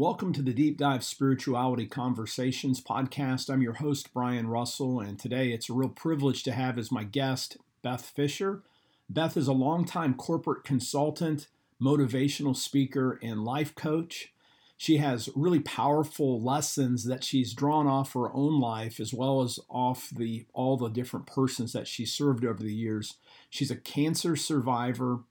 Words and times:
Welcome 0.00 0.32
to 0.32 0.40
the 0.40 0.54
Deep 0.54 0.78
Dive 0.78 1.04
Spirituality 1.04 1.84
Conversations 1.84 2.80
podcast. 2.80 3.50
I'm 3.50 3.60
your 3.60 3.74
host, 3.74 4.14
Brian 4.14 4.48
Russell, 4.48 4.98
and 4.98 5.18
today 5.18 5.52
it's 5.52 5.68
a 5.68 5.74
real 5.74 5.90
privilege 5.90 6.42
to 6.44 6.52
have 6.52 6.78
as 6.78 6.90
my 6.90 7.04
guest 7.04 7.58
Beth 7.82 8.06
Fisher. 8.06 8.62
Beth 9.10 9.36
is 9.36 9.46
a 9.46 9.52
longtime 9.52 10.14
corporate 10.14 10.64
consultant, 10.64 11.48
motivational 11.78 12.56
speaker, 12.56 13.20
and 13.22 13.44
life 13.44 13.74
coach. 13.74 14.32
She 14.78 14.96
has 14.96 15.28
really 15.36 15.60
powerful 15.60 16.40
lessons 16.40 17.04
that 17.04 17.22
she's 17.22 17.52
drawn 17.52 17.86
off 17.86 18.14
her 18.14 18.32
own 18.32 18.58
life 18.58 19.00
as 19.00 19.12
well 19.12 19.42
as 19.42 19.58
off 19.68 20.08
the 20.08 20.46
all 20.54 20.78
the 20.78 20.88
different 20.88 21.26
persons 21.26 21.74
that 21.74 21.86
she 21.86 22.06
served 22.06 22.46
over 22.46 22.62
the 22.62 22.72
years. 22.72 23.16
She's 23.50 23.70
a 23.70 23.76
cancer 23.76 24.34
survivor. 24.34 25.24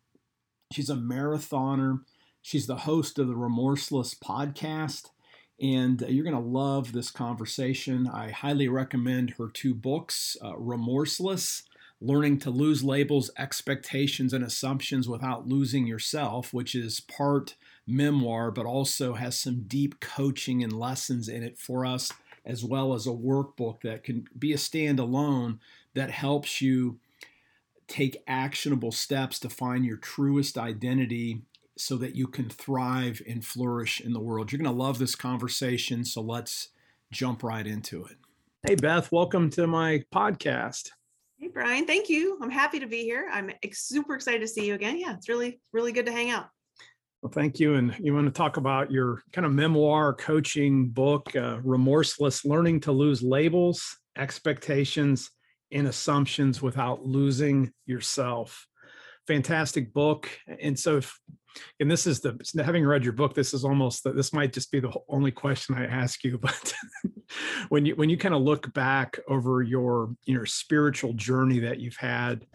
She's 0.71 0.91
a 0.91 0.95
marathoner. 0.95 2.01
She's 2.41 2.67
the 2.67 2.77
host 2.77 3.19
of 3.19 3.27
the 3.27 3.35
Remorseless 3.35 4.13
podcast, 4.13 5.09
and 5.61 6.01
you're 6.07 6.23
going 6.23 6.35
to 6.35 6.41
love 6.41 6.93
this 6.93 7.11
conversation. 7.11 8.07
I 8.07 8.31
highly 8.31 8.67
recommend 8.67 9.31
her 9.31 9.49
two 9.49 9.73
books 9.73 10.37
uh, 10.43 10.57
Remorseless 10.57 11.63
Learning 12.01 12.39
to 12.39 12.49
Lose 12.49 12.81
Labels, 12.81 13.29
Expectations, 13.37 14.31
and 14.31 14.43
Assumptions 14.43 15.09
Without 15.09 15.49
Losing 15.49 15.85
Yourself, 15.85 16.53
which 16.53 16.73
is 16.73 17.01
part 17.01 17.55
memoir, 17.85 18.51
but 18.51 18.65
also 18.65 19.15
has 19.15 19.37
some 19.37 19.65
deep 19.67 19.99
coaching 19.99 20.63
and 20.63 20.71
lessons 20.71 21.27
in 21.27 21.43
it 21.43 21.57
for 21.57 21.85
us, 21.85 22.09
as 22.45 22.63
well 22.63 22.93
as 22.93 23.05
a 23.05 23.11
workbook 23.11 23.81
that 23.81 24.05
can 24.05 24.25
be 24.37 24.53
a 24.53 24.57
standalone 24.57 25.59
that 25.93 26.09
helps 26.09 26.61
you 26.61 26.99
take 27.89 28.23
actionable 28.27 28.93
steps 28.93 29.37
to 29.39 29.49
find 29.49 29.83
your 29.83 29.97
truest 29.97 30.57
identity 30.57 31.41
so 31.79 31.95
that 31.95 32.15
you 32.15 32.27
can 32.27 32.49
thrive 32.49 33.21
and 33.27 33.43
flourish 33.43 34.01
in 34.01 34.11
the 34.11 34.19
world. 34.19 34.51
You're 34.51 34.61
going 34.61 34.75
to 34.75 34.83
love 34.83 34.99
this 34.99 35.15
conversation, 35.15 36.03
so 36.03 36.21
let's 36.21 36.69
jump 37.11 37.41
right 37.41 37.65
into 37.65 38.05
it. 38.05 38.17
Hey, 38.67 38.75
Beth, 38.75 39.09
welcome 39.13 39.49
to 39.51 39.65
my 39.65 40.03
podcast. 40.13 40.89
Hey, 41.39 41.47
Brian, 41.47 41.87
thank 41.87 42.09
you. 42.09 42.37
I'm 42.41 42.49
happy 42.49 42.81
to 42.81 42.85
be 42.85 43.03
here. 43.03 43.29
I'm 43.31 43.49
super 43.71 44.15
excited 44.15 44.41
to 44.41 44.47
see 44.47 44.67
you 44.67 44.73
again. 44.73 44.99
Yeah, 44.99 45.13
it's 45.13 45.29
really, 45.29 45.61
really 45.71 45.93
good 45.93 46.05
to 46.07 46.11
hang 46.11 46.29
out. 46.31 46.47
Well, 47.21 47.31
thank 47.31 47.61
you. 47.61 47.75
And 47.75 47.95
you 47.97 48.13
want 48.13 48.27
to 48.27 48.31
talk 48.31 48.57
about 48.57 48.91
your 48.91 49.23
kind 49.31 49.45
of 49.45 49.53
memoir 49.53 50.13
coaching 50.13 50.89
book, 50.89 51.33
uh, 51.33 51.59
Remorseless 51.63 52.43
Learning 52.43 52.81
to 52.81 52.91
Lose 52.91 53.23
Labels, 53.23 53.97
Expectations, 54.17 55.31
and 55.71 55.87
Assumptions 55.87 56.61
Without 56.61 57.05
Losing 57.05 57.71
Yourself. 57.85 58.67
Fantastic 59.27 59.93
book. 59.93 60.29
And 60.61 60.77
so, 60.77 60.97
if 60.97 61.17
and 61.79 61.89
this 61.89 62.05
is 62.07 62.19
the 62.19 62.37
having 62.63 62.85
read 62.85 63.03
your 63.03 63.13
book 63.13 63.33
this 63.33 63.53
is 63.53 63.63
almost 63.63 64.03
this 64.03 64.33
might 64.33 64.53
just 64.53 64.71
be 64.71 64.79
the 64.79 64.93
only 65.07 65.31
question 65.31 65.75
i 65.75 65.85
ask 65.85 66.23
you 66.23 66.37
but 66.41 66.73
when 67.69 67.85
you 67.85 67.95
when 67.95 68.09
you 68.09 68.17
kind 68.17 68.35
of 68.35 68.41
look 68.41 68.71
back 68.73 69.19
over 69.27 69.61
your 69.61 70.13
your 70.25 70.45
spiritual 70.45 71.13
journey 71.13 71.59
that 71.59 71.79
you've 71.79 71.97
had 71.97 72.45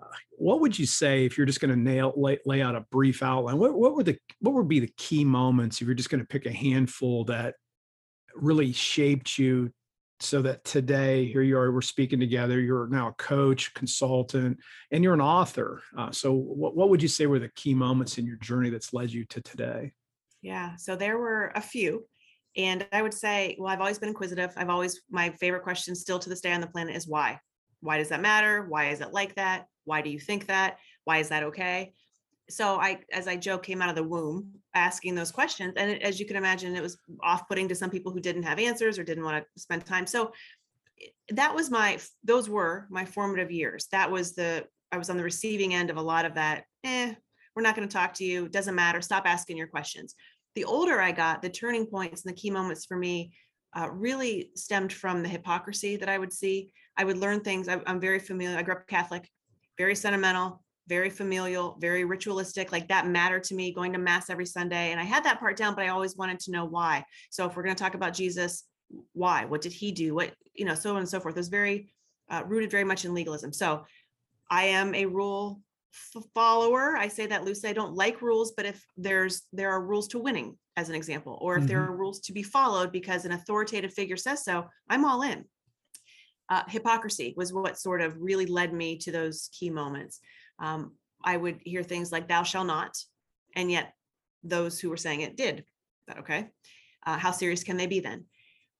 uh, 0.00 0.06
what 0.32 0.60
would 0.60 0.78
you 0.78 0.86
say 0.86 1.24
if 1.24 1.36
you're 1.36 1.46
just 1.46 1.60
going 1.60 1.70
to 1.70 1.78
nail 1.78 2.12
lay, 2.16 2.38
lay 2.44 2.62
out 2.62 2.74
a 2.74 2.80
brief 2.90 3.22
outline 3.22 3.58
what, 3.58 3.74
what 3.74 3.94
would 3.94 4.06
the 4.06 4.18
what 4.40 4.54
would 4.54 4.68
be 4.68 4.80
the 4.80 4.92
key 4.96 5.24
moments 5.24 5.80
if 5.80 5.86
you're 5.86 5.94
just 5.94 6.10
going 6.10 6.20
to 6.20 6.26
pick 6.26 6.46
a 6.46 6.52
handful 6.52 7.24
that 7.24 7.54
really 8.34 8.72
shaped 8.72 9.38
you 9.38 9.72
so 10.20 10.42
that 10.42 10.64
today 10.64 11.26
here 11.26 11.42
you 11.42 11.56
are 11.58 11.72
we're 11.72 11.80
speaking 11.80 12.20
together 12.20 12.60
you're 12.60 12.88
now 12.88 13.08
a 13.08 13.12
coach 13.12 13.74
consultant 13.74 14.58
and 14.90 15.02
you're 15.02 15.14
an 15.14 15.20
author 15.20 15.82
uh, 15.98 16.10
so 16.10 16.32
what, 16.32 16.76
what 16.76 16.88
would 16.88 17.02
you 17.02 17.08
say 17.08 17.26
were 17.26 17.38
the 17.38 17.50
key 17.50 17.74
moments 17.74 18.18
in 18.18 18.26
your 18.26 18.36
journey 18.36 18.70
that's 18.70 18.92
led 18.92 19.10
you 19.10 19.24
to 19.26 19.40
today? 19.42 19.92
Yeah 20.42 20.76
so 20.76 20.96
there 20.96 21.18
were 21.18 21.52
a 21.54 21.60
few 21.60 22.06
and 22.56 22.86
i 22.92 23.02
would 23.02 23.14
say 23.14 23.56
well 23.58 23.72
i've 23.72 23.80
always 23.80 23.98
been 23.98 24.10
inquisitive 24.10 24.52
i've 24.56 24.70
always 24.70 25.00
my 25.10 25.30
favorite 25.30 25.64
question 25.64 25.94
still 25.94 26.20
to 26.20 26.28
this 26.28 26.40
day 26.40 26.52
on 26.52 26.60
the 26.60 26.66
planet 26.66 26.94
is 26.94 27.08
why? 27.08 27.40
Why 27.80 27.98
does 27.98 28.08
that 28.08 28.22
matter? 28.22 28.64
Why 28.66 28.88
is 28.90 29.02
it 29.02 29.12
like 29.12 29.34
that? 29.34 29.66
Why 29.84 30.00
do 30.00 30.08
you 30.08 30.18
think 30.18 30.46
that? 30.46 30.78
Why 31.04 31.18
is 31.18 31.28
that 31.28 31.42
okay 31.44 31.92
so 32.50 32.76
I, 32.76 33.00
as 33.12 33.26
I 33.26 33.36
joke, 33.36 33.62
came 33.62 33.80
out 33.80 33.88
of 33.88 33.94
the 33.94 34.02
womb 34.02 34.50
asking 34.74 35.14
those 35.14 35.30
questions. 35.30 35.74
And 35.76 36.02
as 36.02 36.20
you 36.20 36.26
can 36.26 36.36
imagine, 36.36 36.76
it 36.76 36.82
was 36.82 36.98
off 37.22 37.48
putting 37.48 37.68
to 37.68 37.74
some 37.74 37.90
people 37.90 38.12
who 38.12 38.20
didn't 38.20 38.42
have 38.42 38.58
answers 38.58 38.98
or 38.98 39.04
didn't 39.04 39.24
want 39.24 39.42
to 39.42 39.60
spend 39.60 39.84
time. 39.84 40.06
So 40.06 40.32
that 41.30 41.54
was 41.54 41.70
my, 41.70 41.98
those 42.22 42.48
were 42.48 42.86
my 42.90 43.04
formative 43.04 43.50
years. 43.50 43.86
That 43.92 44.10
was 44.10 44.34
the, 44.34 44.66
I 44.92 44.98
was 44.98 45.10
on 45.10 45.16
the 45.16 45.24
receiving 45.24 45.74
end 45.74 45.90
of 45.90 45.96
a 45.96 46.02
lot 46.02 46.24
of 46.24 46.34
that. 46.34 46.64
Eh, 46.84 47.14
we're 47.54 47.62
not 47.62 47.76
going 47.76 47.88
to 47.88 47.92
talk 47.92 48.14
to 48.14 48.24
you. 48.24 48.48
Doesn't 48.48 48.74
matter. 48.74 49.00
Stop 49.00 49.26
asking 49.26 49.56
your 49.56 49.66
questions. 49.68 50.14
The 50.54 50.64
older 50.64 51.00
I 51.00 51.12
got, 51.12 51.40
the 51.40 51.48
turning 51.48 51.86
points 51.86 52.24
and 52.24 52.32
the 52.32 52.40
key 52.40 52.50
moments 52.50 52.84
for 52.84 52.96
me 52.96 53.32
uh, 53.76 53.88
really 53.90 54.50
stemmed 54.54 54.92
from 54.92 55.22
the 55.22 55.28
hypocrisy 55.28 55.96
that 55.96 56.08
I 56.08 56.18
would 56.18 56.32
see. 56.32 56.70
I 56.96 57.04
would 57.04 57.18
learn 57.18 57.40
things. 57.40 57.68
I, 57.68 57.80
I'm 57.86 58.00
very 58.00 58.18
familiar. 58.18 58.56
I 58.56 58.62
grew 58.62 58.74
up 58.74 58.86
Catholic, 58.86 59.28
very 59.78 59.94
sentimental, 59.94 60.63
very 60.88 61.10
familial, 61.10 61.76
very 61.80 62.04
ritualistic. 62.04 62.72
Like 62.72 62.88
that 62.88 63.06
mattered 63.06 63.44
to 63.44 63.54
me 63.54 63.72
going 63.72 63.92
to 63.92 63.98
mass 63.98 64.30
every 64.30 64.46
Sunday. 64.46 64.92
And 64.92 65.00
I 65.00 65.04
had 65.04 65.24
that 65.24 65.40
part 65.40 65.56
down, 65.56 65.74
but 65.74 65.84
I 65.84 65.88
always 65.88 66.16
wanted 66.16 66.40
to 66.40 66.50
know 66.50 66.64
why. 66.64 67.04
So 67.30 67.46
if 67.46 67.56
we're 67.56 67.62
going 67.62 67.76
to 67.76 67.82
talk 67.82 67.94
about 67.94 68.14
Jesus, 68.14 68.64
why? 69.12 69.44
What 69.44 69.60
did 69.60 69.72
he 69.72 69.92
do? 69.92 70.14
What, 70.14 70.32
you 70.54 70.64
know, 70.64 70.74
so 70.74 70.90
on 70.90 70.98
and 70.98 71.08
so 71.08 71.20
forth. 71.20 71.34
It 71.34 71.40
was 71.40 71.48
very 71.48 71.92
uh, 72.30 72.42
rooted 72.46 72.70
very 72.70 72.84
much 72.84 73.04
in 73.04 73.14
legalism. 73.14 73.52
So 73.52 73.84
I 74.50 74.64
am 74.64 74.94
a 74.94 75.06
rule 75.06 75.60
f- 76.16 76.22
follower. 76.34 76.96
I 76.96 77.08
say 77.08 77.26
that 77.26 77.44
loosely. 77.44 77.70
I 77.70 77.74
don't 77.74 77.94
like 77.94 78.22
rules, 78.22 78.52
but 78.56 78.66
if 78.66 78.84
there's 78.96 79.42
there 79.52 79.70
are 79.70 79.82
rules 79.82 80.08
to 80.08 80.18
winning, 80.18 80.56
as 80.76 80.88
an 80.88 80.94
example, 80.94 81.38
or 81.40 81.54
if 81.54 81.60
mm-hmm. 81.60 81.68
there 81.68 81.84
are 81.84 81.96
rules 81.96 82.20
to 82.20 82.32
be 82.32 82.42
followed 82.42 82.92
because 82.92 83.24
an 83.24 83.32
authoritative 83.32 83.92
figure 83.92 84.16
says 84.16 84.44
so, 84.44 84.66
I'm 84.88 85.04
all 85.04 85.22
in. 85.22 85.44
Uh, 86.50 86.62
hypocrisy 86.68 87.32
was 87.36 87.52
what 87.52 87.78
sort 87.78 88.02
of 88.02 88.20
really 88.20 88.44
led 88.44 88.72
me 88.72 88.98
to 88.98 89.10
those 89.10 89.48
key 89.58 89.70
moments 89.70 90.20
um, 90.58 90.92
I 91.22 91.36
would 91.36 91.60
hear 91.64 91.82
things 91.82 92.12
like 92.12 92.28
"Thou 92.28 92.42
shall 92.42 92.64
not," 92.64 92.96
and 93.56 93.70
yet 93.70 93.94
those 94.42 94.78
who 94.78 94.90
were 94.90 94.96
saying 94.96 95.22
it 95.22 95.36
did. 95.36 95.60
Is 95.60 95.64
that 96.08 96.18
okay? 96.18 96.48
Uh, 97.06 97.18
how 97.18 97.30
serious 97.30 97.64
can 97.64 97.76
they 97.76 97.86
be 97.86 98.00
then? 98.00 98.24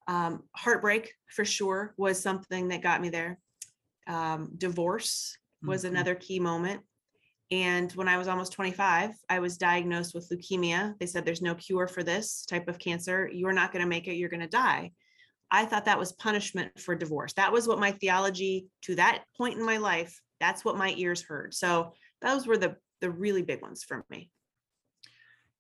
Um, 0.07 0.43
heartbreak 0.55 1.13
for 1.29 1.45
sure 1.45 1.95
was 1.97 2.21
something 2.21 2.69
that 2.69 2.83
got 2.83 3.01
me 3.01 3.09
there. 3.09 3.39
Um, 4.07 4.53
divorce 4.57 5.37
was 5.63 5.85
mm-hmm. 5.85 5.95
another 5.95 6.15
key 6.15 6.41
moment. 6.41 6.83
And 7.51 7.93
when 7.93 8.09
I 8.09 8.19
was 8.19 8.29
almost 8.29 8.53
25, 8.53 9.15
I 9.29 9.39
was 9.39 9.59
diagnosed 9.59 10.15
with 10.15 10.29
leukemia. 10.31 10.99
They 10.99 11.07
said 11.07 11.25
there's 11.25 11.43
no 11.43 11.55
cure 11.55 11.87
for 11.87 12.03
this 12.03 12.45
type 12.47 12.69
of 12.69 12.79
cancer. 12.79 13.31
You're 13.33 13.53
not 13.53 13.73
going 13.73 13.83
to 13.83 13.89
make 13.89 14.09
it. 14.09 14.15
You're 14.15 14.31
going 14.31 14.41
to 14.41 14.49
die. 14.49 14.93
I 15.51 15.67
thought 15.67 15.85
that 15.85 15.99
was 15.99 16.13
punishment 16.13 16.81
for 16.81 16.95
divorce. 16.95 17.35
That 17.35 17.53
was 17.53 17.69
what 17.69 17.79
my 17.79 17.93
theology 17.93 18.67
to 18.83 18.97
that 18.97 19.25
point 19.37 19.59
in 19.59 19.65
my 19.65 19.77
life 19.77 20.21
that's 20.45 20.65
what 20.65 20.77
my 20.77 20.93
ears 20.97 21.23
heard. 21.23 21.55
So 21.55 21.93
those 22.21 22.47
were 22.47 22.59
the 22.59 22.77
the 23.01 23.11
really 23.11 23.43
big 23.43 23.63
ones 23.63 23.83
for 23.83 24.05
me. 24.11 24.31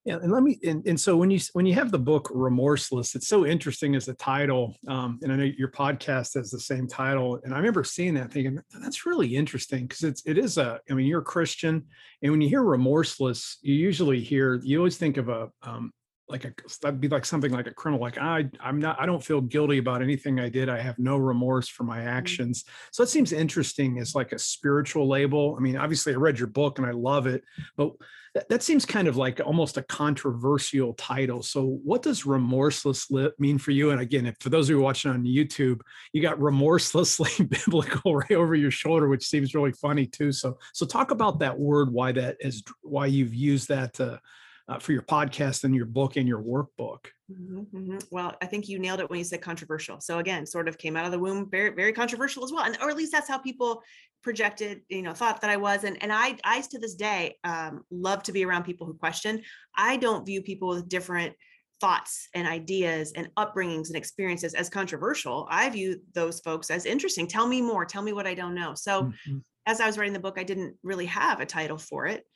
Yeah, 0.05 0.17
and 0.17 0.31
let 0.31 0.43
me 0.43 0.59
and, 0.62 0.87
and 0.87 1.00
so 1.00 1.17
when 1.17 1.31
you 1.31 1.41
when 1.55 1.65
you 1.65 1.72
have 1.75 1.91
the 1.91 1.99
book 1.99 2.31
Remorseless, 2.34 3.15
it's 3.15 3.27
so 3.27 3.47
interesting 3.47 3.97
as 3.97 4.09
a 4.09 4.15
title. 4.15 4.77
Um, 4.87 5.19
and 5.23 5.33
I 5.33 5.37
know 5.37 5.44
your 5.44 5.71
podcast 5.71 6.34
has 6.34 6.50
the 6.50 6.61
same 6.61 6.87
title. 6.87 7.41
And 7.43 7.55
I 7.55 7.56
remember 7.56 7.84
seeing 7.84 8.12
that 8.15 8.31
thinking 8.31 8.61
that's 8.83 9.06
really 9.06 9.34
interesting 9.34 9.87
because 9.87 10.03
it's 10.03 10.23
it 10.27 10.37
is 10.37 10.59
a 10.59 10.78
I 10.91 10.94
mean 10.94 11.06
you're 11.06 11.23
a 11.23 11.25
Christian, 11.25 11.87
and 12.23 12.31
when 12.31 12.43
you 12.43 12.50
hear 12.50 12.62
remorseless, 12.62 13.56
you 13.62 13.75
usually 13.75 14.21
hear 14.21 14.61
you 14.62 14.77
always 14.77 14.99
think 14.99 15.17
of 15.17 15.31
a 15.31 15.49
um, 15.62 15.91
like 16.29 16.45
a 16.45 16.53
that'd 16.81 17.01
be 17.01 17.09
like 17.09 17.25
something 17.25 17.53
like 17.53 17.67
a 17.67 17.75
criminal 17.75 18.01
like 18.01 18.17
i 18.17 18.49
i'm 18.61 18.79
not 18.79 18.99
i 18.99 19.05
don't 19.05 19.23
feel 19.23 19.43
guilty 19.43 19.77
about 19.79 20.01
anything 20.01 20.41
i 20.41 20.49
did. 20.49 20.69
I 20.69 20.81
have 20.81 20.99
no 20.99 21.17
remorse 21.17 21.69
for 21.69 21.85
my 21.85 21.99
mm-hmm. 21.99 22.09
actions. 22.09 22.65
So 22.93 23.03
it 23.03 23.09
seems 23.09 23.33
interesting 23.33 23.99
as 23.99 24.15
like 24.15 24.33
a 24.33 24.39
spiritual 24.39 25.07
label. 25.07 25.55
I 25.59 25.61
mean 25.61 25.77
obviously 25.77 26.15
i 26.15 26.17
read 26.17 26.39
your 26.39 26.49
book 26.49 26.79
and 26.79 26.87
i 26.87 26.93
love 26.93 27.27
it 27.27 27.45
but 27.77 27.93
that, 28.35 28.49
that 28.49 28.62
seems 28.62 28.85
kind 28.85 29.07
of 29.07 29.17
like 29.17 29.41
almost 29.45 29.77
a 29.77 29.83
controversial 29.83 30.95
title. 30.95 31.43
So 31.43 31.79
what 31.85 32.03
does 32.03 32.27
remorseless 32.27 33.09
mean 33.38 33.59
for 33.59 33.70
you? 33.70 33.91
And 33.91 34.00
again 34.00 34.27
if, 34.27 34.37
for 34.41 34.49
those 34.49 34.69
of 34.69 34.77
you 34.77 34.81
watching 34.81 35.11
on 35.11 35.25
youtube 35.25 35.81
you 36.12 36.23
got 36.23 36.41
remorselessly 36.41 37.44
biblical 37.49 38.17
right 38.17 38.32
over 38.32 38.55
your 38.55 38.70
shoulder 38.70 39.09
which 39.09 39.27
seems 39.27 39.55
really 39.55 39.73
funny 39.73 40.06
too. 40.06 40.32
So 40.32 40.59
so 40.73 40.87
talk 40.87 41.11
about 41.11 41.38
that 41.41 41.59
word 41.59 41.93
why 41.93 42.12
that 42.12 42.37
is 42.41 42.62
why 42.82 43.06
you've 43.06 43.35
used 43.35 43.69
that 43.69 43.93
to 43.94 44.20
uh, 44.69 44.78
for 44.78 44.93
your 44.93 45.02
podcast 45.02 45.64
and 45.64 45.75
your 45.75 45.87
book 45.87 46.16
and 46.16 46.26
your 46.26 46.43
workbook. 46.43 47.06
Mm-hmm, 47.31 47.58
mm-hmm. 47.76 47.99
Well, 48.11 48.34
I 48.40 48.46
think 48.46 48.69
you 48.69 48.78
nailed 48.78 49.00
it 49.00 49.11
when 49.11 49.19
you 49.19 49.25
said 49.25 49.43
controversial. 49.43 50.00
So 50.00 50.19
again, 50.19 50.46
sort 50.46 50.69
of 50.69 50.78
came 50.78 50.96
out 50.96 51.05
of 51.05 51.12
the 51.12 51.19
womb 51.19 51.50
very, 51.50 51.70
very 51.70 51.93
controversial 51.93 52.44
as 52.44 52.52
well, 52.52 52.64
and 52.64 52.76
or 52.81 52.90
at 52.90 52.96
least 52.96 53.12
that's 53.12 53.28
how 53.28 53.38
people 53.38 53.82
projected, 54.22 54.81
you 54.88 55.02
know, 55.02 55.12
thought 55.12 55.40
that 55.43 55.50
I 55.50 55.56
was. 55.56 55.84
And 55.84 56.02
and 56.02 56.12
I, 56.12 56.37
I 56.44 56.62
to 56.62 56.78
this 56.78 56.94
day, 56.94 57.37
um, 57.44 57.84
love 57.90 58.22
to 58.25 58.32
be 58.32 58.44
around 58.44 58.64
people 58.64 58.87
who 58.87 58.94
question. 58.94 59.43
I 59.76 59.96
don't 59.96 60.25
view 60.25 60.43
people 60.43 60.69
with 60.69 60.88
different 60.88 61.34
thoughts 61.81 62.28
and 62.34 62.49
ideas 62.49 63.12
and 63.14 63.28
upbringings 63.37 63.88
and 63.88 63.96
experiences 63.96 64.55
as 64.55 64.70
controversial. 64.70 65.46
I 65.50 65.69
view 65.69 66.00
those 66.14 66.40
folks 66.40 66.70
as 66.70 66.87
interesting. 66.87 67.26
Tell 67.26 67.46
me 67.46 67.60
more. 67.60 67.84
Tell 67.84 68.02
me 68.02 68.12
what 68.12 68.26
I 68.26 68.34
don't 68.34 68.55
know. 68.55 68.75
So. 68.75 69.05
Mm-hmm. 69.05 69.38
As 69.67 69.81
I 69.81 69.87
was 69.87 69.96
writing 69.96 70.12
the 70.12 70.20
book, 70.20 70.38
I 70.38 70.43
didn't 70.43 70.76
really 70.82 71.06
have 71.06 71.40
a 71.40 71.46
title 71.46 71.78
for 71.78 72.05
it 72.05 72.26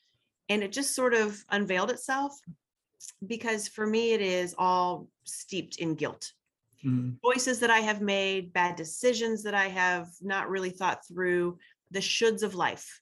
and 0.48 0.62
it 0.62 0.72
just 0.72 0.94
sort 0.94 1.14
of 1.14 1.42
unveiled 1.50 1.90
itself 1.90 2.32
because 3.26 3.68
for 3.68 3.86
me, 3.86 4.12
it 4.12 4.20
is 4.20 4.54
all 4.58 5.08
steeped 5.24 5.76
in 5.76 5.94
guilt. 5.94 6.32
Mm, 6.84 7.16
Choices 7.24 7.60
that 7.60 7.70
I 7.70 7.78
have 7.78 8.00
made, 8.00 8.52
bad 8.52 8.76
decisions 8.76 9.42
that 9.42 9.54
I 9.54 9.68
have 9.68 10.08
not 10.20 10.48
really 10.48 10.70
thought 10.70 11.06
through, 11.06 11.58
the 11.90 12.00
shoulds 12.00 12.42
of 12.42 12.54
life 12.54 13.00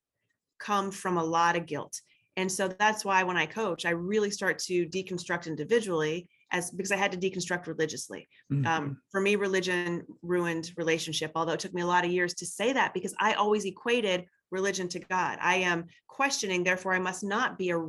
come 0.58 0.90
from 0.90 1.16
a 1.18 1.24
lot 1.24 1.56
of 1.56 1.66
guilt. 1.66 2.00
And 2.36 2.50
so 2.52 2.68
that's 2.68 3.04
why 3.04 3.22
when 3.22 3.36
I 3.36 3.46
coach, 3.46 3.86
I 3.86 3.90
really 3.90 4.30
start 4.30 4.58
to 4.60 4.86
deconstruct 4.86 5.46
individually 5.46 6.28
as 6.52 6.70
because 6.70 6.92
I 6.92 6.96
had 6.96 7.12
to 7.12 7.18
deconstruct 7.18 7.66
religiously. 7.66 8.28
mhm. 8.52 8.66
Um, 8.66 8.98
for 9.10 9.20
me, 9.20 9.36
religion 9.36 10.04
ruined 10.22 10.72
relationship, 10.76 11.32
although 11.34 11.54
it 11.54 11.60
took 11.60 11.74
me 11.74 11.82
a 11.82 11.86
lot 11.86 12.04
of 12.04 12.12
years 12.12 12.34
to 12.34 12.46
say 12.46 12.72
that 12.72 12.94
because 12.94 13.14
I 13.18 13.34
always 13.34 13.64
equated 13.64 14.26
religion 14.50 14.88
to 14.88 15.00
God. 15.00 15.38
I 15.40 15.56
am 15.56 15.86
questioning, 16.06 16.64
therefore, 16.64 16.94
I 16.94 16.98
must 16.98 17.24
not 17.24 17.58
be 17.58 17.70
a, 17.70 17.80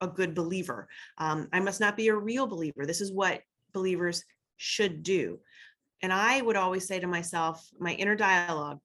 a 0.00 0.06
good 0.06 0.34
believer. 0.34 0.88
Um, 1.18 1.48
I 1.52 1.60
must 1.60 1.80
not 1.80 1.96
be 1.96 2.08
a 2.08 2.16
real 2.16 2.46
believer. 2.46 2.86
This 2.86 3.00
is 3.00 3.12
what 3.12 3.42
believers 3.72 4.24
should 4.56 5.02
do. 5.02 5.40
And 6.02 6.12
I 6.12 6.40
would 6.40 6.56
always 6.56 6.86
say 6.86 7.00
to 7.00 7.06
myself, 7.06 7.66
my 7.78 7.92
inner 7.94 8.14
dialogue, 8.14 8.78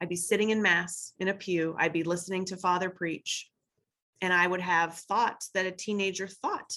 I'd 0.00 0.08
be 0.08 0.16
sitting 0.16 0.50
in 0.50 0.62
mass 0.62 1.12
in 1.18 1.28
a 1.28 1.34
pew, 1.34 1.74
I'd 1.78 1.92
be 1.92 2.04
listening 2.04 2.46
to 2.46 2.56
Father 2.56 2.88
preach, 2.88 3.50
and 4.20 4.32
I 4.32 4.46
would 4.46 4.60
have 4.60 4.94
thoughts 4.94 5.50
that 5.54 5.66
a 5.66 5.70
teenager 5.70 6.26
thought. 6.26 6.72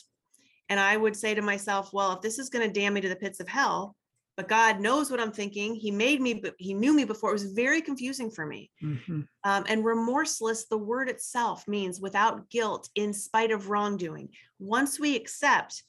And 0.69 0.79
I 0.79 0.97
would 0.97 1.15
say 1.15 1.33
to 1.33 1.41
myself, 1.41 1.93
well, 1.93 2.13
if 2.13 2.21
this 2.21 2.39
is 2.39 2.49
going 2.49 2.67
to 2.67 2.79
damn 2.79 2.93
me 2.93 3.01
to 3.01 3.09
the 3.09 3.15
pits 3.15 3.39
of 3.39 3.47
hell, 3.47 3.95
but 4.35 4.47
God 4.47 4.79
knows 4.79 5.11
what 5.11 5.19
I'm 5.19 5.31
thinking. 5.31 5.75
He 5.75 5.91
made 5.91 6.21
me, 6.21 6.33
but 6.33 6.55
He 6.57 6.73
knew 6.73 6.93
me 6.93 7.03
before. 7.03 7.29
It 7.29 7.33
was 7.33 7.53
very 7.53 7.81
confusing 7.81 8.31
for 8.31 8.45
me. 8.45 8.71
Mhm. 8.81 9.27
Um, 9.43 9.65
and 9.67 9.85
remorseless, 9.85 10.65
the 10.65 10.77
word 10.77 11.09
itself 11.09 11.67
means 11.67 12.01
without 12.01 12.49
guilt, 12.49 12.89
in 12.95 13.13
spite 13.13 13.51
of 13.51 13.69
wrongdoing. 13.69 14.29
Once 14.59 14.99
we 14.99 15.15
accept, 15.15 15.83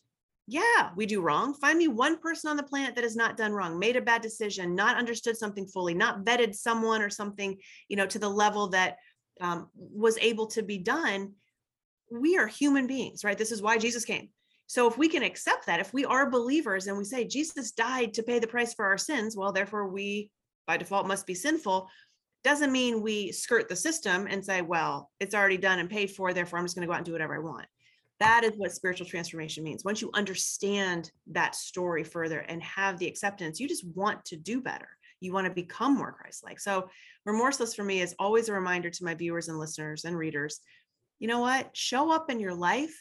yeah, 0.47 0.91
we 0.95 1.07
do 1.07 1.23
wrong. 1.23 1.55
Find 1.55 1.79
me 1.79 1.89
one 1.89 2.19
person 2.19 2.51
on 2.51 2.57
the 2.57 2.63
planet 2.63 2.95
that 2.95 3.05
has 3.05 3.17
not 3.17 3.37
done 3.37 3.53
wrong, 3.53 3.79
made 3.79 3.97
a 3.97 4.03
bad 4.03 4.21
decision, 4.21 4.75
not 4.75 4.97
understood 4.97 5.39
something 5.39 5.67
fully, 5.67 5.95
not 5.95 6.25
vetted 6.25 6.55
someone 6.55 7.01
or 7.01 7.09
something, 7.09 7.59
you 7.89 7.97
know, 7.97 8.07
to 8.07 8.19
the 8.19 8.29
level 8.29 8.69
that 8.69 8.99
um, 9.41 9.71
was 9.75 10.19
able 10.19 10.47
to 10.49 10.63
be 10.63 10.79
done. 10.79 11.33
We 12.11 12.37
are 12.37 12.47
human 12.47 12.87
beings, 12.87 13.25
right? 13.25 13.39
This 13.39 13.53
is 13.53 13.63
why 13.63 13.79
Jesus 13.79 14.05
came. 14.05 14.29
So 14.67 14.89
if 14.89 14.97
we 14.97 15.09
can 15.09 15.23
accept 15.23 15.67
that, 15.67 15.81
if 15.81 15.93
we 15.93 16.05
are 16.05 16.31
believers 16.31 16.87
and 16.87 16.97
we 16.97 17.05
say 17.05 17.27
Jesus 17.27 17.73
died 17.73 18.15
to 18.15 18.23
pay 18.23 18.39
the 18.39 18.47
price 18.47 18.75
for 18.75 18.85
our 18.87 18.99
sins, 18.99 19.37
well, 19.37 19.53
therefore 19.53 19.89
we 19.89 20.31
by 20.67 20.77
default 20.77 21.07
must 21.07 21.27
be 21.27 21.35
sinful 21.35 21.89
doesn't 22.43 22.73
mean 22.73 23.01
we 23.01 23.33
skirt 23.33 23.69
the 23.69 23.77
system 23.77 24.27
and 24.29 24.45
say, 24.45 24.61
well, 24.61 25.11
it's 25.19 25.35
already 25.35 25.57
done 25.57 25.79
and 25.79 25.89
paid 25.89 26.11
for, 26.11 26.33
therefore 26.33 26.59
I'm 26.59 26.65
just 26.67 26.75
going 26.75 26.83
to 26.83 26.87
go 26.87 26.93
out 26.93 26.99
and 26.99 27.07
do 27.07 27.13
whatever 27.13 27.35
I 27.35 27.39
want. 27.39 27.67
That 28.21 28.45
is 28.45 28.53
what 28.57 28.73
spiritual 28.73 29.07
transformation 29.07 29.65
means. 29.65 29.83
Once 29.83 30.03
you 30.03 30.11
understand 30.13 31.11
that 31.29 31.55
story 31.55 32.05
further 32.05 32.41
and 32.41 32.63
have 32.63 32.99
the 32.99 33.07
acceptance, 33.07 33.61
you 33.61 33.67
just 33.67 33.87
want 33.95 34.25
to 34.27 34.37
do 34.37 34.61
better. 34.61 34.89
You 35.21 35.33
want 35.33 35.47
to 35.47 35.55
become 35.55 35.97
more 35.97 36.13
Christ 36.13 36.45
like. 36.45 36.61
So, 36.61 36.91
remorseless 37.25 37.75
for 37.75 37.83
me 37.83 38.03
is 38.03 38.15
always 38.19 38.51
a 38.51 38.53
reminder 38.53 38.91
to 38.91 39.05
my 39.05 39.15
viewers 39.15 39.49
and 39.49 39.59
listeners 39.59 40.05
and 40.05 40.17
readers 40.17 40.61
you 41.19 41.29
know 41.29 41.41
what? 41.41 41.75
Show 41.75 42.13
up 42.13 42.31
in 42.31 42.41
your 42.41 42.55
life 42.55 42.95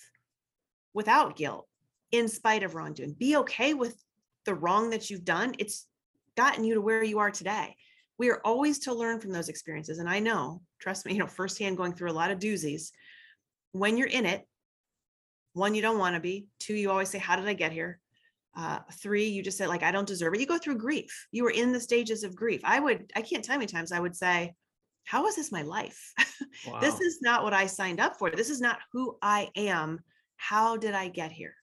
without 0.94 1.36
guilt, 1.36 1.68
in 2.12 2.28
spite 2.28 2.64
of 2.64 2.76
wrongdoing. 2.76 3.14
Be 3.14 3.38
okay 3.38 3.74
with 3.74 3.96
the 4.46 4.54
wrong 4.54 4.90
that 4.92 5.10
you've 5.10 5.26
done. 5.26 5.56
It's 5.60 5.88
gotten 6.36 6.64
you 6.64 6.76
to 6.76 6.82
where 6.82 7.04
you 7.04 7.20
are 7.20 7.32
today 7.32 7.76
we 8.18 8.30
are 8.30 8.42
always 8.46 8.80
to 8.80 8.94
learn 8.94 9.20
from 9.20 9.32
those 9.32 9.50
experiences. 9.50 10.00
And 10.00 10.10
I 10.10 10.20
know, 10.20 10.62
trust 10.80 11.06
me, 11.06 11.14
you 11.14 11.20
know, 11.20 11.28
firsthand 11.28 11.78
going 11.78 11.94
through 11.94 12.12
a 12.12 12.14
lot 12.14 12.32
of 12.32 12.40
doozies. 12.40 12.92
When 13.72 13.98
you're 13.98 14.08
in 14.08 14.26
it, 14.26 14.48
one, 15.54 15.76
you 15.76 15.82
don't 15.82 16.00
want 16.00 16.16
to 16.16 16.22
be. 16.22 16.48
Two, 16.60 16.76
you 16.76 16.90
always 16.90 17.10
say, 17.10 17.18
How 17.18 17.36
did 17.36 17.48
I 17.48 17.54
get 17.54 17.72
here? 17.72 18.00
Uh, 18.56 18.80
three, 19.02 19.28
you 19.28 19.42
just 19.42 19.58
say, 19.58 19.66
like, 19.66 19.82
I 19.82 19.92
don't 19.92 20.08
deserve 20.08 20.34
it. 20.34 20.40
You 20.40 20.46
go 20.46 20.60
through 20.60 20.78
grief. 20.78 21.28
You 21.32 21.44
were 21.44 21.50
in 21.50 21.72
the 21.72 21.80
stages 21.80 22.24
of 22.24 22.36
grief. 22.36 22.62
I 22.64 22.80
would, 22.80 23.12
I 23.16 23.22
can't 23.22 23.44
tell 23.44 23.58
many 23.58 23.66
times 23.66 23.92
I 23.92 24.00
would 24.00 24.16
say, 24.16 24.54
How 25.06 25.26
is 25.28 25.36
this 25.36 25.52
my 25.52 25.64
life? 25.64 26.14
this 26.82 27.00
is 27.02 27.20
not 27.22 27.44
what 27.44 27.54
I 27.54 27.66
signed 27.66 28.00
up 28.00 28.18
for. 28.18 28.30
This 28.30 28.50
is 28.50 28.62
not 28.62 28.80
who 28.92 29.18
I 29.22 29.50
am. 29.56 30.00
How 30.38 30.78
did 30.78 30.94
I 30.94 31.08
get 31.08 31.32
here? 31.32 31.56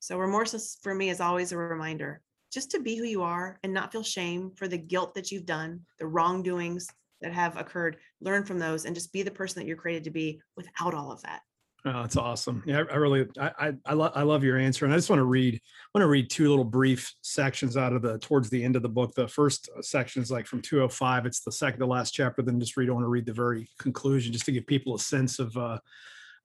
So, 0.00 0.18
remorseless 0.18 0.78
for 0.82 0.94
me 0.94 1.10
is 1.10 1.20
always 1.20 1.52
a 1.52 1.56
reminder 1.56 2.22
just 2.52 2.70
to 2.70 2.80
be 2.80 2.96
who 2.96 3.04
you 3.04 3.22
are 3.22 3.58
and 3.62 3.74
not 3.74 3.92
feel 3.92 4.02
shame 4.02 4.50
for 4.54 4.68
the 4.68 4.78
guilt 4.78 5.14
that 5.14 5.30
you've 5.30 5.46
done, 5.46 5.80
the 5.98 6.06
wrongdoings 6.06 6.88
that 7.20 7.32
have 7.32 7.56
occurred. 7.56 7.96
Learn 8.20 8.44
from 8.44 8.58
those 8.58 8.84
and 8.84 8.94
just 8.94 9.12
be 9.12 9.22
the 9.22 9.30
person 9.30 9.60
that 9.60 9.66
you're 9.66 9.76
created 9.76 10.04
to 10.04 10.10
be 10.10 10.40
without 10.56 10.94
all 10.94 11.10
of 11.10 11.22
that. 11.22 11.40
Oh, 11.84 12.02
that's 12.02 12.16
awesome. 12.16 12.64
Yeah, 12.66 12.82
I, 12.90 12.94
I 12.94 12.96
really, 12.96 13.26
I, 13.38 13.50
I, 13.58 13.72
I, 13.86 13.92
lo- 13.92 14.10
I 14.12 14.22
love 14.22 14.42
your 14.42 14.58
answer, 14.58 14.84
and 14.84 14.92
I 14.92 14.96
just 14.96 15.08
want 15.08 15.20
to 15.20 15.24
read, 15.24 15.60
want 15.94 16.02
to 16.02 16.08
read 16.08 16.28
two 16.28 16.48
little 16.48 16.64
brief 16.64 17.12
sections 17.22 17.76
out 17.76 17.92
of 17.92 18.02
the 18.02 18.18
towards 18.18 18.50
the 18.50 18.64
end 18.64 18.74
of 18.74 18.82
the 18.82 18.88
book. 18.88 19.14
The 19.14 19.28
first 19.28 19.68
uh, 19.76 19.82
section 19.82 20.20
is 20.20 20.30
like 20.30 20.46
from 20.46 20.62
205. 20.62 21.26
It's 21.26 21.40
the 21.40 21.52
second 21.52 21.78
to 21.78 21.86
last 21.86 22.10
chapter. 22.10 22.42
Then 22.42 22.58
just 22.58 22.76
read. 22.76 22.88
I 22.88 22.92
want 22.92 23.04
to 23.04 23.08
read 23.08 23.26
the 23.26 23.32
very 23.32 23.68
conclusion, 23.78 24.32
just 24.32 24.46
to 24.46 24.52
give 24.52 24.66
people 24.66 24.96
a 24.96 24.98
sense 24.98 25.38
of, 25.38 25.56
uh, 25.56 25.78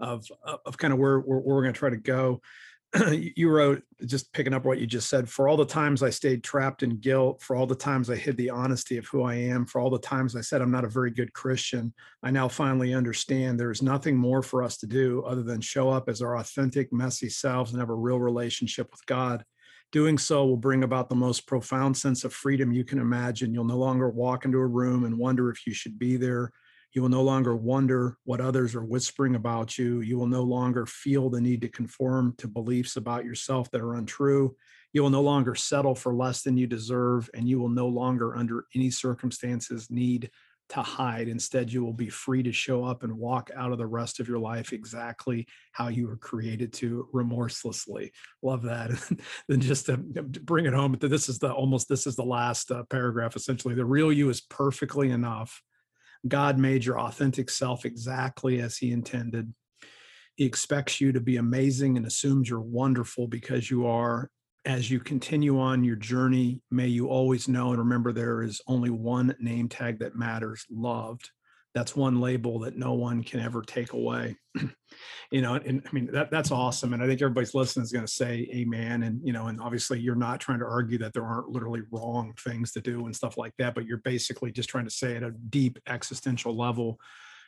of, 0.01 0.25
of 0.65 0.77
kind 0.77 0.93
of 0.93 0.99
where 0.99 1.19
where, 1.19 1.39
where 1.39 1.55
we're 1.55 1.61
going 1.63 1.73
to 1.73 1.79
try 1.79 1.89
to 1.89 1.97
go. 1.97 2.41
you 3.11 3.49
wrote 3.49 3.81
just 4.05 4.33
picking 4.33 4.53
up 4.53 4.65
what 4.65 4.77
you 4.77 4.85
just 4.85 5.09
said 5.09 5.29
for 5.29 5.47
all 5.47 5.55
the 5.55 5.65
times 5.65 6.03
i 6.03 6.09
stayed 6.09 6.43
trapped 6.43 6.83
in 6.83 6.97
guilt 6.97 7.41
for 7.41 7.55
all 7.55 7.65
the 7.65 7.73
times 7.73 8.09
i 8.09 8.15
hid 8.15 8.35
the 8.35 8.49
honesty 8.49 8.97
of 8.97 9.07
who 9.07 9.23
i 9.23 9.33
am 9.33 9.65
for 9.65 9.79
all 9.79 9.89
the 9.89 9.97
times 9.99 10.35
i 10.35 10.41
said 10.41 10.61
i'm 10.61 10.71
not 10.71 10.83
a 10.83 10.89
very 10.89 11.09
good 11.09 11.31
christian 11.31 11.93
i 12.21 12.29
now 12.29 12.49
finally 12.49 12.93
understand 12.93 13.57
there 13.57 13.71
is 13.71 13.81
nothing 13.81 14.17
more 14.17 14.41
for 14.41 14.61
us 14.61 14.75
to 14.75 14.87
do 14.87 15.23
other 15.25 15.43
than 15.43 15.61
show 15.61 15.89
up 15.89 16.09
as 16.09 16.21
our 16.21 16.35
authentic 16.35 16.91
messy 16.91 17.29
selves 17.29 17.71
and 17.71 17.79
have 17.79 17.89
a 17.89 17.95
real 17.95 18.19
relationship 18.19 18.91
with 18.91 19.05
god 19.05 19.45
doing 19.93 20.17
so 20.17 20.45
will 20.45 20.57
bring 20.57 20.83
about 20.83 21.07
the 21.07 21.15
most 21.15 21.47
profound 21.47 21.95
sense 21.95 22.25
of 22.25 22.33
freedom 22.33 22.73
you 22.73 22.83
can 22.83 22.99
imagine 22.99 23.53
you'll 23.53 23.63
no 23.63 23.77
longer 23.77 24.09
walk 24.09 24.43
into 24.43 24.57
a 24.57 24.67
room 24.67 25.05
and 25.05 25.17
wonder 25.17 25.49
if 25.49 25.65
you 25.65 25.73
should 25.73 25.97
be 25.97 26.17
there 26.17 26.51
you 26.93 27.01
will 27.01 27.09
no 27.09 27.23
longer 27.23 27.55
wonder 27.55 28.17
what 28.23 28.41
others 28.41 28.75
are 28.75 28.83
whispering 28.83 29.35
about 29.35 29.77
you. 29.77 30.01
You 30.01 30.17
will 30.17 30.27
no 30.27 30.43
longer 30.43 30.85
feel 30.85 31.29
the 31.29 31.39
need 31.39 31.61
to 31.61 31.69
conform 31.69 32.35
to 32.37 32.47
beliefs 32.47 32.97
about 32.97 33.23
yourself 33.23 33.71
that 33.71 33.81
are 33.81 33.95
untrue. 33.95 34.55
You 34.93 35.03
will 35.03 35.09
no 35.09 35.21
longer 35.21 35.55
settle 35.55 35.95
for 35.95 36.13
less 36.13 36.41
than 36.41 36.57
you 36.57 36.67
deserve, 36.67 37.29
and 37.33 37.47
you 37.47 37.59
will 37.59 37.69
no 37.69 37.87
longer, 37.87 38.35
under 38.35 38.65
any 38.75 38.89
circumstances, 38.89 39.89
need 39.89 40.29
to 40.71 40.81
hide. 40.81 41.27
Instead, 41.27 41.71
you 41.71 41.83
will 41.83 41.93
be 41.93 42.09
free 42.09 42.43
to 42.43 42.51
show 42.51 42.83
up 42.83 43.03
and 43.03 43.17
walk 43.17 43.51
out 43.55 43.71
of 43.71 43.77
the 43.77 43.85
rest 43.85 44.19
of 44.19 44.27
your 44.27 44.39
life 44.39 44.73
exactly 44.73 45.45
how 45.71 45.89
you 45.89 46.07
were 46.07 46.17
created 46.17 46.71
to, 46.73 47.07
remorselessly. 47.13 48.11
Love 48.41 48.63
that. 48.63 48.91
then 49.47 49.61
just 49.61 49.85
to 49.85 49.97
bring 49.97 50.65
it 50.65 50.73
home, 50.73 50.97
this 50.99 51.29
is 51.29 51.39
the 51.39 51.51
almost 51.51 51.87
this 51.87 52.07
is 52.07 52.15
the 52.15 52.23
last 52.23 52.71
uh, 52.71 52.83
paragraph. 52.89 53.35
Essentially, 53.35 53.75
the 53.75 53.85
real 53.85 54.11
you 54.11 54.29
is 54.29 54.41
perfectly 54.41 55.11
enough. 55.11 55.61
God 56.27 56.57
made 56.57 56.85
your 56.85 56.99
authentic 56.99 57.49
self 57.49 57.85
exactly 57.85 58.59
as 58.61 58.77
He 58.77 58.91
intended. 58.91 59.53
He 60.35 60.45
expects 60.45 61.01
you 61.01 61.11
to 61.11 61.19
be 61.19 61.37
amazing 61.37 61.97
and 61.97 62.05
assumes 62.05 62.49
you're 62.49 62.61
wonderful 62.61 63.27
because 63.27 63.69
you 63.69 63.87
are. 63.87 64.29
As 64.63 64.91
you 64.91 64.99
continue 64.99 65.59
on 65.59 65.83
your 65.83 65.95
journey, 65.95 66.61
may 66.69 66.87
you 66.87 67.07
always 67.07 67.47
know 67.47 67.69
and 67.69 67.79
remember 67.79 68.11
there 68.11 68.43
is 68.43 68.61
only 68.67 68.91
one 68.91 69.35
name 69.39 69.67
tag 69.67 69.99
that 69.99 70.15
matters 70.15 70.65
loved. 70.69 71.31
That's 71.73 71.95
one 71.95 72.19
label 72.19 72.59
that 72.59 72.77
no 72.77 72.93
one 72.93 73.23
can 73.23 73.39
ever 73.39 73.61
take 73.61 73.93
away. 73.93 74.35
you 75.31 75.41
know, 75.41 75.55
and 75.55 75.81
I 75.87 75.91
mean, 75.93 76.09
that, 76.11 76.29
that's 76.29 76.51
awesome. 76.51 76.93
And 76.93 77.01
I 77.01 77.07
think 77.07 77.21
everybody's 77.21 77.55
listening 77.55 77.83
is 77.83 77.91
going 77.91 78.05
to 78.05 78.11
say 78.11 78.49
amen. 78.53 79.03
And, 79.03 79.21
you 79.25 79.31
know, 79.31 79.47
and 79.47 79.61
obviously 79.61 79.99
you're 79.99 80.15
not 80.15 80.41
trying 80.41 80.59
to 80.59 80.65
argue 80.65 80.97
that 80.97 81.13
there 81.13 81.25
aren't 81.25 81.49
literally 81.49 81.81
wrong 81.91 82.33
things 82.37 82.73
to 82.73 82.81
do 82.81 83.05
and 83.05 83.15
stuff 83.15 83.37
like 83.37 83.53
that, 83.57 83.73
but 83.73 83.85
you're 83.85 83.97
basically 83.99 84.51
just 84.51 84.69
trying 84.69 84.85
to 84.85 84.91
say 84.91 85.15
at 85.15 85.23
a 85.23 85.31
deep 85.31 85.79
existential 85.87 86.55
level, 86.55 86.99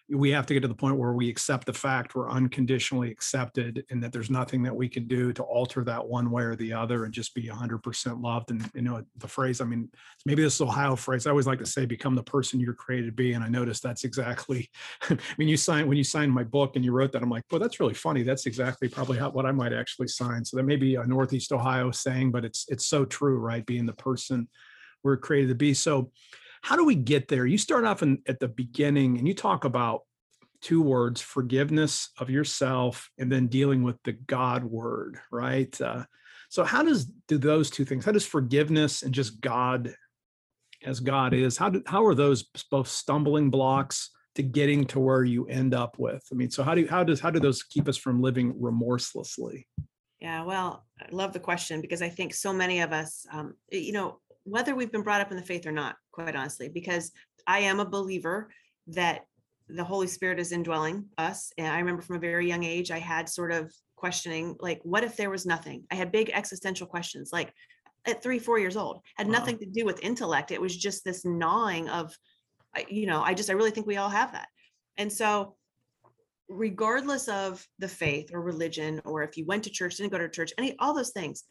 we 0.10 0.32
have 0.32 0.46
to 0.46 0.54
get 0.54 0.60
to 0.60 0.68
the 0.68 0.76
point 0.76 0.98
where 0.98 1.14
we 1.14 1.30
accept 1.30 1.66
the 1.66 1.74
fact 1.74 2.14
we're 2.14 2.30
unconditionally 2.30 3.10
accepted 3.10 3.86
and 3.90 4.04
that 4.04 4.12
there's 4.12 4.30
nothing 4.30 4.62
that 4.62 4.76
we 4.76 4.90
can 4.90 5.08
do 5.08 5.32
to 5.32 5.42
alter 5.44 5.84
that 5.84 6.06
one 6.06 6.30
way 6.30 6.44
or 6.44 6.56
the 6.56 6.74
other 6.74 7.06
and 7.06 7.14
just 7.14 7.34
be 7.34 7.44
100% 7.44 8.22
loved. 8.22 8.52
And 8.52 8.70
you 8.76 8.82
know 8.82 9.04
the 9.18 9.28
phrase 9.28 9.62
i 9.62 9.66
mean 9.66 9.90
maybe 10.26 10.44
this 10.44 10.56
is 10.56 10.62
ohio 10.62 10.96
phrase. 10.96 11.26
I 11.26 11.30
always 11.30 11.48
like 11.48 11.60
to 11.60 11.66
say 11.66 11.86
become 11.86 12.16
the 12.16 12.24
person 12.24 12.60
you're 12.60 12.74
created 12.74 13.08
to 13.08 13.12
be. 13.14 13.34
And 13.34 13.44
i 13.44 13.48
noticed 13.48 13.82
that's 13.82 14.04
exactly 14.04 14.70
i 15.10 15.18
mean 15.38 15.48
you 15.48 15.58
signed 15.58 15.88
when 15.88 15.98
you 15.98 16.04
signed 16.04 16.32
my 16.32 16.44
book 16.44 16.76
and 16.76 16.84
you 16.84 16.92
wrote 16.92 17.12
that 17.14 17.24
i'm 17.24 17.30
like 17.30 17.44
well 17.52 17.60
that's 17.60 17.80
really 17.80 17.94
funny. 17.94 18.24
That's 18.24 18.46
exactly 18.46 18.90
probably 18.90 19.18
how, 19.18 19.30
what 19.30 19.46
i 19.46 19.52
might 19.52 19.74
actually 19.74 20.10
sign. 20.10 20.44
So 20.44 20.58
that 20.58 20.64
may 20.64 20.76
be 20.76 20.96
a 20.96 21.06
northeast 21.06 21.54
ohio 21.54 21.92
saying 21.92 22.32
but 22.32 22.44
it's 22.44 22.66
it's 22.68 22.86
so 22.86 23.06
true 23.06 23.38
right? 23.38 23.66
Being 23.66 23.86
the 23.86 23.94
person 23.94 24.50
we're 25.04 25.18
created 25.18 25.50
to 25.50 25.56
be. 25.56 25.74
So 25.74 26.12
how 26.64 26.76
do 26.76 26.86
we 26.86 26.96
get 26.96 27.28
there? 27.28 27.46
You 27.46 27.58
start 27.58 27.86
off 27.86 28.02
in, 28.02 28.22
at 28.28 28.40
the 28.40 28.48
beginning 28.48 29.18
and 29.18 29.28
you 29.28 29.34
talk 29.34 29.66
about 29.66 30.02
two 30.62 30.82
words 30.82 31.22
forgiveness 31.22 32.10
of 32.18 32.30
yourself 32.30 33.10
and 33.18 33.32
then 33.32 33.48
dealing 33.48 33.84
with 33.84 33.98
the 34.04 34.14
God 34.14 34.64
word, 34.64 35.20
right? 35.32 35.80
Uh, 35.80 36.06
so, 36.50 36.64
how 36.64 36.84
does 36.84 37.06
do 37.28 37.38
those 37.38 37.70
two 37.70 37.86
things? 37.86 38.06
How 38.06 38.12
does 38.12 38.26
forgiveness 38.26 39.04
and 39.04 39.14
just 39.14 39.42
God 39.42 39.94
as 40.86 41.00
God 41.00 41.34
is, 41.34 41.58
how, 41.58 41.70
do, 41.70 41.82
how 41.86 42.06
are 42.06 42.16
those 42.16 42.44
both 42.70 42.88
stumbling 42.88 43.50
blocks 43.50 44.12
to 44.36 44.44
getting 44.44 44.86
to 44.86 45.00
where 45.00 45.24
you 45.24 45.46
end 45.48 45.74
up 45.74 45.98
with? 45.98 46.24
I 46.32 46.36
mean, 46.36 46.50
so 46.50 46.64
how 46.64 46.76
do 46.76 46.82
you, 46.82 46.88
how 46.88 47.04
does 47.04 47.20
how 47.20 47.30
do 47.30 47.40
those 47.40 47.64
keep 47.64 47.88
us 47.88 47.98
from 47.98 48.22
living 48.22 48.54
remorselessly? 48.60 49.68
Yeah, 50.20 50.44
well, 50.44 50.86
I 51.00 51.08
love 51.12 51.34
the 51.34 51.40
question 51.40 51.82
because 51.82 52.02
I 52.02 52.10
think 52.10 52.34
so 52.34 52.54
many 52.54 52.80
of 52.80 52.94
us, 52.94 53.26
um, 53.32 53.56
you 53.72 53.92
know, 53.92 54.20
whether 54.44 54.76
we've 54.76 54.92
been 54.92 55.04
brought 55.04 55.22
up 55.22 55.32
in 55.32 55.38
the 55.38 55.44
faith 55.44 55.66
or 55.66 55.72
not, 55.72 55.96
quite 56.12 56.36
honestly, 56.36 56.70
because 56.70 57.12
I 57.48 57.60
am 57.60 57.80
a 57.80 57.86
believer 57.86 58.50
that 58.88 59.26
the 59.70 59.84
Holy 59.84 60.08
Spirit 60.08 60.40
is 60.40 60.52
indwelling 60.52 61.06
us. 61.18 61.52
And 61.58 61.68
I 61.68 61.80
remember 61.80 62.02
from 62.02 62.18
a 62.18 62.20
very 62.20 62.48
young 62.48 62.64
age, 62.64 62.92
I 62.92 63.00
had 63.00 63.30
sort 63.30 63.52
of 63.52 63.74
questioning, 63.96 64.56
like, 64.60 64.82
what 64.84 65.04
if 65.04 65.16
there 65.16 65.30
was 65.30 65.46
nothing? 65.46 65.86
I 65.92 65.96
had 65.96 66.12
big 66.12 66.30
existential 66.34 66.88
questions, 66.88 67.32
like 67.32 67.54
at 68.06 68.22
three, 68.22 68.40
four 68.40 68.60
years 68.60 68.76
old, 68.76 69.00
had 69.16 69.28
wow. 69.28 69.34
nothing 69.34 69.58
to 69.60 69.66
do 69.66 69.86
with 69.86 70.04
intellect. 70.04 70.52
It 70.52 70.62
was 70.62 70.76
just 70.76 71.06
this 71.06 71.24
gnawing 71.24 71.88
of, 71.88 72.14
you 72.90 73.06
know, 73.06 73.22
I 73.22 73.34
just, 73.34 73.50
I 73.50 73.54
really 73.54 73.72
think 73.72 73.88
we 73.88 73.98
all 73.98 74.10
have 74.10 74.34
that. 74.34 74.50
And 74.98 75.12
so, 75.12 75.56
regardless 76.50 77.30
of 77.30 77.66
the 77.80 77.88
faith 77.88 78.32
or 78.34 78.42
religion, 78.42 79.02
or 79.06 79.24
if 79.24 79.38
you 79.38 79.46
went 79.46 79.64
to 79.64 79.70
church, 79.70 79.96
didn't 79.96 80.12
go 80.12 80.18
to 80.18 80.28
church, 80.28 80.52
any, 80.58 80.76
all 80.80 80.94
those 80.94 81.12
things, 81.12 81.46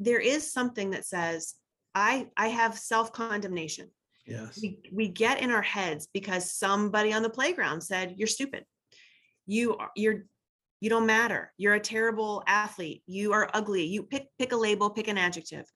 there 0.00 0.18
is 0.18 0.52
something 0.52 0.90
that 0.90 1.06
says, 1.06 1.54
I, 1.94 2.28
I 2.36 2.48
have 2.48 2.78
self 2.78 3.12
condemnation. 3.12 3.90
Yes. 4.26 4.58
We, 4.62 4.78
we 4.92 5.08
get 5.08 5.40
in 5.40 5.50
our 5.50 5.62
heads 5.62 6.08
because 6.12 6.52
somebody 6.52 7.12
on 7.12 7.22
the 7.22 7.30
playground 7.30 7.82
said, 7.82 8.14
you're 8.16 8.28
stupid. 8.28 8.64
You 9.46 9.76
are, 9.76 9.90
you're, 9.96 10.24
you 10.80 10.90
don't 10.90 11.06
matter. 11.06 11.52
You're 11.58 11.74
a 11.74 11.80
terrible 11.80 12.42
athlete. 12.46 13.02
You 13.06 13.32
are 13.32 13.50
ugly. 13.52 13.84
You 13.84 14.04
pick, 14.04 14.28
pick 14.38 14.52
a 14.52 14.56
label, 14.56 14.90
pick 14.90 15.08
an 15.08 15.18
adjective. 15.18 15.66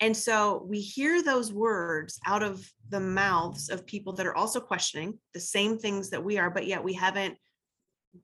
And 0.00 0.16
so 0.16 0.66
we 0.68 0.80
hear 0.80 1.22
those 1.22 1.52
words 1.52 2.18
out 2.26 2.42
of 2.42 2.68
the 2.88 3.00
mouths 3.00 3.68
of 3.68 3.86
people 3.86 4.12
that 4.14 4.26
are 4.26 4.34
also 4.34 4.58
questioning 4.58 5.18
the 5.32 5.40
same 5.40 5.78
things 5.78 6.10
that 6.10 6.24
we 6.24 6.38
are, 6.38 6.50
but 6.50 6.66
yet 6.66 6.82
we 6.82 6.92
haven't 6.92 7.36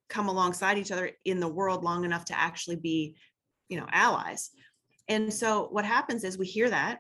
come 0.09 0.29
alongside 0.29 0.79
each 0.79 0.91
other 0.91 1.11
in 1.25 1.41
the 1.41 1.49
world 1.49 1.85
long 1.85 2.05
enough 2.05 2.25
to 2.27 2.39
actually 2.39 2.77
be, 2.77 3.17
you 3.69 3.79
know, 3.79 3.87
allies. 3.93 4.51
And 5.09 5.33
so 5.33 5.69
what 5.71 5.85
happens 5.85 6.25
is 6.25 6.37
we 6.37 6.47
hear 6.47 6.69
that 6.69 6.99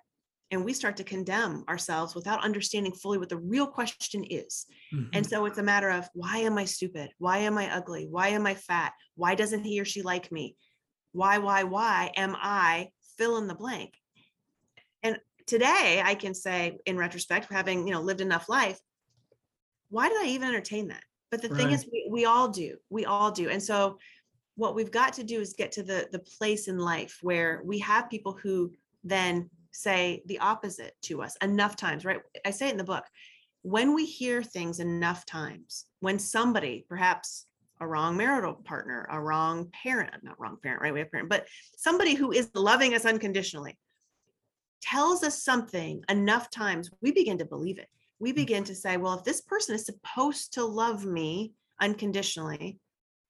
and 0.51 0.65
we 0.65 0.73
start 0.73 0.97
to 0.97 1.05
condemn 1.05 1.65
ourselves 1.69 2.15
without 2.15 2.45
understanding 2.45 2.93
fully 2.93 3.19
what 3.19 3.29
the 3.29 3.37
real 3.37 3.67
question 3.67 4.25
is. 4.25 4.67
Mm-hmm. 4.95 5.11
And 5.13 5.27
so 5.27 5.45
it's 5.45 5.59
a 5.59 5.63
matter 5.63 5.91
of 5.91 6.09
why 6.15 6.39
am 6.39 6.57
I 6.57 6.65
stupid? 6.65 7.11
Why 7.19 7.39
am 7.39 7.59
I 7.59 7.75
ugly? 7.75 8.07
Why 8.11 8.29
am 8.29 8.47
I 8.47 8.55
fat? 8.55 8.93
Why 9.15 9.35
doesn't 9.35 9.65
he 9.65 9.81
or 9.81 9.85
she 9.85 10.03
like 10.03 10.33
me? 10.33 10.57
Why, 11.13 11.39
why, 11.39 11.65
why 11.65 12.13
am 12.17 12.37
I 12.39 12.89
fill 13.19 13.37
in 13.39 13.47
the 13.47 13.55
blank? 13.55 13.95
And 15.03 15.19
today 15.47 16.03
I 16.05 16.15
can 16.15 16.35
say, 16.35 16.79
in 16.87 16.97
retrospect, 16.97 17.53
having 17.53 17.87
you 17.87 17.93
know 17.93 18.01
lived 18.01 18.21
enough 18.21 18.49
life, 18.49 18.79
why 19.91 20.09
did 20.09 20.19
I 20.19 20.29
even 20.29 20.49
entertain 20.49 20.89
that? 20.89 21.03
But 21.31 21.43
the 21.43 21.49
right. 21.49 21.59
thing 21.59 21.71
is, 21.73 21.87
we, 21.93 22.09
we 22.11 22.25
all 22.25 22.49
do. 22.49 22.77
We 22.89 23.05
all 23.05 23.31
do. 23.31 23.51
And 23.51 23.63
so 23.63 23.99
what 24.57 24.75
we've 24.75 24.91
got 24.91 25.13
to 25.15 25.25
do 25.25 25.41
is 25.41 25.55
get 25.55 25.73
to 25.73 25.83
the 25.83 26.09
the 26.11 26.19
place 26.19 26.69
in 26.69 26.79
life 26.79 27.19
where 27.23 27.63
we 27.65 27.79
have 27.81 28.11
people 28.11 28.33
who 28.33 28.73
then 29.05 29.51
say 29.79 30.23
the 30.27 30.41
opposite 30.41 30.95
to 31.03 31.23
us 31.23 31.37
enough 31.41 31.77
times, 31.77 32.05
right? 32.05 32.21
I 32.45 32.51
say 32.51 32.69
it 32.69 32.73
in 32.73 32.79
the 32.79 32.85
book. 32.85 33.05
When 33.63 33.95
we 33.95 34.07
hear 34.07 34.43
things 34.43 34.81
enough 34.81 35.25
times, 35.25 35.85
when 36.01 36.19
somebody, 36.19 36.85
perhaps 36.89 37.47
a 37.81 37.87
wrong 37.87 38.17
marital 38.17 38.55
partner, 38.55 39.07
a 39.11 39.21
wrong 39.21 39.71
parent, 39.73 40.11
not 40.25 40.41
wrong 40.41 40.57
parent, 40.61 40.83
right? 40.83 40.93
We 40.93 40.99
have 40.99 41.13
parent, 41.13 41.29
but 41.29 41.47
somebody 41.77 42.15
who 42.15 42.33
is 42.33 42.51
loving 42.55 42.95
us 42.95 43.05
unconditionally 43.05 43.79
tells 44.83 45.23
us 45.23 45.45
something 45.45 46.03
enough 46.09 46.51
times, 46.51 46.91
we 47.01 47.13
begin 47.13 47.39
to 47.39 47.45
believe 47.45 47.79
it. 47.79 47.89
We 48.19 48.33
mm. 48.33 48.37
begin 48.37 48.65
to 48.65 48.75
say, 48.75 48.97
well, 48.97 49.15
if 49.15 49.25
this 49.25 49.43
person 49.43 49.77
is 49.77 49.87
supposed 49.87 50.55
to 50.55 50.65
love 50.65 51.05
me 51.05 51.53
unconditionally, 51.81 52.81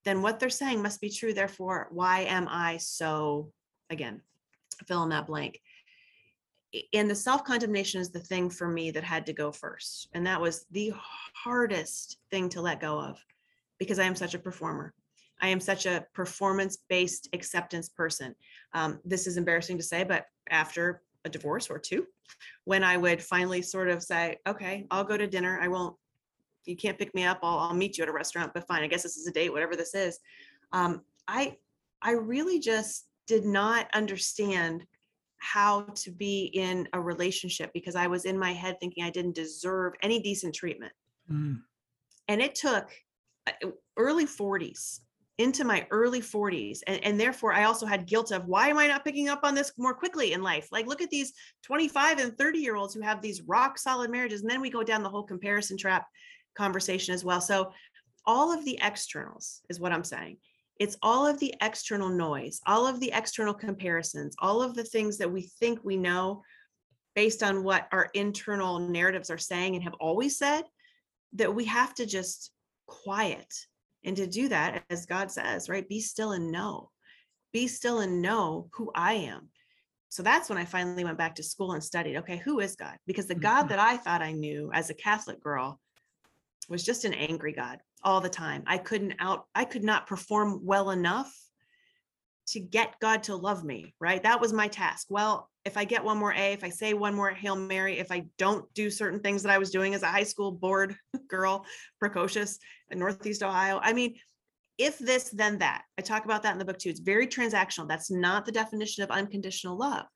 then 0.04 0.22
what 0.22 0.40
they're 0.40 0.50
saying 0.50 0.82
must 0.82 1.00
be 1.00 1.10
true. 1.10 1.34
Therefore, 1.34 1.88
why 1.90 2.20
am 2.20 2.48
I 2.48 2.78
so, 2.78 3.52
again, 3.90 4.22
fill 4.86 5.02
in 5.02 5.10
that 5.10 5.26
blank? 5.26 5.60
And 6.92 7.10
the 7.10 7.14
self 7.14 7.44
condemnation 7.44 8.00
is 8.00 8.10
the 8.10 8.20
thing 8.20 8.50
for 8.50 8.68
me 8.68 8.90
that 8.90 9.04
had 9.04 9.26
to 9.26 9.32
go 9.32 9.50
first. 9.50 10.08
And 10.12 10.26
that 10.26 10.40
was 10.40 10.66
the 10.70 10.92
hardest 11.34 12.18
thing 12.30 12.48
to 12.50 12.60
let 12.60 12.80
go 12.80 13.00
of 13.00 13.24
because 13.78 13.98
I 13.98 14.04
am 14.04 14.16
such 14.16 14.34
a 14.34 14.38
performer. 14.38 14.92
I 15.40 15.48
am 15.48 15.60
such 15.60 15.86
a 15.86 16.04
performance 16.14 16.78
based 16.88 17.28
acceptance 17.32 17.88
person. 17.88 18.34
Um, 18.74 19.00
this 19.04 19.26
is 19.26 19.36
embarrassing 19.36 19.78
to 19.78 19.84
say, 19.84 20.04
but 20.04 20.26
after 20.50 21.02
a 21.24 21.28
divorce 21.28 21.70
or 21.70 21.78
two, 21.78 22.06
when 22.64 22.84
I 22.84 22.96
would 22.96 23.22
finally 23.22 23.62
sort 23.62 23.88
of 23.88 24.02
say, 24.02 24.38
okay, 24.46 24.86
I'll 24.90 25.04
go 25.04 25.16
to 25.16 25.26
dinner. 25.26 25.58
I 25.60 25.68
won't, 25.68 25.96
you 26.64 26.76
can't 26.76 26.98
pick 26.98 27.14
me 27.14 27.24
up. 27.24 27.38
I'll, 27.42 27.58
I'll 27.58 27.74
meet 27.74 27.96
you 27.96 28.02
at 28.02 28.10
a 28.10 28.12
restaurant, 28.12 28.52
but 28.52 28.66
fine. 28.66 28.82
I 28.82 28.88
guess 28.88 29.02
this 29.02 29.16
is 29.16 29.26
a 29.26 29.32
date, 29.32 29.52
whatever 29.52 29.76
this 29.76 29.94
is. 29.94 30.18
Um, 30.72 31.02
I, 31.26 31.56
I 32.02 32.12
really 32.12 32.58
just 32.58 33.06
did 33.26 33.44
not 33.44 33.88
understand 33.94 34.84
how 35.38 35.82
to 35.82 36.10
be 36.10 36.50
in 36.54 36.88
a 36.92 37.00
relationship 37.00 37.70
because 37.72 37.96
I 37.96 38.06
was 38.06 38.24
in 38.24 38.38
my 38.38 38.52
head 38.52 38.76
thinking 38.80 39.04
I 39.04 39.10
didn't 39.10 39.34
deserve 39.34 39.94
any 40.02 40.20
decent 40.20 40.54
treatment. 40.54 40.92
Mm. 41.30 41.60
And 42.28 42.42
it 42.42 42.54
took 42.54 42.90
uh, 43.46 43.68
early 43.96 44.26
40s 44.26 45.00
into 45.38 45.64
my 45.64 45.86
early 45.90 46.20
40s. 46.20 46.80
And, 46.86 47.02
and 47.04 47.20
therefore, 47.20 47.52
I 47.52 47.64
also 47.64 47.86
had 47.86 48.06
guilt 48.06 48.32
of 48.32 48.46
why 48.46 48.68
am 48.68 48.78
I 48.78 48.88
not 48.88 49.04
picking 49.04 49.28
up 49.28 49.40
on 49.44 49.54
this 49.54 49.72
more 49.78 49.94
quickly 49.94 50.32
in 50.32 50.42
life? 50.42 50.68
Like, 50.72 50.86
look 50.86 51.00
at 51.00 51.10
these 51.10 51.32
25 51.62 52.18
and 52.18 52.36
30 52.36 52.58
year 52.58 52.74
olds 52.74 52.94
who 52.94 53.00
have 53.00 53.22
these 53.22 53.42
rock 53.42 53.78
solid 53.78 54.10
marriages. 54.10 54.42
And 54.42 54.50
then 54.50 54.60
we 54.60 54.70
go 54.70 54.82
down 54.82 55.02
the 55.02 55.08
whole 55.08 55.22
comparison 55.22 55.76
trap 55.76 56.06
conversation 56.56 57.14
as 57.14 57.24
well. 57.24 57.40
So, 57.40 57.72
all 58.26 58.52
of 58.52 58.64
the 58.64 58.78
externals 58.82 59.62
is 59.70 59.80
what 59.80 59.92
I'm 59.92 60.04
saying 60.04 60.36
it's 60.78 60.96
all 61.02 61.26
of 61.26 61.40
the 61.40 61.54
external 61.60 62.08
noise, 62.08 62.60
all 62.66 62.86
of 62.86 63.00
the 63.00 63.10
external 63.12 63.54
comparisons, 63.54 64.36
all 64.38 64.62
of 64.62 64.74
the 64.74 64.84
things 64.84 65.18
that 65.18 65.30
we 65.30 65.42
think 65.42 65.80
we 65.82 65.96
know 65.96 66.42
based 67.16 67.42
on 67.42 67.64
what 67.64 67.88
our 67.90 68.10
internal 68.14 68.78
narratives 68.78 69.30
are 69.30 69.38
saying 69.38 69.74
and 69.74 69.82
have 69.82 69.94
always 69.94 70.38
said 70.38 70.62
that 71.32 71.52
we 71.52 71.64
have 71.64 71.94
to 71.94 72.06
just 72.06 72.52
quiet. 72.86 73.52
And 74.04 74.16
to 74.16 74.26
do 74.26 74.48
that, 74.48 74.84
as 74.88 75.06
God 75.06 75.30
says, 75.30 75.68
right, 75.68 75.88
be 75.88 76.00
still 76.00 76.32
and 76.32 76.52
know, 76.52 76.90
be 77.52 77.66
still 77.66 77.98
and 78.00 78.22
know 78.22 78.68
who 78.74 78.92
I 78.94 79.14
am. 79.14 79.48
So 80.10 80.22
that's 80.22 80.48
when 80.48 80.58
I 80.58 80.64
finally 80.64 81.04
went 81.04 81.18
back 81.18 81.34
to 81.34 81.42
school 81.42 81.72
and 81.72 81.82
studied 81.82 82.18
okay, 82.18 82.36
who 82.36 82.60
is 82.60 82.76
God? 82.76 82.96
Because 83.06 83.26
the 83.26 83.34
God 83.34 83.62
mm-hmm. 83.62 83.68
that 83.70 83.78
I 83.80 83.96
thought 83.96 84.22
I 84.22 84.32
knew 84.32 84.70
as 84.72 84.88
a 84.88 84.94
Catholic 84.94 85.42
girl 85.42 85.80
was 86.68 86.84
just 86.84 87.04
an 87.04 87.14
angry 87.14 87.52
God 87.52 87.78
all 88.02 88.20
the 88.20 88.28
time. 88.28 88.62
I 88.66 88.78
couldn't 88.78 89.14
out, 89.18 89.46
I 89.54 89.64
could 89.64 89.84
not 89.84 90.06
perform 90.06 90.60
well 90.64 90.90
enough 90.90 91.34
to 92.48 92.60
get 92.60 92.98
God 93.00 93.24
to 93.24 93.36
love 93.36 93.62
me, 93.62 93.94
right? 94.00 94.22
That 94.22 94.40
was 94.40 94.52
my 94.52 94.68
task. 94.68 95.08
Well, 95.10 95.50
if 95.64 95.76
I 95.76 95.84
get 95.84 96.02
one 96.02 96.16
more 96.16 96.32
A, 96.32 96.52
if 96.52 96.64
I 96.64 96.70
say 96.70 96.94
one 96.94 97.14
more 97.14 97.30
Hail 97.30 97.56
Mary, 97.56 97.98
if 97.98 98.10
I 98.10 98.24
don't 98.38 98.72
do 98.72 98.90
certain 98.90 99.20
things 99.20 99.42
that 99.42 99.52
I 99.52 99.58
was 99.58 99.70
doing 99.70 99.94
as 99.94 100.02
a 100.02 100.08
high 100.08 100.22
school 100.22 100.52
bored 100.52 100.96
girl, 101.28 101.66
precocious 101.98 102.58
in 102.90 102.98
Northeast 102.98 103.42
Ohio, 103.42 103.80
I 103.82 103.92
mean, 103.92 104.14
if 104.78 104.96
this, 104.98 105.28
then 105.30 105.58
that. 105.58 105.82
I 105.98 106.02
talk 106.02 106.24
about 106.24 106.42
that 106.44 106.52
in 106.52 106.58
the 106.58 106.64
book 106.64 106.78
too. 106.78 106.88
It's 106.88 107.00
very 107.00 107.26
transactional. 107.26 107.88
That's 107.88 108.10
not 108.10 108.46
the 108.46 108.52
definition 108.52 109.02
of 109.02 109.10
unconditional 109.10 109.76
love. 109.76 110.06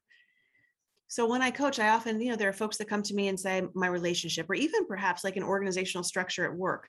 So 1.12 1.26
when 1.26 1.42
I 1.42 1.50
coach, 1.50 1.78
I 1.78 1.90
often, 1.90 2.20
you 2.22 2.30
know, 2.30 2.36
there 2.36 2.48
are 2.48 2.54
folks 2.54 2.78
that 2.78 2.88
come 2.88 3.02
to 3.02 3.14
me 3.14 3.28
and 3.28 3.38
say 3.38 3.62
my 3.74 3.86
relationship, 3.86 4.48
or 4.48 4.54
even 4.54 4.86
perhaps 4.86 5.24
like 5.24 5.36
an 5.36 5.42
organizational 5.42 6.04
structure 6.04 6.46
at 6.46 6.56
work 6.56 6.88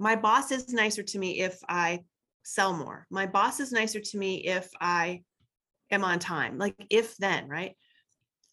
my 0.00 0.16
boss 0.16 0.50
is 0.50 0.72
nicer 0.72 1.02
to 1.02 1.18
me 1.18 1.40
if 1.40 1.60
I 1.68 2.00
sell 2.42 2.72
more. 2.72 3.06
My 3.10 3.26
boss 3.26 3.60
is 3.60 3.70
nicer 3.70 4.00
to 4.00 4.18
me 4.18 4.36
if 4.46 4.68
I 4.80 5.22
am 5.90 6.04
on 6.04 6.18
time. 6.18 6.56
Like 6.56 6.74
if 6.88 7.16
then, 7.18 7.48
right? 7.48 7.76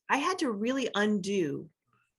I 0.10 0.18
had 0.18 0.40
to 0.40 0.52
really 0.52 0.90
undo 0.94 1.70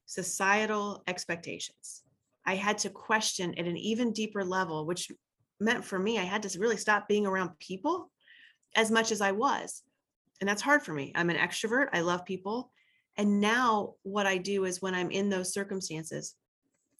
societal 0.06 1.02
expectations. 1.06 2.02
I 2.46 2.54
had 2.54 2.78
to 2.78 2.90
question 2.90 3.54
at 3.58 3.66
an 3.66 3.76
even 3.76 4.14
deeper 4.14 4.42
level, 4.42 4.86
which 4.86 5.12
meant 5.60 5.84
for 5.84 5.98
me, 5.98 6.18
I 6.18 6.24
had 6.24 6.42
to 6.44 6.58
really 6.58 6.78
stop 6.78 7.06
being 7.06 7.26
around 7.26 7.50
people 7.58 8.10
as 8.74 8.90
much 8.90 9.12
as 9.12 9.20
I 9.20 9.32
was. 9.32 9.82
And 10.40 10.48
that's 10.48 10.62
hard 10.62 10.82
for 10.82 10.94
me. 10.94 11.12
I'm 11.14 11.28
an 11.28 11.36
extrovert, 11.36 11.88
I 11.92 12.00
love 12.00 12.24
people. 12.24 12.72
And 13.18 13.40
now, 13.40 13.94
what 14.04 14.26
I 14.26 14.38
do 14.38 14.64
is 14.64 14.80
when 14.80 14.94
I'm 14.94 15.10
in 15.10 15.28
those 15.28 15.52
circumstances, 15.52 16.34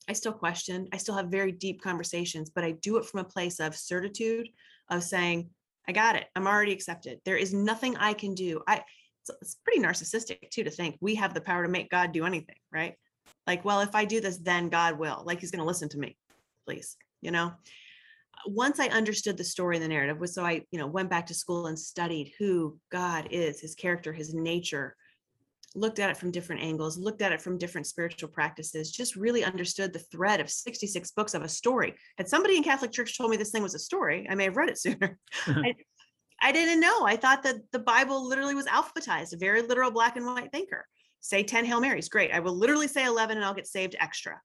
I 0.08 0.14
still 0.14 0.32
question. 0.32 0.88
I 0.92 0.96
still 0.96 1.14
have 1.14 1.28
very 1.28 1.52
deep 1.52 1.80
conversations, 1.80 2.50
but 2.50 2.64
I 2.64 2.72
do 2.72 2.96
it 2.96 3.06
from 3.06 3.20
a 3.20 3.25
place 3.25 3.60
of 3.60 3.76
certitude 3.76 4.48
of 4.90 5.04
saying, 5.04 5.50
I 5.87 5.92
got 5.92 6.16
it. 6.16 6.26
I'm 6.34 6.46
already 6.46 6.72
accepted. 6.72 7.20
There 7.25 7.37
is 7.37 7.54
nothing 7.54 7.96
I 7.96 8.14
can 8.14 8.34
do. 8.34 8.62
I 8.66 8.82
it's, 9.22 9.30
it's 9.42 9.56
pretty 9.64 9.80
narcissistic 9.80 10.50
too 10.50 10.64
to 10.64 10.70
think 10.70 10.96
we 11.00 11.14
have 11.14 11.34
the 11.34 11.40
power 11.40 11.62
to 11.62 11.68
make 11.68 11.90
God 11.90 12.12
do 12.12 12.26
anything, 12.26 12.56
right? 12.72 12.94
Like, 13.46 13.64
well, 13.64 13.80
if 13.80 13.94
I 13.94 14.04
do 14.04 14.20
this, 14.20 14.38
then 14.38 14.68
God 14.68 14.98
will. 14.98 15.22
Like 15.25 15.40
he's 15.40 15.50
going 15.50 15.60
to 15.60 15.66
listen 15.66 15.88
to 15.90 15.98
me, 15.98 16.16
please. 16.66 16.96
You 17.20 17.30
know, 17.30 17.52
once 18.46 18.78
I 18.78 18.88
understood 18.88 19.37
the 19.37 19.44
story 19.44 19.76
and 19.76 19.84
the 19.84 19.88
narrative 19.88 20.18
was 20.18 20.34
so 20.34 20.44
I, 20.44 20.62
you 20.70 20.78
know, 20.78 20.87
went 20.87 21.10
back 21.10 21.26
to 21.26 21.34
school 21.34 21.66
and 21.66 21.78
studied 21.78 22.32
who 22.38 22.78
God 22.90 23.28
is, 23.30 23.60
his 23.60 23.75
character, 23.75 24.12
his 24.12 24.34
nature, 24.34 24.96
looked 25.78 25.99
at 25.99 26.11
it 26.11 26.16
from 26.16 26.30
different 26.30 26.62
angles, 26.62 26.99
looked 26.99 27.23
at 27.23 27.32
it 27.32 27.40
from 27.40 27.58
different 27.58 27.87
spiritual 27.87 28.28
practices, 28.28 28.90
just 28.90 29.16
really 29.16 29.44
understood 29.44 29.92
the 29.92 29.99
thread 29.99 30.40
of 30.40 30.50
66 30.50 31.11
books 31.12 31.35
of 31.35 31.42
a 31.42 31.49
story. 31.49 31.94
Had 32.16 32.28
somebody 32.28 32.56
in 32.56 32.62
Catholic 32.62 32.92
Church 32.92 33.16
told 33.16 33.30
me 33.30 33.37
this 33.37 33.50
thing 33.50 33.62
was 33.62 33.75
a 33.75 33.78
story, 33.78 34.26
I 34.28 34.35
may 34.35 34.44
have 34.44 34.56
read 34.56 34.68
it 34.68 34.78
sooner. 34.78 35.18
I, 35.47 35.75
I 36.40 36.52
didn't 36.52 36.80
know. 36.80 37.06
I 37.06 37.16
thought 37.16 37.42
that 37.42 37.56
the 37.73 37.78
Bible 37.78 38.26
literally 38.26 38.54
was 38.54 38.66
alphabetized, 38.66 39.32
a 39.32 39.38
very 39.38 39.62
literal 39.62 39.90
black 39.90 40.16
and 40.16 40.26
white 40.26 40.52
thinker. 40.52 40.87
Say 41.20 41.42
10 41.42 41.64
Hail 41.64 41.80
Marys. 41.80 42.08
Great. 42.08 42.32
I 42.32 42.40
will 42.40 42.56
literally 42.56 42.88
say 42.88 43.04
11 43.04 43.37
and 43.37 43.44
I'll 43.44 43.54
get 43.54 43.66
saved 43.66 43.97
extra. 43.99 44.40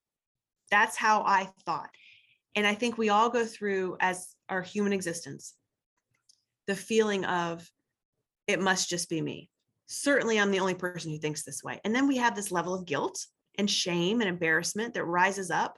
That's 0.72 0.98
how 0.98 1.22
I 1.22 1.50
thought. 1.66 1.90
And 2.56 2.66
I 2.66 2.74
think 2.74 2.98
we 2.98 3.10
all 3.10 3.30
go 3.30 3.46
through 3.46 3.98
as 4.00 4.34
our 4.50 4.62
human 4.62 4.94
existence 4.94 5.54
the 6.68 6.76
feeling 6.76 7.26
of 7.26 7.70
it 8.48 8.60
must 8.60 8.90
just 8.90 9.10
be 9.10 9.22
me. 9.22 9.50
Certainly, 9.94 10.40
I'm 10.40 10.52
the 10.52 10.60
only 10.60 10.74
person 10.74 11.12
who 11.12 11.20
thinks 11.20 11.44
this 11.44 11.64
way. 11.64 11.80
And 11.84 11.94
then 11.94 12.08
we 12.08 12.18
have 12.18 12.36
this 12.36 12.52
level 12.52 12.74
of 12.74 12.86
guilt 12.86 13.26
and 13.58 13.70
shame 13.70 14.22
and 14.22 14.30
embarrassment 14.30 14.94
that 14.96 15.06
rises 15.06 15.52
up. 15.52 15.78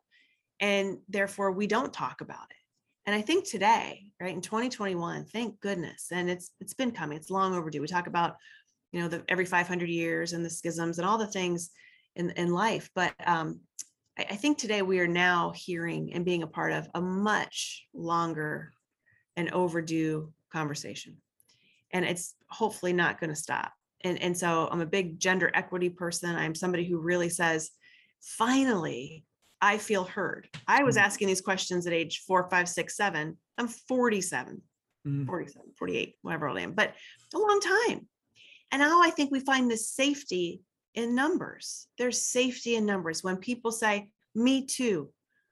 And 0.59 0.99
therefore, 1.09 1.51
we 1.51 1.67
don't 1.67 1.93
talk 1.93 2.21
about 2.21 2.45
it. 2.49 2.57
And 3.05 3.15
I 3.15 3.21
think 3.21 3.47
today, 3.47 4.05
right 4.19 4.33
in 4.33 4.41
2021, 4.41 5.25
thank 5.25 5.59
goodness, 5.59 6.07
and 6.11 6.29
it's 6.29 6.51
it's 6.59 6.73
been 6.73 6.91
coming. 6.91 7.17
It's 7.17 7.29
long 7.29 7.53
overdue. 7.53 7.81
We 7.81 7.87
talk 7.87 8.07
about, 8.07 8.37
you 8.91 9.01
know, 9.01 9.07
the 9.07 9.23
every 9.27 9.45
500 9.45 9.89
years 9.89 10.33
and 10.33 10.43
the 10.43 10.49
schisms 10.49 10.97
and 10.97 11.07
all 11.07 11.17
the 11.17 11.27
things 11.27 11.69
in 12.15 12.31
in 12.31 12.53
life. 12.53 12.89
But 12.95 13.13
um, 13.25 13.59
I, 14.17 14.27
I 14.31 14.35
think 14.35 14.57
today 14.57 14.81
we 14.81 14.99
are 14.99 15.07
now 15.07 15.51
hearing 15.55 16.13
and 16.13 16.25
being 16.25 16.41
a 16.43 16.47
part 16.47 16.71
of 16.71 16.87
a 16.95 17.01
much 17.01 17.85
longer 17.93 18.71
and 19.35 19.51
overdue 19.51 20.31
conversation 20.51 21.17
and 21.95 22.05
it's 22.05 22.35
hopefully 22.49 22.93
not 22.93 23.19
going 23.19 23.29
to 23.29 23.35
stop 23.35 23.71
and 24.03 24.21
and 24.21 24.37
so 24.37 24.67
i'm 24.71 24.81
a 24.81 24.85
big 24.85 25.19
gender 25.19 25.49
equity 25.53 25.89
person 25.89 26.35
i'm 26.35 26.53
somebody 26.55 26.85
who 26.85 26.97
really 26.99 27.29
says 27.29 27.71
finally 28.21 29.23
i 29.61 29.77
feel 29.77 30.03
heard 30.03 30.47
i 30.67 30.83
was 30.83 30.95
Mm-hmm. 30.95 31.05
asking 31.05 31.27
these 31.27 31.41
questions 31.41 31.87
at 31.87 31.93
age 31.93 32.23
four 32.27 32.49
five 32.49 32.67
six 32.67 32.95
seven 32.95 33.37
i'm 33.57 33.67
47 33.67 34.61
Mhm. 35.07 35.27
47 35.27 35.71
48 35.77 36.15
whatever 36.23 36.47
old 36.47 36.57
i 36.57 36.61
am 36.61 36.73
but 36.73 36.95
a 37.33 37.37
long 37.37 37.59
time 37.61 38.07
and 38.71 38.79
now 38.81 39.03
i 39.03 39.11
think 39.11 39.29
we 39.31 39.39
find 39.39 39.69
this 39.69 39.87
safety 39.91 40.61
in 40.95 41.13
numbers 41.13 41.85
there's 41.99 42.19
safety 42.21 42.75
in 42.75 42.87
numbers 42.87 43.23
when 43.23 43.37
people 43.37 43.71
say 43.71 44.09
me 44.33 44.65
too 44.65 45.11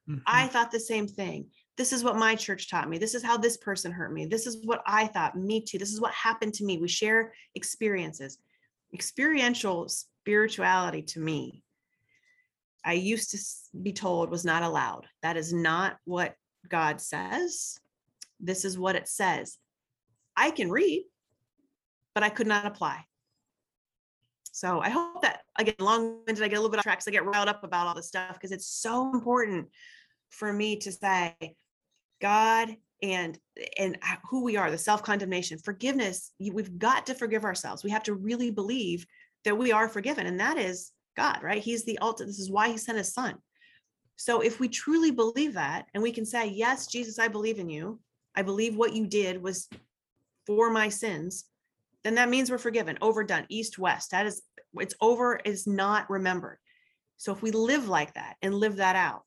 Mhm. 0.09 0.21
I 0.27 0.47
thought 0.47 0.69
the 0.71 0.81
same 0.81 1.07
thing. 1.07 1.47
This 1.75 1.91
is 1.91 2.03
what 2.03 2.17
my 2.17 2.35
church 2.35 2.69
taught 2.69 2.89
me. 2.89 2.97
This 2.97 3.15
is 3.15 3.23
how 3.23 3.37
this 3.37 3.57
person 3.57 3.91
hurt 3.91 4.13
me. 4.13 4.25
This 4.25 4.45
is 4.45 4.63
what 4.63 4.83
I 4.85 5.07
thought. 5.07 5.35
Me 5.35 5.59
too. 5.59 5.79
This 5.79 5.91
is 5.91 5.99
what 5.99 6.13
happened 6.13 6.53
to 6.55 6.65
me. 6.65 6.77
We 6.77 6.87
share 6.87 7.33
experiences. 7.55 8.37
Experiential 8.93 9.89
spirituality 9.89 11.01
to 11.01 11.19
me, 11.19 11.63
I 12.85 12.93
used 12.93 13.31
to 13.31 13.39
be 13.81 13.91
told 13.91 14.29
was 14.29 14.45
not 14.45 14.61
allowed. 14.61 15.07
That 15.23 15.35
is 15.35 15.51
not 15.51 15.97
what 16.05 16.35
God 16.67 17.01
says. 17.01 17.79
This 18.39 18.65
is 18.65 18.77
what 18.77 18.95
it 18.95 19.07
says. 19.07 19.57
I 20.35 20.51
can 20.51 20.69
read, 20.69 21.05
but 22.13 22.23
I 22.23 22.29
could 22.29 22.47
not 22.47 22.65
apply. 22.65 23.05
So 24.51 24.79
I 24.79 24.89
hope 24.89 25.23
that 25.23 25.41
again, 25.57 25.75
long 25.79 26.23
winded, 26.27 26.43
I 26.43 26.47
get 26.47 26.57
a 26.57 26.59
little 26.59 26.69
bit 26.69 26.77
off 26.77 26.83
track 26.83 26.99
'cause 26.99 27.07
I 27.07 27.11
get 27.11 27.25
riled 27.25 27.49
up 27.49 27.63
about 27.63 27.87
all 27.87 27.95
this 27.95 28.07
stuff 28.07 28.33
because 28.33 28.51
it's 28.51 28.67
so 28.67 29.11
important 29.11 29.69
for 30.29 30.53
me 30.53 30.77
to 30.77 30.91
say, 30.91 31.35
God 32.23 32.75
and 33.03 33.37
and 33.77 33.97
who 34.29 34.43
we 34.43 34.57
are, 34.57 34.71
the 34.71 34.77
self 34.77 35.03
condemnation, 35.03 35.59
forgiveness. 35.59 36.31
We've 36.39 36.79
got 36.79 37.05
to 37.07 37.13
forgive 37.13 37.43
ourselves. 37.43 37.83
We 37.83 37.91
have 37.91 38.03
to 38.03 38.15
really 38.15 38.49
believe 38.49 39.05
that 39.45 39.57
we 39.57 39.71
are 39.71 39.87
forgiven, 39.87 40.25
and 40.25 40.39
that 40.39 40.57
is 40.57 40.91
God, 41.15 41.43
right? 41.43 41.61
He's 41.61 41.83
the 41.83 41.99
ultimate. 41.99 42.27
This 42.27 42.39
is 42.39 42.49
why 42.49 42.69
He 42.69 42.77
sent 42.77 42.97
His 42.97 43.13
Son. 43.13 43.35
So 44.15 44.41
if 44.41 44.59
we 44.59 44.67
truly 44.69 45.11
believe 45.11 45.53
that, 45.53 45.85
and 45.93 46.01
we 46.01 46.11
can 46.11 46.25
say, 46.25 46.47
Yes, 46.47 46.87
Jesus, 46.87 47.19
I 47.19 47.27
believe 47.27 47.59
in 47.59 47.69
you. 47.69 47.99
I 48.35 48.41
believe 48.41 48.75
what 48.75 48.95
you 48.95 49.05
did 49.05 49.43
was 49.43 49.69
for 50.47 50.71
my 50.71 50.89
sins 50.89 51.45
then 52.03 52.15
that 52.15 52.29
means 52.29 52.51
we're 52.51 52.57
forgiven, 52.57 52.97
overdone, 53.01 53.45
east, 53.49 53.79
west. 53.79 54.11
That 54.11 54.25
is, 54.25 54.41
it's 54.75 54.95
over, 55.01 55.39
is 55.43 55.65
not 55.65 56.09
remembered. 56.09 56.59
So 57.17 57.31
if 57.31 57.41
we 57.41 57.51
live 57.51 57.87
like 57.87 58.13
that 58.15 58.35
and 58.41 58.53
live 58.53 58.77
that 58.77 58.95
out, 58.95 59.23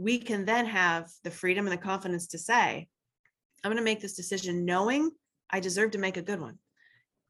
we 0.00 0.18
can 0.18 0.46
then 0.46 0.64
have 0.64 1.10
the 1.24 1.30
freedom 1.30 1.66
and 1.66 1.72
the 1.72 1.82
confidence 1.82 2.28
to 2.28 2.38
say, 2.38 2.88
I'm 3.62 3.70
going 3.70 3.76
to 3.76 3.84
make 3.84 4.00
this 4.00 4.16
decision 4.16 4.64
knowing 4.64 5.10
I 5.50 5.60
deserve 5.60 5.90
to 5.90 5.98
make 5.98 6.16
a 6.16 6.22
good 6.22 6.40
one. 6.40 6.58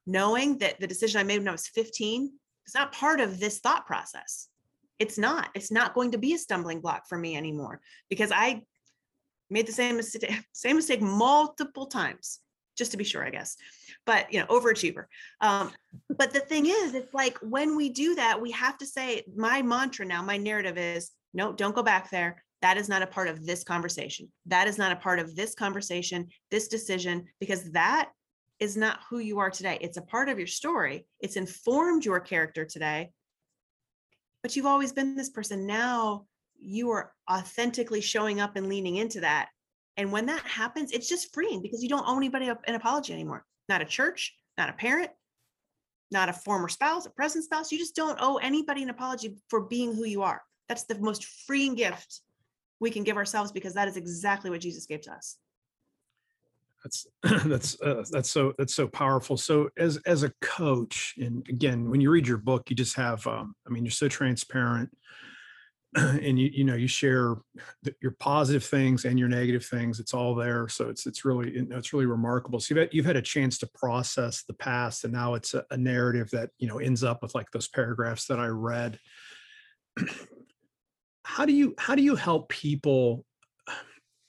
Knowing 0.07 0.59
that 0.59 0.79
the 0.79 0.87
decision 0.87 1.21
I 1.21 1.25
made 1.25 1.39
when 1.39 1.49
I 1.49 1.53
was 1.53 1.67
15 1.67 2.33
is 2.67 2.75
not 2.75 2.93
part 2.93 3.19
of 3.19 3.41
this 3.41 3.59
thought 3.59 3.87
process. 3.87 4.49
It's 5.01 5.19
not. 5.19 5.49
It's 5.55 5.73
not 5.73 5.95
going 5.95 6.13
to 6.13 6.19
be 6.19 6.35
a 6.35 6.39
stumbling 6.39 6.81
block 6.81 7.09
for 7.09 7.19
me 7.19 7.37
anymore 7.37 7.81
because 8.09 8.31
I 8.33 8.63
made 9.49 9.67
the 9.67 9.73
same 9.73 9.97
mistake, 9.97 10.31
same 10.53 10.77
mistake 10.77 11.03
multiple 11.03 11.87
times, 11.87 12.39
just 12.79 12.93
to 12.93 12.97
be 12.97 13.05
sure, 13.05 13.25
I 13.25 13.31
guess. 13.31 13.57
But 14.07 14.33
you 14.33 14.39
know, 14.39 14.47
overachiever. 14.47 15.07
Um, 15.41 15.73
but 16.17 16.33
the 16.33 16.41
thing 16.41 16.67
is, 16.67 16.95
it's 16.95 17.15
like 17.15 17.37
when 17.39 17.75
we 17.77 17.89
do 17.89 18.15
that, 18.15 18.41
we 18.41 18.53
have 18.53 18.79
to 18.79 18.87
say, 18.87 19.25
my 19.35 19.61
mantra 19.61 20.07
now, 20.07 20.23
my 20.23 20.37
narrative 20.37 20.79
is 20.79 21.11
no, 21.35 21.53
don't 21.53 21.75
go 21.75 21.83
back 21.83 22.11
there. 22.11 22.45
That 22.63 22.77
is 22.77 22.89
not 22.89 23.03
a 23.03 23.07
part 23.07 23.29
of 23.29 23.47
this 23.47 23.65
conversation. 23.65 24.31
That 24.47 24.69
is 24.69 24.77
not 24.77 24.93
a 24.93 24.97
part 24.97 25.19
of 25.19 25.35
this 25.35 25.55
conversation, 25.55 26.29
this 26.51 26.69
decision, 26.69 27.27
because 27.41 27.71
that 27.73 28.11
is 28.59 28.77
not 28.77 29.01
who 29.09 29.19
you 29.19 29.39
are 29.39 29.51
today. 29.51 29.79
It's 29.81 29.97
a 29.97 30.03
part 30.03 30.29
of 30.29 30.39
your 30.39 30.47
story. 30.47 31.07
It's 31.21 31.37
informed 31.37 32.05
your 32.05 32.21
character 32.21 32.67
today. 32.67 33.11
But 34.43 34.55
you've 34.55 34.67
always 34.67 34.93
been 34.93 35.17
this 35.17 35.31
person. 35.31 35.67
Now 35.67 36.27
you 36.61 36.91
are 36.91 37.13
authentically 37.31 38.03
showing 38.03 38.41
up 38.41 38.57
and 38.57 38.69
leaning 38.69 38.97
into 38.97 39.21
that. 39.21 39.49
And 39.97 40.13
when 40.13 40.27
that 40.27 40.43
happens, 40.47 40.93
it's 40.93 41.09
just 41.09 41.33
freeing 41.33 41.63
because 41.63 41.83
you 41.83 41.89
don't 41.89 42.07
owe 42.07 42.17
anybody 42.17 42.49
an 42.49 42.75
apology 42.75 43.15
anymore. 43.15 43.45
Not 43.69 43.83
a 43.83 43.87
church, 43.87 44.37
not 44.59 44.69
a 44.69 44.75
parent, 44.75 45.11
not 46.11 46.29
a 46.29 46.35
former 46.35 46.69
spouse, 46.69 47.07
a 47.07 47.11
present 47.11 47.45
spouse. 47.45 47.73
You 47.73 47.79
just 47.79 47.97
don't 47.97 48.19
owe 48.21 48.37
anybody 48.37 48.83
an 48.83 48.91
apology 48.91 49.37
for 49.49 49.63
being 49.63 49.95
who 49.95 50.05
you 50.05 50.23
are. 50.23 50.43
That's 50.69 50.85
the 50.85 50.99
most 50.99 51.25
freeing 51.25 51.75
gift 51.75 52.21
we 52.81 52.91
can 52.91 53.05
give 53.05 53.17
ourselves 53.17 53.53
because 53.53 53.75
that 53.75 53.89
is 53.89 53.97
exactly 53.97 54.51
what 54.51 54.61
Jesus 54.61 54.87
gave 54.87 55.03
to 55.03 55.13
us. 55.13 55.37
That's 56.83 57.07
that's 57.45 57.81
uh, 57.83 58.05
that's 58.11 58.31
so 58.31 58.55
that's 58.59 58.75
so 58.75 58.89
powerful. 58.89 59.37
So 59.37 59.69
as 59.77 59.99
as 60.07 60.23
a 60.23 60.33
coach, 60.41 61.15
and 61.19 61.47
again, 61.49 61.91
when 61.91 62.01
you 62.01 62.11
read 62.11 62.27
your 62.27 62.39
book, 62.39 62.71
you 62.71 62.77
just 62.77 62.97
have, 62.97 63.27
um, 63.27 63.55
I 63.67 63.71
mean, 63.71 63.85
you're 63.85 63.91
so 63.91 64.09
transparent, 64.09 64.91
and 65.95 66.39
you 66.39 66.51
you 66.53 66.65
know 66.65 66.75
you 66.75 66.89
share 66.89 67.37
your 68.01 68.13
positive 68.19 68.65
things 68.65 69.05
and 69.05 69.19
your 69.19 69.29
negative 69.29 69.67
things. 69.67 70.01
It's 70.01 70.15
all 70.15 70.35
there. 70.35 70.69
So 70.69 70.89
it's 70.89 71.07
it's 71.07 71.25
really 71.25 71.51
it's 71.51 71.93
really 71.93 72.07
remarkable. 72.07 72.61
So 72.61 72.75
you've 72.75 72.83
had, 72.83 72.95
you've 72.95 73.07
had 73.07 73.17
a 73.17 73.23
chance 73.23 73.59
to 73.59 73.67
process 73.67 74.45
the 74.45 74.55
past, 74.55 75.05
and 75.05 75.13
now 75.13 75.35
it's 75.35 75.53
a, 75.53 75.65
a 75.71 75.77
narrative 75.77 76.31
that 76.31 76.51
you 76.59 76.67
know 76.67 76.79
ends 76.79 77.05
up 77.05 77.23
with 77.23 77.35
like 77.35 77.51
those 77.51 77.69
paragraphs 77.69 78.25
that 78.27 78.41
I 78.41 78.47
read. 78.47 78.99
how 81.25 81.45
do 81.45 81.53
you 81.53 81.75
how 81.79 81.95
do 81.95 82.03
you 82.03 82.17
help 82.17 82.49
people 82.49 83.25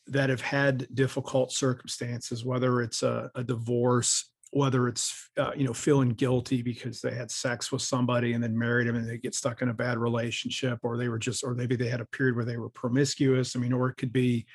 that 0.07 0.29
have 0.29 0.41
had 0.41 0.87
difficult 0.93 1.51
circumstances, 1.51 2.43
whether 2.43 2.81
it's 2.81 3.01
a, 3.01 3.31
a 3.35 3.43
divorce, 3.43 4.29
whether 4.51 4.89
it's 4.89 5.29
uh, 5.37 5.51
you 5.55 5.65
know 5.65 5.73
feeling 5.73 6.09
guilty 6.09 6.61
because 6.61 7.01
they 7.01 7.15
had 7.15 7.31
sex 7.31 7.71
with 7.71 7.81
somebody 7.81 8.33
and 8.33 8.43
then 8.43 8.57
married 8.57 8.87
them 8.87 8.97
and 8.97 9.09
they 9.09 9.17
get 9.17 9.33
stuck 9.33 9.61
in 9.61 9.69
a 9.69 9.73
bad 9.73 9.97
relationship, 9.97 10.79
or 10.83 10.97
they 10.97 11.07
were 11.07 11.19
just, 11.19 11.43
or 11.43 11.53
maybe 11.53 11.75
they 11.75 11.87
had 11.87 12.01
a 12.01 12.05
period 12.05 12.35
where 12.35 12.45
they 12.45 12.57
were 12.57 12.69
promiscuous. 12.69 13.55
I 13.55 13.59
mean, 13.59 13.73
or 13.73 13.89
it 13.89 13.97
could 13.97 14.11
be 14.11 14.45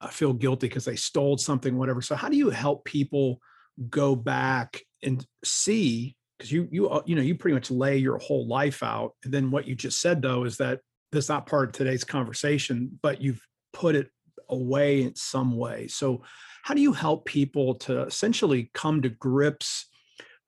uh, 0.00 0.08
feel 0.08 0.32
guilty 0.32 0.68
because 0.68 0.84
they 0.84 0.96
stole 0.96 1.38
something, 1.38 1.76
whatever. 1.76 2.02
So 2.02 2.16
how 2.16 2.28
do 2.28 2.36
you 2.36 2.50
help 2.50 2.84
people 2.84 3.40
go 3.88 4.16
back 4.16 4.80
and 5.02 5.24
see? 5.44 6.16
Because 6.36 6.50
you 6.50 6.68
you 6.70 6.88
uh, 6.88 7.02
you 7.06 7.14
know 7.14 7.22
you 7.22 7.36
pretty 7.36 7.54
much 7.54 7.70
lay 7.70 7.96
your 7.96 8.18
whole 8.18 8.48
life 8.48 8.82
out, 8.82 9.12
and 9.24 9.32
then 9.32 9.52
what 9.52 9.68
you 9.68 9.76
just 9.76 10.00
said 10.00 10.20
though 10.20 10.44
is 10.44 10.56
that 10.56 10.80
that's 11.16 11.28
not 11.28 11.46
part 11.46 11.68
of 11.68 11.72
today's 11.72 12.04
conversation, 12.04 12.98
but 13.02 13.20
you've 13.20 13.40
put 13.72 13.94
it 13.94 14.10
away 14.48 15.02
in 15.02 15.14
some 15.14 15.56
way. 15.56 15.88
So, 15.88 16.22
how 16.62 16.74
do 16.74 16.80
you 16.80 16.92
help 16.92 17.24
people 17.24 17.76
to 17.76 18.02
essentially 18.02 18.70
come 18.74 19.02
to 19.02 19.08
grips 19.08 19.86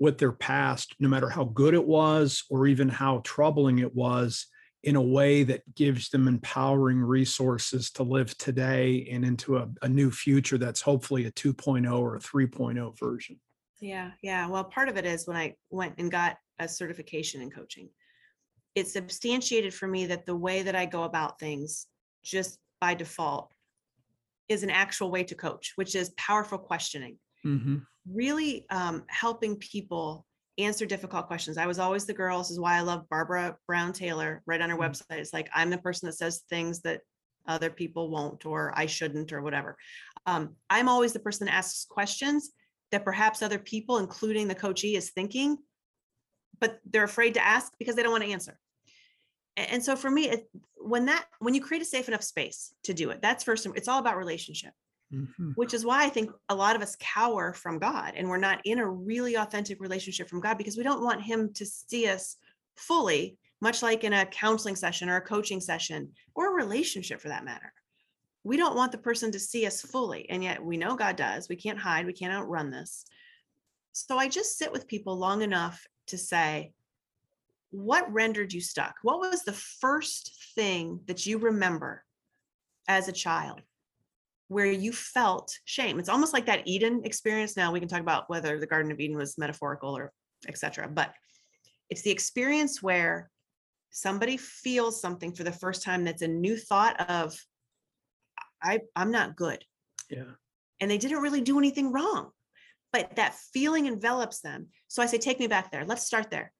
with 0.01 0.19
their 0.19 0.33
past, 0.33 0.95
no 1.01 1.09
matter 1.09 1.29
how 1.29 1.45
good 1.45 1.75
it 1.75 1.85
was 1.85 2.45
or 2.51 2.67
even 2.67 2.89
how 2.89 3.21
troubling 3.25 3.79
it 3.79 3.95
was, 3.95 4.47
in 4.85 4.97
a 4.97 5.03
way 5.03 5.43
that 5.43 5.63
gives 5.75 6.09
them 6.09 6.29
empowering 6.29 7.01
resources 7.01 7.91
to 7.91 8.03
live 8.03 8.37
today 8.39 9.09
and 9.11 9.25
into 9.25 9.57
a, 9.57 9.69
a 9.83 9.89
new 9.89 10.11
future 10.11 10.59
that's 10.59 10.81
hopefully 10.81 11.27
a 11.27 11.33
2.0 11.33 11.99
or 11.99 12.17
a 12.17 12.21
3.0 12.21 12.99
version? 12.99 13.39
Yeah, 13.81 14.11
yeah. 14.23 14.49
Well, 14.49 14.65
part 14.65 14.89
of 14.89 14.97
it 14.97 15.05
is 15.05 15.27
when 15.27 15.37
I 15.37 15.55
went 15.71 15.95
and 15.99 16.11
got 16.11 16.37
a 16.59 16.69
certification 16.69 17.43
in 17.43 17.51
coaching, 17.51 17.89
it 18.79 18.89
substantiated 18.89 19.75
for 19.75 19.87
me 19.87 20.07
that 20.07 20.27
the 20.27 20.37
way 20.37 20.63
that 20.63 20.75
I 20.75 20.87
go 20.87 21.03
about 21.05 21.39
things 21.39 21.87
just 22.25 22.59
by 22.81 22.95
default 22.95 23.53
is 24.49 24.63
an 24.63 24.71
actual 24.71 25.11
way 25.11 25.25
to 25.25 25.35
coach, 25.35 25.73
which 25.77 25.95
is 25.95 26.11
powerful 26.17 26.59
questioning. 26.59 27.19
Mm-hmm. 27.45 27.77
Really 28.11 28.67
um, 28.71 29.05
helping 29.09 29.57
people 29.57 30.25
answer 30.57 30.87
difficult 30.87 31.27
questions. 31.27 31.59
I 31.59 31.67
was 31.67 31.79
always 31.79 32.05
the 32.07 32.15
girl. 32.15 32.39
This 32.39 32.51
is 32.51 32.59
why 32.61 32.77
I 32.77 32.81
love 32.81 33.09
Barbara 33.09 33.57
Brown 33.67 33.93
Taylor 33.93 34.43
right 34.47 34.61
on 34.61 34.71
her 34.71 34.77
Mm. 34.77 34.89
website. 34.89 35.19
It's 35.19 35.33
like 35.33 35.49
I'm 35.55 35.71
the 35.71 35.79
person 35.79 36.07
that 36.07 36.15
says 36.15 36.45
things 36.49 36.81
that 36.83 37.03
other 37.47 37.71
people 37.71 38.11
won't 38.11 38.45
or 38.45 38.73
I 38.77 38.87
shouldn't 38.87 39.33
or 39.33 39.41
whatever. 39.43 39.77
Um, 40.27 40.57
I'm 40.69 40.89
always 40.89 41.13
the 41.13 41.21
person 41.21 41.47
that 41.47 41.55
asks 41.55 41.85
questions 41.85 42.51
that 42.91 43.05
perhaps 43.05 43.43
other 43.43 43.59
people, 43.59 43.99
including 43.99 44.49
the 44.49 44.55
coachee, 44.55 44.97
is 44.97 45.11
thinking, 45.11 45.59
but 46.61 46.81
they're 46.91 47.05
afraid 47.05 47.35
to 47.35 47.45
ask 47.45 47.73
because 47.79 47.95
they 47.95 48.03
don't 48.03 48.13
want 48.13 48.25
to 48.25 48.31
answer. 48.31 48.59
And 49.59 49.83
so 49.83 49.97
for 49.97 50.11
me, 50.11 50.29
it, 50.31 50.49
when 50.77 51.07
that 51.07 51.27
when 51.41 51.55
you 51.55 51.61
create 51.61 51.83
a 51.83 51.87
safe 51.87 52.09
enough 52.09 52.23
space 52.23 52.73
to 52.85 52.95
do 52.95 53.11
it, 53.11 53.21
that's 53.21 53.45
first. 53.45 53.67
It's 53.75 53.89
all 53.89 53.99
about 53.99 54.17
relationship 54.17 54.73
Mhm. 55.13 55.57
which 55.57 55.73
is 55.73 55.87
why 55.87 56.05
I 56.05 56.11
think 56.11 56.31
a 56.51 56.55
lot 56.55 56.77
of 56.77 56.83
us 56.83 56.95
cower 57.01 57.55
from 57.55 57.79
God 57.79 58.13
and 58.15 58.29
we're 58.29 58.37
not 58.37 58.61
in 58.67 58.79
a 58.79 58.87
really 58.87 59.37
authentic 59.37 59.81
relationship 59.81 60.29
from 60.29 60.41
God 60.41 60.59
because 60.59 60.77
we 60.77 60.83
don't 60.83 61.03
want 61.03 61.23
Him 61.23 61.53
to 61.55 61.65
see 61.65 62.07
us 62.09 62.37
fully, 62.77 63.39
much 63.63 63.83
like 63.83 64.05
in 64.05 64.13
a 64.13 64.27
counseling 64.27 64.77
session 64.77 65.09
or 65.09 65.17
a 65.17 65.23
coaching 65.23 65.63
session 65.63 66.13
or 66.35 66.49
a 66.49 66.63
relationship 66.63 67.23
for 67.23 67.29
that 67.29 67.45
matter. 67.45 67.73
We 68.45 68.59
don't 68.59 68.77
want 68.77 68.93
the 68.93 68.99
person 68.99 69.33
to 69.33 69.39
see 69.39 69.65
us 69.65 69.81
fully. 69.81 70.29
And 70.29 70.45
yet 70.45 70.63
we 70.63 70.77
know 70.77 70.95
God 70.95 71.17
does. 71.17 71.49
We 71.49 71.57
can't 71.57 71.79
hide, 71.79 72.05
we 72.05 72.13
can't 72.13 72.35
outrun 72.35 72.71
this. 72.71 73.07
So 73.93 74.19
I 74.19 74.29
just 74.29 74.59
sit 74.59 74.73
with 74.73 74.87
people 74.87 75.17
long 75.17 75.41
enough 75.41 75.87
to 76.09 76.19
say, 76.19 76.73
what 77.71 78.11
rendered 78.13 78.53
you 78.53 78.61
stuck? 78.61 78.95
What 79.03 79.21
was 79.21 79.43
the 79.43 79.53
first 79.53 80.33
thing 80.55 81.01
that 81.07 81.27
you 81.27 81.39
remember 81.39 82.05
as 82.89 83.09
a 83.09 83.13
child 83.13 83.61
where 84.49 84.67
you 84.67 84.93
felt 84.93 85.57
shame. 85.67 85.99
It's 85.99 86.09
almost 86.09 86.33
like 86.33 86.47
that 86.47 86.67
Eden 86.67 87.03
experience. 87.05 87.57
Now 87.57 87.71
we 87.71 87.81
can 87.81 87.89
talk 87.89 88.01
about 88.01 88.29
whether 88.29 88.59
the 88.59 88.67
Garden 88.67 88.91
of 88.91 88.99
Eden 88.99 89.17
was 89.17 89.39
metaphorical 89.39 89.97
or 89.97 90.13
etc. 90.49 90.89
But 90.89 91.13
it's 91.91 92.03
the 92.03 92.11
experience 92.11 92.83
where 92.83 93.31
somebody 93.91 94.37
feels 94.37 95.01
something 95.01 95.35
for 95.35 95.45
the 95.45 95.53
first 95.53 95.83
time 95.83 96.05
that's 96.05 96.23
a 96.23 96.29
new 96.29 96.57
thought 96.57 96.99
of 97.01 97.39
I 98.63 98.81
I'm 98.97 99.11
not 99.11 99.37
good. 99.37 99.63
Yeah. 100.11 100.33
And 100.81 100.91
they 100.91 100.99
didn't 100.99 101.21
really 101.23 101.43
do 101.43 101.59
anything 101.59 101.93
wrong. 101.93 102.31
But 102.91 103.17
that 103.17 103.35
feeling 103.53 103.85
envelops 103.85 104.41
them. 104.41 104.69
So 104.87 105.03
I 105.03 105.07
say, 105.07 105.19
take 105.19 105.39
me 105.39 105.47
back 105.47 105.71
there. 105.71 105.85
Let's 105.85 106.07
start 106.07 106.31
there. 106.31 106.53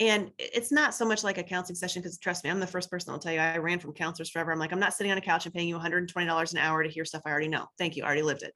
And 0.00 0.30
it's 0.38 0.72
not 0.72 0.94
so 0.94 1.04
much 1.06 1.22
like 1.22 1.36
a 1.38 1.42
counseling 1.42 1.76
session 1.76 2.00
because 2.02 2.18
trust 2.18 2.42
me, 2.42 2.50
I'm 2.50 2.58
the 2.58 2.66
first 2.66 2.90
person 2.90 3.12
I'll 3.12 3.18
tell 3.18 3.32
you 3.34 3.38
I 3.38 3.58
ran 3.58 3.78
from 3.78 3.92
counselors 3.92 4.30
forever. 4.30 4.50
I'm 4.50 4.58
like, 4.58 4.72
I'm 4.72 4.80
not 4.80 4.94
sitting 4.94 5.12
on 5.12 5.18
a 5.18 5.20
couch 5.20 5.44
and 5.44 5.54
paying 5.54 5.68
you 5.68 5.78
$120 5.78 6.52
an 6.52 6.58
hour 6.58 6.82
to 6.82 6.88
hear 6.88 7.04
stuff 7.04 7.22
I 7.26 7.30
already 7.30 7.48
know. 7.48 7.66
Thank 7.78 7.96
you. 7.96 8.02
I 8.02 8.06
already 8.06 8.22
lived 8.22 8.42
it. 8.42 8.54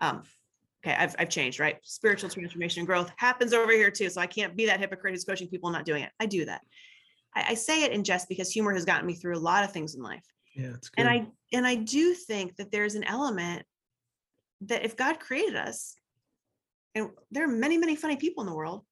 Um, 0.00 0.22
okay, 0.86 0.94
I've, 0.96 1.16
I've 1.18 1.28
changed, 1.30 1.58
right? 1.58 1.78
Spiritual 1.82 2.30
transformation 2.30 2.80
and 2.80 2.86
growth 2.86 3.10
happens 3.16 3.52
over 3.52 3.72
here 3.72 3.90
too. 3.90 4.08
So 4.08 4.20
I 4.20 4.28
can't 4.28 4.54
be 4.56 4.66
that 4.66 4.78
hypocrite 4.78 5.14
who's 5.14 5.24
coaching 5.24 5.48
people 5.48 5.68
not 5.70 5.84
doing 5.84 6.04
it. 6.04 6.12
I 6.20 6.26
do 6.26 6.44
that. 6.44 6.60
I, 7.34 7.46
I 7.48 7.54
say 7.54 7.82
it 7.82 7.90
in 7.92 8.04
jest 8.04 8.28
because 8.28 8.50
humor 8.52 8.72
has 8.72 8.84
gotten 8.84 9.06
me 9.06 9.14
through 9.14 9.36
a 9.36 9.40
lot 9.40 9.64
of 9.64 9.72
things 9.72 9.96
in 9.96 10.02
life 10.02 10.24
Yeah, 10.54 10.68
it's 10.74 10.88
good. 10.88 11.04
and 11.04 11.08
i 11.10 11.26
and 11.52 11.66
i 11.66 11.74
do 11.74 12.14
think 12.14 12.56
that 12.56 12.70
there's 12.70 12.94
an 12.94 13.04
element 13.04 13.64
that 14.62 14.84
if 14.84 14.96
god 14.96 15.20
created 15.20 15.54
us 15.56 15.94
and 16.94 17.10
there 17.30 17.44
are 17.44 17.48
many 17.48 17.76
many 17.78 17.96
funny 17.96 18.16
people 18.16 18.42
in 18.42 18.48
the 18.48 18.54
world 18.54 18.82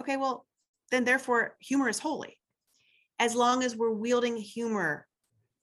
okay 0.00 0.16
well 0.16 0.46
then 0.90 1.04
therefore 1.04 1.56
humor 1.60 1.88
is 1.88 1.98
holy 1.98 2.36
as 3.18 3.34
long 3.34 3.62
as 3.62 3.76
we're 3.76 3.90
wielding 3.90 4.36
humor 4.36 5.06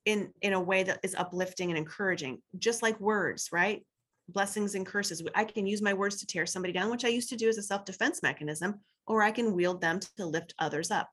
in 0.05 0.31
in 0.41 0.53
a 0.53 0.61
way 0.61 0.83
that 0.83 0.99
is 1.03 1.15
uplifting 1.15 1.69
and 1.69 1.77
encouraging 1.77 2.41
just 2.57 2.81
like 2.81 2.99
words 2.99 3.49
right 3.51 3.85
blessings 4.29 4.75
and 4.75 4.85
curses 4.85 5.21
i 5.35 5.43
can 5.43 5.65
use 5.65 5.81
my 5.81 5.93
words 5.93 6.19
to 6.19 6.27
tear 6.27 6.45
somebody 6.45 6.73
down 6.73 6.91
which 6.91 7.05
i 7.05 7.09
used 7.09 7.29
to 7.29 7.37
do 7.37 7.49
as 7.49 7.57
a 7.57 7.63
self-defense 7.63 8.21
mechanism 8.23 8.75
or 9.05 9.21
i 9.21 9.31
can 9.31 9.53
wield 9.53 9.81
them 9.81 9.99
to 9.99 10.25
lift 10.25 10.53
others 10.59 10.91
up 10.91 11.09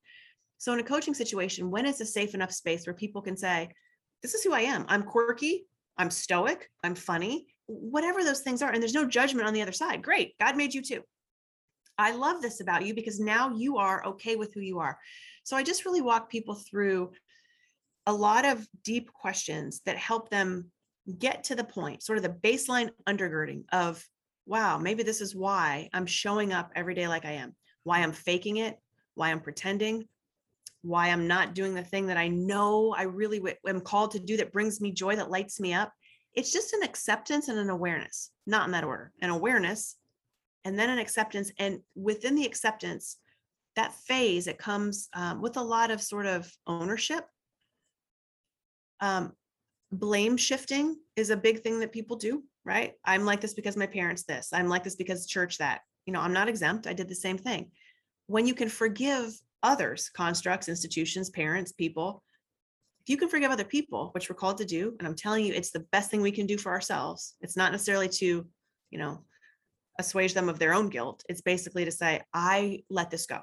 so 0.59 0.73
in 0.73 0.81
a 0.81 0.85
coaching 0.85 1.15
situation 1.15 1.71
when 1.71 1.87
it's 1.87 2.01
a 2.01 2.07
safe 2.07 2.35
enough 2.35 2.53
space 2.53 2.87
where 2.87 2.95
people 2.95 3.23
can 3.23 3.37
say 3.37 3.69
this 4.25 4.33
is 4.33 4.43
who 4.43 4.55
I 4.55 4.61
am. 4.61 4.87
I'm 4.89 5.03
quirky. 5.03 5.67
I'm 5.99 6.11
stoic. 6.11 6.71
I'm 6.83 6.95
funny. 6.95 7.47
Whatever 7.67 8.25
those 8.25 8.41
things 8.41 8.63
are. 8.63 8.73
And 8.73 8.83
there's 8.83 8.95
no 8.95 9.07
judgment 9.07 9.47
on 9.47 9.53
the 9.53 9.61
other 9.61 9.71
side. 9.71 10.03
Great. 10.03 10.35
God 10.41 10.57
made 10.57 10.73
you 10.73 10.81
too. 10.81 11.03
I 11.99 12.13
love 12.13 12.43
this 12.43 12.61
about 12.61 12.85
you 12.85 12.95
because 12.95 13.21
now 13.21 13.55
you 13.55 13.79
are 13.79 14.05
okay 14.07 14.37
with 14.37 14.53
who 14.53 14.61
you 14.61 14.79
are. 14.79 14.99
So 15.45 15.57
I 15.57 15.63
just 15.63 15.85
really 15.85 16.01
walk 16.01 16.31
people 16.31 16.55
through 16.55 17.13
a 18.07 18.13
lot 18.13 18.45
of 18.45 18.67
deep 18.83 19.13
questions 19.13 19.81
that 19.87 19.97
help 19.97 20.29
them 20.29 20.71
get 21.19 21.45
to 21.45 21.55
the 21.55 21.65
point, 21.65 22.03
sort 22.03 22.19
of 22.19 22.23
the 22.23 22.31
baseline 22.49 22.91
undergirding 23.09 23.65
of, 23.73 24.05
wow, 24.47 24.79
maybe 24.79 25.03
this 25.03 25.21
is 25.21 25.35
why 25.35 25.89
I'm 25.93 26.07
showing 26.07 26.53
up 26.53 26.71
every 26.75 26.95
day 26.95 27.09
like 27.09 27.25
I 27.25 27.33
am, 27.33 27.55
why 27.85 28.01
I'm 28.01 28.13
faking 28.13 28.59
it, 28.59 28.79
why 29.15 29.31
I'm 29.31 29.41
pretending, 29.41 30.09
why 30.83 31.09
I'm 31.09 31.27
not 31.27 31.55
doing 31.55 31.75
the 31.75 31.83
thing 31.83 32.07
that 32.07 32.17
I 32.19 32.29
know 32.29 32.95
I 32.97 33.05
really 33.05 33.39
w- 33.39 33.57
am 33.67 33.81
called 33.81 34.13
to 34.13 34.19
do 34.19 34.37
that 34.37 34.53
brings 34.53 34.81
me 34.81 34.93
joy, 34.93 35.17
that 35.17 35.31
lights 35.31 35.61
me 35.61 35.73
up. 35.73 35.93
It's 36.35 36.53
just 36.53 36.75
an 36.75 36.83
acceptance 36.83 37.49
and 37.49 37.59
an 37.59 37.71
awareness, 37.71 38.31
not 38.47 38.67
in 38.67 38.73
that 38.73 38.85
order. 38.85 39.13
An 39.23 39.31
awareness 39.31 39.97
and 40.65 40.79
then 40.79 40.91
an 40.91 40.99
acceptance. 40.99 41.51
And 41.59 41.81
within 41.95 42.35
the 42.35 42.47
acceptance, 42.47 43.19
that 43.77 43.95
phase, 43.95 44.47
it 44.47 44.59
comes 44.59 45.09
um, 45.15 45.41
with 45.43 45.57
a 45.57 45.63
lot 45.63 45.91
of 45.91 46.01
sort 46.01 46.27
of 46.27 46.51
ownership. 46.67 47.25
Um, 49.01 49.33
blame 49.93 50.37
shifting 50.37 50.97
is 51.17 51.31
a 51.31 51.37
big 51.37 51.61
thing 51.61 51.81
that 51.81 51.93
people 51.93 52.17
do, 52.17 52.45
right? 52.65 52.93
I'm 53.05 53.25
like 53.25 53.41
this 53.41 53.55
because 53.55 53.77
my 53.77 53.87
parents 53.87 54.25
this. 54.25 54.51
I'm 54.53 54.69
like 54.69 54.85
this 54.85 54.97
because 54.97 55.27
church 55.27 55.59
that. 55.59 55.81
You 56.07 56.13
know, 56.13 56.21
I'm 56.21 56.33
not 56.33 56.49
exempt. 56.49 56.87
I 56.87 56.93
did 56.93 57.09
the 57.09 57.15
same 57.15 57.39
thing. 57.39 57.71
When 58.27 58.47
you 58.47 58.55
can 58.55 58.69
forgive 58.69 59.35
others, 59.63 60.11
constructs, 60.11 60.69
institutions, 60.69 61.31
parents, 61.31 61.73
people, 61.73 62.23
if 63.03 63.11
you 63.11 63.17
can 63.17 63.29
forgive 63.29 63.51
other 63.51 63.65
people, 63.65 64.11
which 64.13 64.31
we're 64.31 64.37
called 64.37 64.59
to 64.59 64.65
do, 64.65 64.95
and 64.99 65.07
I'm 65.07 65.15
telling 65.15 65.45
you, 65.45 65.53
it's 65.53 65.71
the 65.71 65.87
best 65.93 66.11
thing 66.11 66.23
we 66.23 66.33
can 66.33 66.47
do 66.47 66.57
for 66.57 66.73
ourselves. 66.73 67.35
It's 67.43 67.57
not 67.57 67.73
necessarily 67.73 68.09
to, 68.09 68.47
you 68.91 68.99
know, 68.99 69.25
assuage 69.99 70.35
them 70.35 70.49
of 70.49 70.59
their 70.59 70.75
own 70.75 70.89
guilt. 70.89 71.25
It's 71.29 71.41
basically 71.41 71.85
to 71.85 71.93
say, 71.93 72.23
I 72.33 72.83
let 72.91 73.11
this 73.11 73.27
go. 73.27 73.41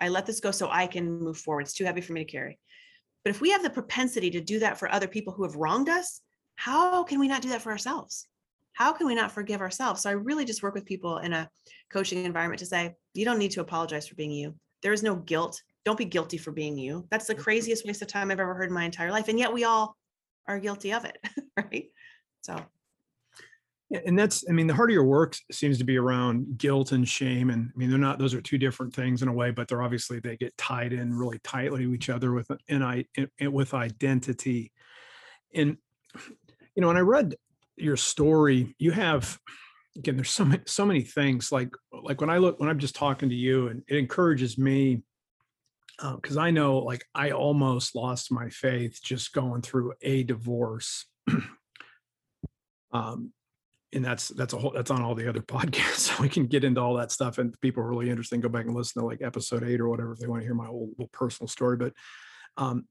I 0.00 0.08
let 0.08 0.26
this 0.26 0.40
go 0.40 0.50
so 0.50 0.68
I 0.70 0.86
can 0.86 1.20
move 1.20 1.38
forward. 1.38 1.62
It's 1.62 1.74
too 1.74 1.84
heavy 1.84 2.00
for 2.00 2.12
me 2.12 2.24
to 2.24 2.30
carry. 2.30 2.58
But 3.24 3.30
if 3.30 3.40
we 3.40 3.50
have 3.50 3.62
the 3.62 3.70
propensity 3.70 4.30
to 4.30 4.40
do 4.40 4.58
that 4.58 4.78
for 4.78 4.90
other 4.92 5.08
people 5.08 5.32
who 5.32 5.44
have 5.44 5.56
wronged 5.56 5.88
us, 5.88 6.20
how 6.56 7.04
can 7.04 7.18
we 7.18 7.28
not 7.28 7.42
do 7.42 7.48
that 7.50 7.62
for 7.62 7.72
ourselves? 7.72 8.26
How 8.72 8.92
can 8.92 9.06
we 9.06 9.14
not 9.14 9.32
forgive 9.32 9.60
ourselves? 9.60 10.02
So 10.02 10.10
I 10.10 10.14
really 10.14 10.44
just 10.44 10.62
work 10.62 10.74
with 10.74 10.84
people 10.84 11.18
in 11.18 11.32
a 11.32 11.48
coaching 11.90 12.24
environment 12.24 12.58
to 12.58 12.66
say, 12.66 12.94
you 13.14 13.24
don't 13.24 13.38
need 13.38 13.52
to 13.52 13.60
apologize 13.60 14.06
for 14.06 14.16
being 14.16 14.32
you. 14.32 14.54
There 14.82 14.92
is 14.92 15.02
no 15.02 15.16
guilt. 15.16 15.60
Don't 15.84 15.98
be 15.98 16.04
guilty 16.04 16.38
for 16.38 16.50
being 16.50 16.76
you. 16.76 17.06
That's 17.10 17.26
the 17.26 17.34
mm-hmm. 17.34 17.42
craziest 17.42 17.86
waste 17.86 18.02
of 18.02 18.08
time 18.08 18.30
I've 18.30 18.40
ever 18.40 18.54
heard 18.54 18.68
in 18.68 18.74
my 18.74 18.84
entire 18.84 19.12
life. 19.12 19.28
And 19.28 19.38
yet 19.38 19.52
we 19.52 19.64
all 19.64 19.96
are 20.46 20.58
guilty 20.58 20.92
of 20.92 21.04
it. 21.04 21.16
right. 21.56 21.86
So 22.42 22.60
and 24.06 24.18
that's 24.18 24.44
i 24.48 24.52
mean 24.52 24.66
the 24.66 24.74
heart 24.74 24.90
of 24.90 24.94
your 24.94 25.04
work 25.04 25.36
seems 25.52 25.78
to 25.78 25.84
be 25.84 25.96
around 25.96 26.58
guilt 26.58 26.92
and 26.92 27.08
shame 27.08 27.50
and 27.50 27.70
i 27.74 27.78
mean 27.78 27.90
they're 27.90 27.98
not 27.98 28.18
those 28.18 28.34
are 28.34 28.40
two 28.40 28.58
different 28.58 28.94
things 28.94 29.22
in 29.22 29.28
a 29.28 29.32
way 29.32 29.50
but 29.50 29.68
they're 29.68 29.82
obviously 29.82 30.18
they 30.20 30.36
get 30.36 30.56
tied 30.56 30.92
in 30.92 31.14
really 31.14 31.38
tightly 31.40 31.84
to 31.84 31.94
each 31.94 32.10
other 32.10 32.32
with 32.32 32.50
an 32.68 32.82
i 32.82 33.04
with 33.48 33.74
identity. 33.74 34.72
And 35.54 35.76
you 36.16 36.80
know 36.80 36.88
when 36.88 36.96
i 36.96 37.00
read 37.00 37.36
your 37.76 37.96
story 37.96 38.74
you 38.78 38.90
have 38.90 39.38
again 39.96 40.16
there's 40.16 40.30
so 40.30 40.44
many 40.44 40.62
so 40.66 40.84
many 40.84 41.02
things 41.02 41.52
like 41.52 41.70
like 41.92 42.20
when 42.20 42.30
i 42.30 42.38
look 42.38 42.58
when 42.58 42.68
i'm 42.68 42.78
just 42.78 42.96
talking 42.96 43.28
to 43.28 43.34
you 43.34 43.68
and 43.68 43.82
it 43.88 43.96
encourages 43.96 44.58
me 44.58 45.02
because 46.16 46.36
i 46.36 46.50
know 46.50 46.78
like 46.78 47.04
i 47.14 47.30
almost 47.30 47.94
lost 47.94 48.32
my 48.32 48.48
faith 48.48 49.00
just 49.02 49.32
going 49.32 49.62
through 49.62 49.92
a 50.02 50.22
divorce. 50.22 51.06
Um 52.92 53.32
and 53.94 54.04
that's 54.04 54.28
that's 54.28 54.52
a 54.52 54.58
whole 54.58 54.70
that's 54.70 54.90
on 54.90 55.02
all 55.02 55.14
the 55.14 55.28
other 55.28 55.40
podcasts 55.42 55.98
so 55.98 56.22
we 56.22 56.28
can 56.28 56.46
get 56.46 56.64
into 56.64 56.80
all 56.80 56.94
that 56.94 57.12
stuff 57.12 57.38
and 57.38 57.58
people 57.60 57.82
are 57.82 57.88
really 57.88 58.10
interested 58.10 58.40
go 58.42 58.48
back 58.48 58.66
and 58.66 58.74
listen 58.74 59.00
to 59.00 59.06
like 59.06 59.22
episode 59.22 59.64
eight 59.64 59.80
or 59.80 59.88
whatever 59.88 60.12
if 60.12 60.18
they 60.18 60.26
want 60.26 60.40
to 60.42 60.46
hear 60.46 60.54
my 60.54 60.66
whole 60.66 60.88
little 60.90 61.10
personal 61.12 61.48
story 61.48 61.76
but 61.76 61.92
um 62.56 62.86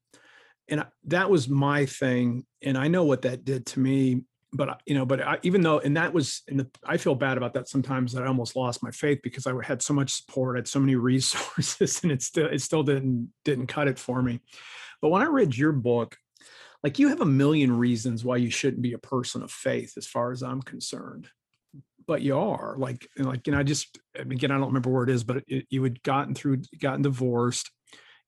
and 0.69 0.85
that 1.05 1.29
was 1.29 1.49
my 1.49 1.85
thing 1.85 2.45
and 2.61 2.77
i 2.77 2.87
know 2.87 3.03
what 3.03 3.23
that 3.23 3.43
did 3.43 3.65
to 3.65 3.79
me 3.79 4.23
but 4.53 4.81
you 4.85 4.95
know 4.95 5.05
but 5.05 5.21
I, 5.21 5.39
even 5.43 5.61
though 5.61 5.79
and 5.79 5.97
that 5.97 6.13
was 6.13 6.43
and 6.47 6.59
the, 6.59 6.69
i 6.85 6.97
feel 6.97 7.15
bad 7.15 7.37
about 7.37 7.53
that 7.55 7.67
sometimes 7.67 8.13
that 8.13 8.23
i 8.23 8.27
almost 8.27 8.55
lost 8.55 8.83
my 8.83 8.91
faith 8.91 9.19
because 9.23 9.45
i 9.47 9.53
had 9.63 9.81
so 9.81 9.93
much 9.93 10.13
support 10.13 10.55
I 10.55 10.59
had 10.59 10.67
so 10.67 10.79
many 10.79 10.95
resources 11.11 12.01
and 12.03 12.11
it 12.11 12.21
still 12.21 12.47
it 12.47 12.61
still 12.61 12.83
didn't 12.83 13.31
didn't 13.43 13.67
cut 13.67 13.87
it 13.87 13.99
for 13.99 14.21
me 14.21 14.39
but 15.01 15.09
when 15.09 15.21
i 15.21 15.25
read 15.25 15.55
your 15.57 15.71
book 15.71 16.17
like 16.83 16.99
you 16.99 17.07
have 17.09 17.21
a 17.21 17.25
million 17.25 17.75
reasons 17.75 18.23
why 18.23 18.37
you 18.37 18.49
shouldn't 18.49 18.81
be 18.81 18.93
a 18.93 18.99
person 18.99 19.41
of 19.41 19.51
faith 19.51 19.93
as 19.97 20.07
far 20.07 20.31
as 20.31 20.43
i'm 20.43 20.61
concerned 20.61 21.27
but 22.05 22.21
you 22.21 22.37
are 22.37 22.75
like 22.77 23.07
and 23.17 23.25
like 23.25 23.45
you 23.47 23.53
know 23.53 23.59
i 23.59 23.63
just 23.63 23.99
again 24.15 24.51
i 24.51 24.57
don't 24.57 24.67
remember 24.67 24.89
where 24.89 25.03
it 25.03 25.09
is 25.09 25.23
but 25.23 25.43
it, 25.47 25.65
you 25.69 25.83
had 25.83 26.01
gotten 26.03 26.35
through 26.35 26.61
gotten 26.79 27.01
divorced 27.01 27.71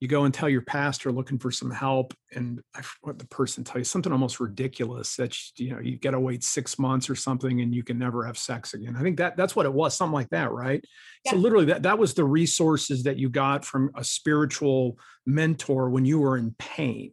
you 0.01 0.09
go 0.09 0.25
and 0.25 0.33
tell 0.33 0.49
your 0.49 0.61
pastor 0.61 1.11
looking 1.11 1.39
for 1.39 1.51
some 1.51 1.71
help 1.71 2.13
and 2.33 2.61
I, 2.75 2.81
what 3.01 3.17
the 3.17 3.27
person 3.27 3.63
tell 3.63 3.77
you 3.77 3.85
something 3.85 4.11
almost 4.11 4.39
ridiculous 4.39 5.15
that 5.15 5.35
you 5.57 5.71
know 5.71 5.79
you 5.79 5.97
got 5.97 6.11
to 6.11 6.19
wait 6.19 6.43
six 6.43 6.77
months 6.77 7.09
or 7.09 7.15
something 7.15 7.61
and 7.61 7.73
you 7.73 7.83
can 7.83 7.97
never 7.97 8.25
have 8.25 8.37
sex 8.37 8.73
again 8.73 8.95
i 8.97 9.01
think 9.01 9.17
that 9.17 9.37
that's 9.37 9.55
what 9.55 9.65
it 9.65 9.73
was 9.73 9.95
something 9.95 10.13
like 10.13 10.29
that 10.29 10.51
right 10.51 10.83
yeah. 11.23 11.31
so 11.31 11.37
literally 11.37 11.65
that, 11.65 11.83
that 11.83 11.97
was 11.97 12.13
the 12.13 12.25
resources 12.25 13.03
that 13.03 13.17
you 13.17 13.29
got 13.29 13.63
from 13.63 13.89
a 13.95 14.03
spiritual 14.03 14.97
mentor 15.25 15.89
when 15.89 16.05
you 16.05 16.19
were 16.19 16.37
in 16.37 16.55
pain. 16.57 17.11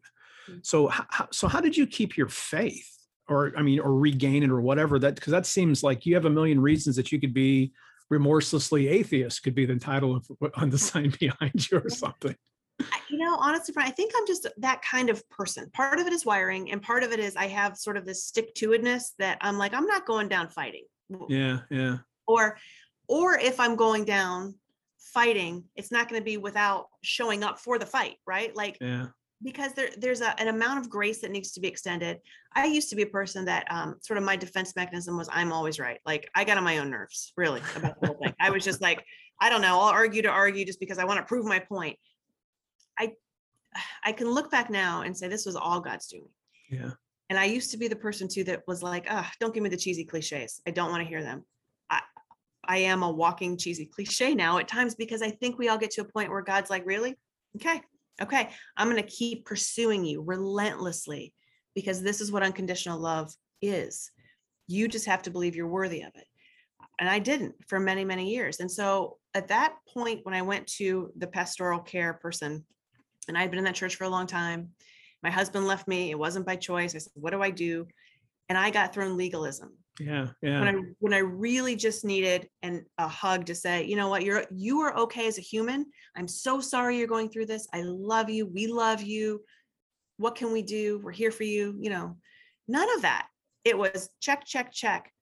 Mm. 0.48 0.64
so 0.64 0.88
how, 0.88 1.28
so 1.31 1.48
how 1.48 1.61
did 1.61 1.76
you 1.76 1.87
keep 1.87 2.16
your 2.16 2.28
faith 2.28 2.90
or 3.28 3.52
i 3.57 3.62
mean 3.62 3.81
or 3.81 3.94
regain 3.94 4.42
it 4.42 4.50
or 4.50 4.61
whatever 4.61 4.98
that 4.98 5.14
because 5.14 5.31
that 5.31 5.46
seems 5.46 5.83
like 5.83 6.05
you 6.05 6.14
have 6.14 6.24
a 6.24 6.31
million 6.31 6.61
reasons 6.61 6.96
that 6.96 7.12
you 7.12 7.20
could 7.20 7.35
be 7.35 7.72
remorselessly 8.11 8.88
atheist 8.88 9.42
could 9.42 9.55
be 9.55 9.66
the 9.66 9.76
title 9.76 10.16
of 10.16 10.26
on 10.57 10.70
the 10.70 10.78
sign 10.90 11.12
behind 11.18 11.70
you 11.70 11.78
or 11.78 11.88
something 11.88 12.37
you 13.09 13.18
know, 13.18 13.37
honestly, 13.38 13.74
I 13.76 13.90
think 13.90 14.12
I'm 14.16 14.26
just 14.26 14.46
that 14.59 14.83
kind 14.83 15.11
of 15.11 15.28
person. 15.28 15.70
Part 15.72 16.00
of 16.00 16.07
it 16.07 16.12
is 16.12 16.24
wiring, 16.24 16.70
and 16.70 16.83
part 16.83 17.02
of 17.02 17.12
it 17.12 17.20
is 17.20 17.37
I 17.37 17.46
have 17.48 17.76
sort 17.76 17.96
of 17.96 18.05
this 18.05 18.24
stick 18.24 18.55
to 18.57 18.70
itness 18.70 19.12
that 19.18 19.38
I'm 19.40 19.59
like, 19.59 19.74
I'm 19.74 19.87
not 19.87 20.07
going 20.07 20.28
down 20.28 20.48
fighting. 20.48 20.85
Yeah, 21.28 21.61
yeah. 21.70 21.98
Or, 22.26 22.57
or 23.09 23.38
if 23.38 23.61
I'm 23.61 23.76
going 23.76 24.05
down 24.05 24.55
fighting, 24.98 25.64
it's 25.76 25.92
not 25.92 26.09
going 26.09 26.20
to 26.20 26.24
be 26.24 26.37
without 26.37 26.87
showing 27.02 27.44
up 27.44 27.59
for 27.59 27.78
the 27.78 27.87
fight, 27.87 28.16
right? 28.26 28.55
Like, 28.57 28.78
yeah. 28.81 29.09
Because 29.42 29.72
there, 29.72 29.90
there's 29.98 30.20
a, 30.20 30.38
an 30.40 30.48
amount 30.48 30.78
of 30.78 30.90
grace 30.90 31.20
that 31.20 31.31
needs 31.31 31.52
to 31.52 31.61
be 31.61 31.68
extended. 31.68 32.18
I 32.55 32.66
used 32.66 32.90
to 32.90 32.96
be 32.96 33.02
a 33.02 33.07
person 33.07 33.44
that 33.46 33.66
um, 33.70 33.96
sort 34.00 34.18
of 34.18 34.24
my 34.24 34.37
defense 34.37 34.76
mechanism 34.76 35.16
was 35.16 35.28
I'm 35.33 35.52
always 35.52 35.81
right. 35.81 35.98
Like 36.07 36.31
I 36.35 36.44
got 36.44 36.59
on 36.59 36.64
my 36.64 36.78
own 36.78 36.90
nerves, 36.90 37.33
really, 37.37 37.61
about 37.76 38.00
the 38.00 38.09
whole 38.09 38.16
thing. 38.16 38.35
I 38.40 38.50
was 38.50 38.64
just 38.64 38.81
like, 38.81 39.05
I 39.40 39.48
don't 39.48 39.62
know, 39.62 39.81
I'll 39.81 39.88
argue 39.88 40.22
to 40.22 40.28
argue 40.28 40.64
just 40.64 40.81
because 40.81 40.98
I 40.98 41.05
want 41.05 41.18
to 41.18 41.26
prove 41.26 41.46
my 41.46 41.59
point. 41.59 41.98
I 42.98 43.12
I 44.05 44.12
can 44.12 44.31
look 44.31 44.50
back 44.50 44.70
now 44.70 45.02
and 45.02 45.16
say 45.16 45.28
this 45.28 45.46
was 45.46 45.57
all 45.57 45.81
God's 45.81 46.07
doing. 46.07 46.28
Yeah. 46.70 46.90
And 47.31 47.38
I 47.38 47.46
used 47.46 47.70
to 47.70 47.78
be 47.78 47.88
the 47.88 47.96
person 47.96 48.28
too 48.28 48.44
that 48.44 48.62
was 48.66 48.83
like, 48.83 49.07
ah, 49.09 49.26
oh, 49.26 49.35
don't 49.40 49.55
give 49.55 49.62
me 49.62 49.70
the 49.70 49.76
cheesy 49.76 50.05
cliches. 50.05 50.61
I 50.66 50.70
don't 50.70 50.90
want 50.90 51.02
to 51.02 51.09
hear 51.09 51.22
them. 51.22 51.44
I 51.90 52.00
I 52.64 52.78
am 52.78 53.02
a 53.02 53.11
walking 53.11 53.57
cheesy 53.57 53.87
cliche 53.87 54.35
now 54.35 54.59
at 54.59 54.68
times 54.68 54.94
because 54.94 55.22
I 55.22 55.31
think 55.31 55.59
we 55.59 55.68
all 55.68 55.78
get 55.78 55.90
to 55.92 56.02
a 56.02 56.05
point 56.05 56.31
where 56.31 56.42
God's 56.42 56.70
like, 56.70 56.87
really? 56.87 57.16
Okay. 57.57 57.81
Okay. 58.20 58.51
I'm 58.77 58.90
going 58.90 59.03
to 59.03 59.09
keep 59.09 59.44
pursuing 59.44 60.05
you 60.05 60.22
relentlessly 60.22 61.33
because 61.75 62.03
this 62.03 62.20
is 62.20 62.31
what 62.31 62.42
unconditional 62.42 62.98
love 62.98 63.33
is. 63.61 64.11
You 64.66 64.88
just 64.88 65.07
have 65.07 65.22
to 65.22 65.31
believe 65.31 65.57
you're 65.57 65.66
worthy 65.66 66.03
of 66.03 66.12
it. 66.14 66.27
And 67.01 67.09
I 67.09 67.18
didn't 67.18 67.55
for 67.68 67.81
many, 67.81 68.05
many 68.05 68.31
years. 68.31 68.61
And 68.61 68.70
so 68.70 69.18
at 69.35 69.48
that 69.48 69.77
point, 69.88 70.20
when 70.25 70.35
I 70.35 70.42
went 70.42 70.66
to 70.79 71.11
the 71.16 71.27
pastoral 71.27 71.81
care 71.81 72.12
person 72.14 72.64
and 73.29 73.38
I 73.38 73.42
had 73.42 73.51
been 73.51 73.59
in 73.59 73.64
that 73.64 73.75
church 73.75 73.96
for 73.96 74.05
a 74.05 74.09
long 74.09 74.27
time. 74.27 74.70
My 75.22 75.31
husband 75.31 75.66
left 75.66 75.87
me. 75.87 76.11
It 76.11 76.18
wasn't 76.18 76.46
by 76.46 76.57
choice. 76.57 76.94
I 76.94 76.98
said, 76.98 77.12
"What 77.14 77.31
do 77.31 77.42
I 77.42 77.51
do?" 77.51 77.87
And 78.48 78.59
I 78.59 78.70
got 78.70 78.92
thrown 78.92 79.16
legalism. 79.16 79.79
Yeah, 80.00 80.28
yeah. 80.40 80.61
When 80.61 80.68
I 80.68 80.81
when 81.00 81.14
I 81.14 81.18
really 81.18 81.76
just 81.76 82.05
needed 82.05 82.48
an 82.62 82.87
a 82.98 83.07
hug 83.07 83.46
to 83.46 83.55
say, 83.55 83.85
you 83.85 83.96
know 83.96 84.09
what, 84.09 84.24
you're 84.24 84.44
you 84.50 84.81
are 84.81 84.96
okay 84.96 85.26
as 85.26 85.38
a 85.38 85.42
human. 85.42 85.87
I'm 86.16 86.28
so 86.28 86.61
sorry 86.61 86.98
you're 86.98 87.07
going 87.07 87.28
through 87.28 87.46
this. 87.46 87.68
I 87.72 87.83
love 87.83 88.31
you. 88.31 88.46
We 88.46 88.66
love 88.68 89.02
you. 89.02 89.42
What 90.16 90.35
can 90.35 90.52
we 90.52 90.62
do? 90.62 91.00
We're 91.02 91.12
here 91.12 91.31
for 91.31 91.44
you. 91.44 91.76
You 91.78 91.90
know, 91.90 92.16
none 92.68 92.88
of 92.96 93.02
that. 93.02 93.26
It 93.64 93.76
was 93.76 94.09
check, 94.20 94.44
check, 94.44 94.72
check. 94.72 95.12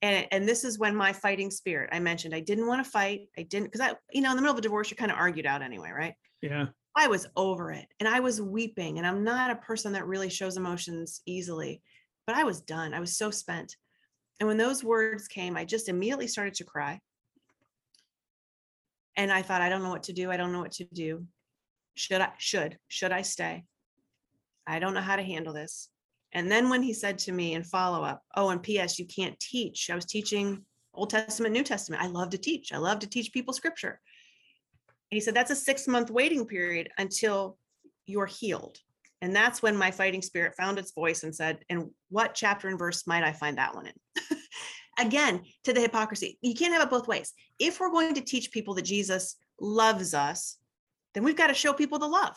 And, 0.00 0.26
and 0.30 0.48
this 0.48 0.64
is 0.64 0.78
when 0.78 0.94
my 0.94 1.12
fighting 1.12 1.50
spirit 1.50 1.90
I 1.92 1.98
mentioned 1.98 2.34
I 2.34 2.40
didn't 2.40 2.66
want 2.66 2.84
to 2.84 2.90
fight. 2.90 3.28
I 3.36 3.42
didn't 3.42 3.66
because 3.66 3.80
I, 3.80 3.94
you 4.12 4.22
know, 4.22 4.30
in 4.30 4.36
the 4.36 4.42
middle 4.42 4.54
of 4.54 4.58
a 4.58 4.62
divorce, 4.62 4.90
you're 4.90 4.96
kind 4.96 5.12
of 5.12 5.18
argued 5.18 5.46
out 5.46 5.60
anyway, 5.60 5.90
right? 5.90 6.14
Yeah. 6.40 6.66
I 6.96 7.08
was 7.08 7.26
over 7.36 7.72
it 7.72 7.86
and 8.00 8.08
I 8.08 8.20
was 8.20 8.40
weeping. 8.40 8.98
And 8.98 9.06
I'm 9.06 9.22
not 9.22 9.50
a 9.50 9.56
person 9.56 9.92
that 9.92 10.06
really 10.06 10.30
shows 10.30 10.56
emotions 10.56 11.20
easily, 11.26 11.82
but 12.26 12.36
I 12.36 12.44
was 12.44 12.62
done. 12.62 12.94
I 12.94 13.00
was 13.00 13.16
so 13.18 13.30
spent. 13.30 13.76
And 14.40 14.46
when 14.46 14.56
those 14.56 14.84
words 14.84 15.26
came, 15.26 15.56
I 15.56 15.64
just 15.64 15.88
immediately 15.88 16.28
started 16.28 16.54
to 16.54 16.64
cry. 16.64 17.00
And 19.16 19.32
I 19.32 19.42
thought, 19.42 19.62
I 19.62 19.68
don't 19.68 19.82
know 19.82 19.90
what 19.90 20.04
to 20.04 20.12
do. 20.12 20.30
I 20.30 20.36
don't 20.36 20.52
know 20.52 20.60
what 20.60 20.72
to 20.72 20.84
do. 20.84 21.26
Should 21.94 22.20
I, 22.20 22.30
should, 22.38 22.78
should 22.86 23.10
I 23.10 23.22
stay? 23.22 23.64
I 24.66 24.78
don't 24.78 24.94
know 24.94 25.00
how 25.00 25.16
to 25.16 25.22
handle 25.22 25.52
this. 25.52 25.88
And 26.32 26.50
then 26.50 26.68
when 26.68 26.82
he 26.82 26.92
said 26.92 27.18
to 27.20 27.32
me 27.32 27.54
in 27.54 27.64
follow 27.64 28.04
up, 28.04 28.22
oh, 28.36 28.50
and 28.50 28.62
P.S., 28.62 28.98
you 28.98 29.06
can't 29.06 29.38
teach. 29.40 29.90
I 29.90 29.94
was 29.94 30.04
teaching 30.04 30.64
Old 30.94 31.10
Testament, 31.10 31.52
New 31.52 31.64
Testament. 31.64 32.02
I 32.02 32.06
love 32.06 32.30
to 32.30 32.38
teach. 32.38 32.72
I 32.72 32.76
love 32.76 32.98
to 33.00 33.08
teach 33.08 33.32
people 33.32 33.54
scripture 33.54 34.00
And 35.10 35.16
he 35.16 35.20
said 35.20 35.34
that's 35.34 35.50
a 35.50 35.56
six 35.56 35.88
month 35.88 36.10
waiting 36.10 36.44
period 36.46 36.90
until 36.98 37.56
you're 38.06 38.26
healed 38.26 38.78
and 39.20 39.34
that's 39.34 39.62
when 39.62 39.76
my 39.76 39.90
fighting 39.90 40.22
spirit 40.22 40.54
found 40.56 40.78
its 40.78 40.92
voice 40.92 41.22
and 41.22 41.34
said 41.34 41.58
and 41.68 41.90
what 42.08 42.34
chapter 42.34 42.68
and 42.68 42.78
verse 42.78 43.06
might 43.06 43.24
i 43.24 43.32
find 43.32 43.58
that 43.58 43.74
one 43.74 43.86
in? 43.86 44.38
Again 45.06 45.42
to 45.64 45.72
the 45.72 45.80
hypocrisy 45.80 46.38
you 46.40 46.54
can't 46.54 46.72
have 46.72 46.82
it 46.82 46.90
both 46.90 47.08
ways. 47.08 47.32
If 47.58 47.80
we're 47.80 47.90
going 47.90 48.14
to 48.14 48.20
teach 48.20 48.50
people 48.50 48.74
that 48.74 48.82
jesus 48.82 49.36
loves 49.60 50.14
us 50.14 50.56
then 51.14 51.24
we've 51.24 51.36
got 51.36 51.48
to 51.48 51.54
show 51.54 51.72
people 51.72 51.98
the 51.98 52.06
love. 52.06 52.36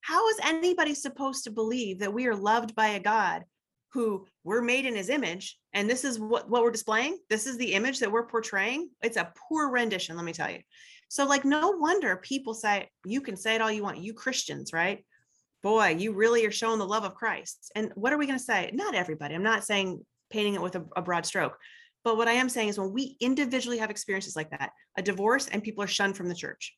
How 0.00 0.28
is 0.28 0.38
anybody 0.42 0.94
supposed 0.94 1.44
to 1.44 1.50
believe 1.50 1.98
that 1.98 2.14
we 2.14 2.26
are 2.26 2.36
loved 2.36 2.74
by 2.74 2.88
a 2.88 3.00
god 3.00 3.44
who 3.92 4.26
we're 4.44 4.62
made 4.62 4.86
in 4.86 4.94
his 4.94 5.08
image 5.08 5.58
and 5.72 5.88
this 5.88 6.04
is 6.04 6.18
what, 6.18 6.48
what 6.48 6.62
we're 6.62 6.70
displaying? 6.70 7.18
This 7.28 7.46
is 7.46 7.56
the 7.58 7.74
image 7.74 7.98
that 8.00 8.12
we're 8.12 8.26
portraying? 8.26 8.90
It's 9.02 9.16
a 9.16 9.32
poor 9.48 9.70
rendition 9.70 10.16
let 10.16 10.24
me 10.24 10.32
tell 10.32 10.50
you. 10.50 10.60
So, 11.08 11.26
like, 11.26 11.44
no 11.44 11.70
wonder 11.70 12.16
people 12.16 12.54
say, 12.54 12.88
you 13.04 13.20
can 13.20 13.36
say 13.36 13.54
it 13.54 13.62
all 13.62 13.72
you 13.72 13.82
want, 13.82 13.98
you 13.98 14.12
Christians, 14.12 14.72
right? 14.72 15.04
Boy, 15.62 15.96
you 15.98 16.12
really 16.12 16.46
are 16.46 16.52
showing 16.52 16.78
the 16.78 16.86
love 16.86 17.04
of 17.04 17.14
Christ. 17.14 17.72
And 17.74 17.90
what 17.94 18.12
are 18.12 18.18
we 18.18 18.26
going 18.26 18.38
to 18.38 18.44
say? 18.44 18.70
Not 18.72 18.94
everybody. 18.94 19.34
I'm 19.34 19.42
not 19.42 19.64
saying 19.64 20.04
painting 20.30 20.54
it 20.54 20.62
with 20.62 20.76
a, 20.76 20.84
a 20.96 21.02
broad 21.02 21.26
stroke. 21.26 21.56
But 22.04 22.16
what 22.16 22.28
I 22.28 22.32
am 22.32 22.48
saying 22.48 22.68
is 22.68 22.78
when 22.78 22.92
we 22.92 23.16
individually 23.20 23.78
have 23.78 23.90
experiences 23.90 24.36
like 24.36 24.50
that, 24.50 24.70
a 24.96 25.02
divorce 25.02 25.48
and 25.48 25.62
people 25.62 25.82
are 25.82 25.88
shunned 25.88 26.16
from 26.16 26.28
the 26.28 26.34
church, 26.34 26.76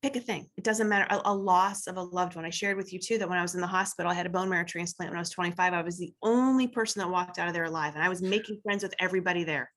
pick 0.00 0.16
a 0.16 0.20
thing. 0.20 0.48
It 0.56 0.64
doesn't 0.64 0.88
matter. 0.88 1.06
A, 1.10 1.20
a, 1.30 1.34
loss 1.34 1.86
of 1.86 1.96
a 1.96 2.02
loved 2.02 2.34
one. 2.34 2.46
I 2.46 2.50
shared 2.50 2.76
with 2.76 2.92
you 2.92 2.98
too 2.98 3.18
that 3.18 3.28
when 3.28 3.38
I 3.38 3.42
was 3.42 3.54
in 3.54 3.60
the 3.60 3.66
hospital, 3.66 4.10
I 4.10 4.14
had 4.14 4.26
a 4.26 4.30
bone 4.30 4.48
marrow 4.48 4.64
transplant 4.64 5.10
when 5.10 5.18
I 5.18 5.20
was 5.20 5.30
25. 5.30 5.74
I 5.74 5.82
was 5.82 5.98
the 5.98 6.12
only 6.22 6.66
person 6.66 7.00
that 7.00 7.10
walked 7.10 7.38
out 7.38 7.46
of 7.46 7.54
there 7.54 7.64
alive, 7.64 7.94
and 7.94 8.02
I 8.02 8.08
was 8.08 8.22
making 8.22 8.60
friends 8.62 8.82
with 8.82 8.94
everybody 8.98 9.44
there 9.44 9.70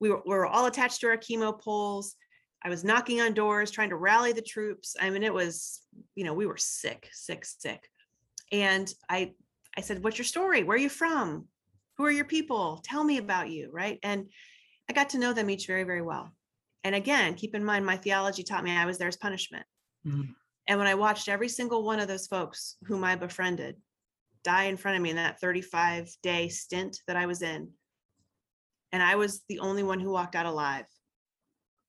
we 0.00 0.10
were, 0.10 0.22
we 0.24 0.34
were 0.34 0.46
all 0.46 0.66
attached 0.66 1.00
to 1.00 1.08
our 1.08 1.16
chemo 1.16 1.58
poles. 1.58 2.14
I 2.64 2.68
was 2.68 2.84
knocking 2.84 3.20
on 3.20 3.34
doors, 3.34 3.70
trying 3.70 3.90
to 3.90 3.96
rally 3.96 4.32
the 4.32 4.42
troops. 4.42 4.96
I 5.00 5.10
mean, 5.10 5.22
it 5.22 5.32
was, 5.32 5.80
you 6.14 6.24
know, 6.24 6.34
we 6.34 6.46
were 6.46 6.56
sick, 6.56 7.08
sick, 7.12 7.44
sick. 7.44 7.88
And 8.50 8.92
I, 9.08 9.34
I 9.76 9.80
said, 9.80 10.02
"What's 10.02 10.18
your 10.18 10.24
story? 10.24 10.64
Where 10.64 10.76
are 10.76 10.80
you 10.80 10.88
from? 10.88 11.46
Who 11.96 12.04
are 12.04 12.10
your 12.10 12.24
people? 12.24 12.80
Tell 12.84 13.04
me 13.04 13.18
about 13.18 13.50
you." 13.50 13.70
Right. 13.72 13.98
And 14.02 14.28
I 14.88 14.92
got 14.92 15.10
to 15.10 15.18
know 15.18 15.32
them 15.32 15.50
each 15.50 15.66
very, 15.66 15.84
very 15.84 16.02
well. 16.02 16.32
And 16.84 16.94
again, 16.94 17.34
keep 17.34 17.54
in 17.54 17.64
mind, 17.64 17.84
my 17.84 17.96
theology 17.96 18.42
taught 18.42 18.64
me 18.64 18.70
I 18.70 18.86
was 18.86 18.98
there 18.98 19.08
as 19.08 19.16
punishment. 19.16 19.66
Mm-hmm. 20.06 20.32
And 20.68 20.78
when 20.78 20.88
I 20.88 20.94
watched 20.94 21.28
every 21.28 21.48
single 21.48 21.84
one 21.84 22.00
of 22.00 22.08
those 22.08 22.26
folks 22.26 22.76
whom 22.84 23.04
I 23.04 23.16
befriended 23.16 23.76
die 24.44 24.64
in 24.64 24.76
front 24.76 24.96
of 24.96 25.02
me 25.02 25.10
in 25.10 25.16
that 25.16 25.40
35 25.40 26.10
day 26.22 26.48
stint 26.48 27.00
that 27.06 27.16
I 27.16 27.26
was 27.26 27.42
in, 27.42 27.70
and 28.92 29.02
I 29.02 29.16
was 29.16 29.42
the 29.48 29.58
only 29.60 29.82
one 29.82 30.00
who 30.00 30.10
walked 30.10 30.34
out 30.34 30.46
alive. 30.46 30.86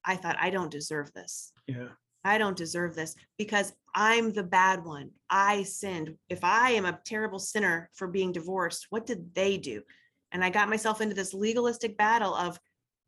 I 0.09 0.15
thought, 0.15 0.37
I 0.39 0.49
don't 0.49 0.71
deserve 0.71 1.13
this. 1.13 1.53
Yeah. 1.67 1.89
I 2.23 2.39
don't 2.39 2.57
deserve 2.57 2.95
this 2.95 3.15
because 3.37 3.73
I'm 3.93 4.33
the 4.33 4.43
bad 4.43 4.83
one. 4.83 5.11
I 5.29 5.61
sinned. 5.61 6.15
If 6.29 6.43
I 6.43 6.71
am 6.71 6.85
a 6.85 6.99
terrible 7.05 7.37
sinner 7.37 7.91
for 7.93 8.07
being 8.07 8.31
divorced, 8.31 8.87
what 8.89 9.05
did 9.05 9.35
they 9.35 9.57
do? 9.57 9.83
And 10.31 10.43
I 10.43 10.49
got 10.49 10.67
myself 10.67 10.99
into 10.99 11.13
this 11.13 11.35
legalistic 11.35 11.95
battle 11.95 12.33
of 12.33 12.59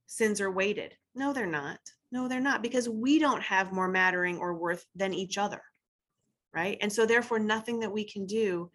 sins 0.05 0.39
are 0.41 0.51
weighted. 0.51 0.93
No, 1.15 1.33
they're 1.33 1.47
not. 1.47 1.79
No, 2.11 2.27
they're 2.27 2.39
not 2.39 2.61
because 2.61 2.87
we 2.87 3.17
don't 3.17 3.41
have 3.41 3.73
more 3.73 3.87
mattering 3.87 4.37
or 4.37 4.53
worth 4.53 4.85
than 4.95 5.15
each 5.15 5.39
other. 5.39 5.61
Right. 6.53 6.77
And 6.81 6.93
so 6.93 7.07
therefore 7.07 7.39
nothing 7.39 7.79
that 7.79 7.91
we 7.91 8.03
can 8.03 8.27
do 8.27 8.69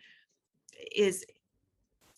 is 0.97 1.25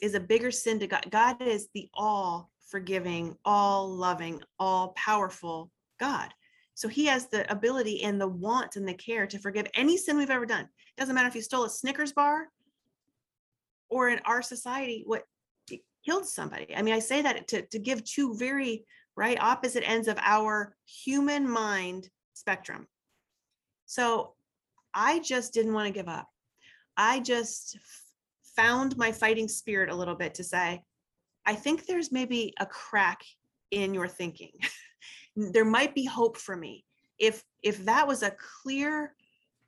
is 0.01 0.15
a 0.15 0.21
bigger 0.21 0.51
sin 0.51 0.79
to 0.79 0.87
God. 0.87 1.05
God 1.11 1.43
is 1.43 1.69
the 1.75 1.91
all 1.93 2.51
forgiving, 2.71 3.37
all 3.45 3.89
loving, 3.89 4.41
all 4.59 4.89
powerful 4.97 5.71
God. 5.99 6.33
So 6.75 6.89
he 6.89 7.07
has 7.07 7.27
the 7.27 7.51
ability 7.51 8.05
and 8.05 8.21
the 8.21 8.29
want 8.29 8.77
and 8.77 8.87
the 8.87 8.95
care 8.95 9.27
to 9.27 9.39
forgive 9.39 9.67
any 9.75 9.97
sin 9.97 10.17
we've 10.17 10.31
ever 10.31 10.47
done. 10.47 10.65
It 10.65 11.01
doesn't 11.01 11.15
matter 11.15 11.29
if 11.29 11.35
you 11.35 11.43
stole 11.43 11.65
a 11.65 11.71
Snickers 11.71 12.13
bar 12.13 12.49
or 13.89 14.09
in 14.09 14.21
our 14.25 14.43
society, 14.43 15.03
what 15.07 15.25
killed 16.05 16.27
somebody. 16.27 16.75
I 16.75 16.83
mean, 16.83 16.95
I 16.95 17.01
say 17.01 17.23
that 17.23 17.49
to, 17.49 17.63
to 17.63 17.79
give 17.79 18.05
two 18.05 18.35
very 18.37 18.85
right 19.17 19.39
opposite 19.41 19.89
ends 19.89 20.09
of 20.09 20.19
our 20.23 20.75
human 20.87 21.49
mind 21.49 22.09
spectrum. 22.35 22.87
So 23.87 24.35
I 24.95 25.19
just 25.19 25.53
didn't 25.53 25.75
want 25.75 25.87
to 25.87 25.93
give 25.93 26.09
up. 26.09 26.29
I 26.97 27.21
just 27.21 27.79
found 28.57 28.97
my 28.97 29.13
fighting 29.13 29.49
spirit 29.49 29.91
a 29.91 29.95
little 29.95 30.15
bit 30.15 30.35
to 30.35 30.45
say, 30.45 30.83
I 31.47 31.55
think 31.55 31.87
there's 31.87 32.13
maybe 32.13 32.55
a 32.61 32.67
crack 32.67 33.23
in 33.71 33.95
your 33.95 34.09
thinking. 34.09 34.53
there 35.37 35.65
might 35.65 35.95
be 35.95 36.05
hope 36.05 36.37
for 36.37 36.57
me. 36.57 36.85
if 37.19 37.43
if 37.63 37.85
that 37.85 38.07
was 38.07 38.23
a 38.23 38.37
clear 38.63 39.15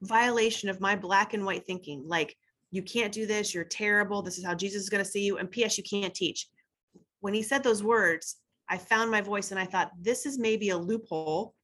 violation 0.03 0.69
of 0.69 0.81
my 0.81 0.97
black 0.97 1.35
and 1.35 1.45
white 1.45 1.67
thinking, 1.67 2.05
like 2.07 2.37
you 2.71 2.83
can't 2.83 3.13
do 3.13 3.27
this, 3.27 3.53
you're 3.53 3.65
terrible, 3.65 4.23
this 4.23 4.39
is 4.39 4.45
how 4.45 4.55
Jesus 4.55 4.83
is 4.83 4.89
going 4.89 5.05
to 5.05 5.11
see 5.11 5.25
you, 5.25 5.39
and 5.39 5.51
P.S. 5.51 5.77
you 5.77 5.85
can't 5.85 6.15
teach. 6.15 6.47
When 7.21 7.35
he 7.35 7.43
said 7.43 7.63
those 7.63 7.83
words, 7.83 8.37
I 8.69 8.79
found 8.79 9.11
my 9.11 9.21
voice 9.21 9.51
and 9.51 9.59
I 9.59 9.67
thought, 9.67 9.91
this 10.01 10.25
is 10.25 10.39
maybe 10.39 10.71
a 10.71 10.79
loophole 10.79 11.55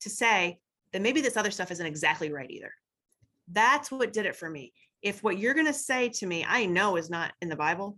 to 0.00 0.10
say 0.10 0.58
that 0.92 1.02
maybe 1.02 1.20
this 1.20 1.36
other 1.36 1.52
stuff 1.52 1.70
isn't 1.70 1.86
exactly 1.86 2.32
right 2.32 2.50
either. 2.50 2.72
That's 3.50 3.90
what 3.90 4.12
did 4.12 4.26
it 4.26 4.36
for 4.36 4.50
me. 4.50 4.72
If 5.00 5.22
what 5.22 5.38
you're 5.38 5.54
going 5.54 5.66
to 5.66 5.72
say 5.72 6.08
to 6.08 6.26
me, 6.26 6.44
I 6.46 6.66
know 6.66 6.96
is 6.96 7.08
not 7.08 7.32
in 7.40 7.48
the 7.48 7.56
Bible, 7.56 7.96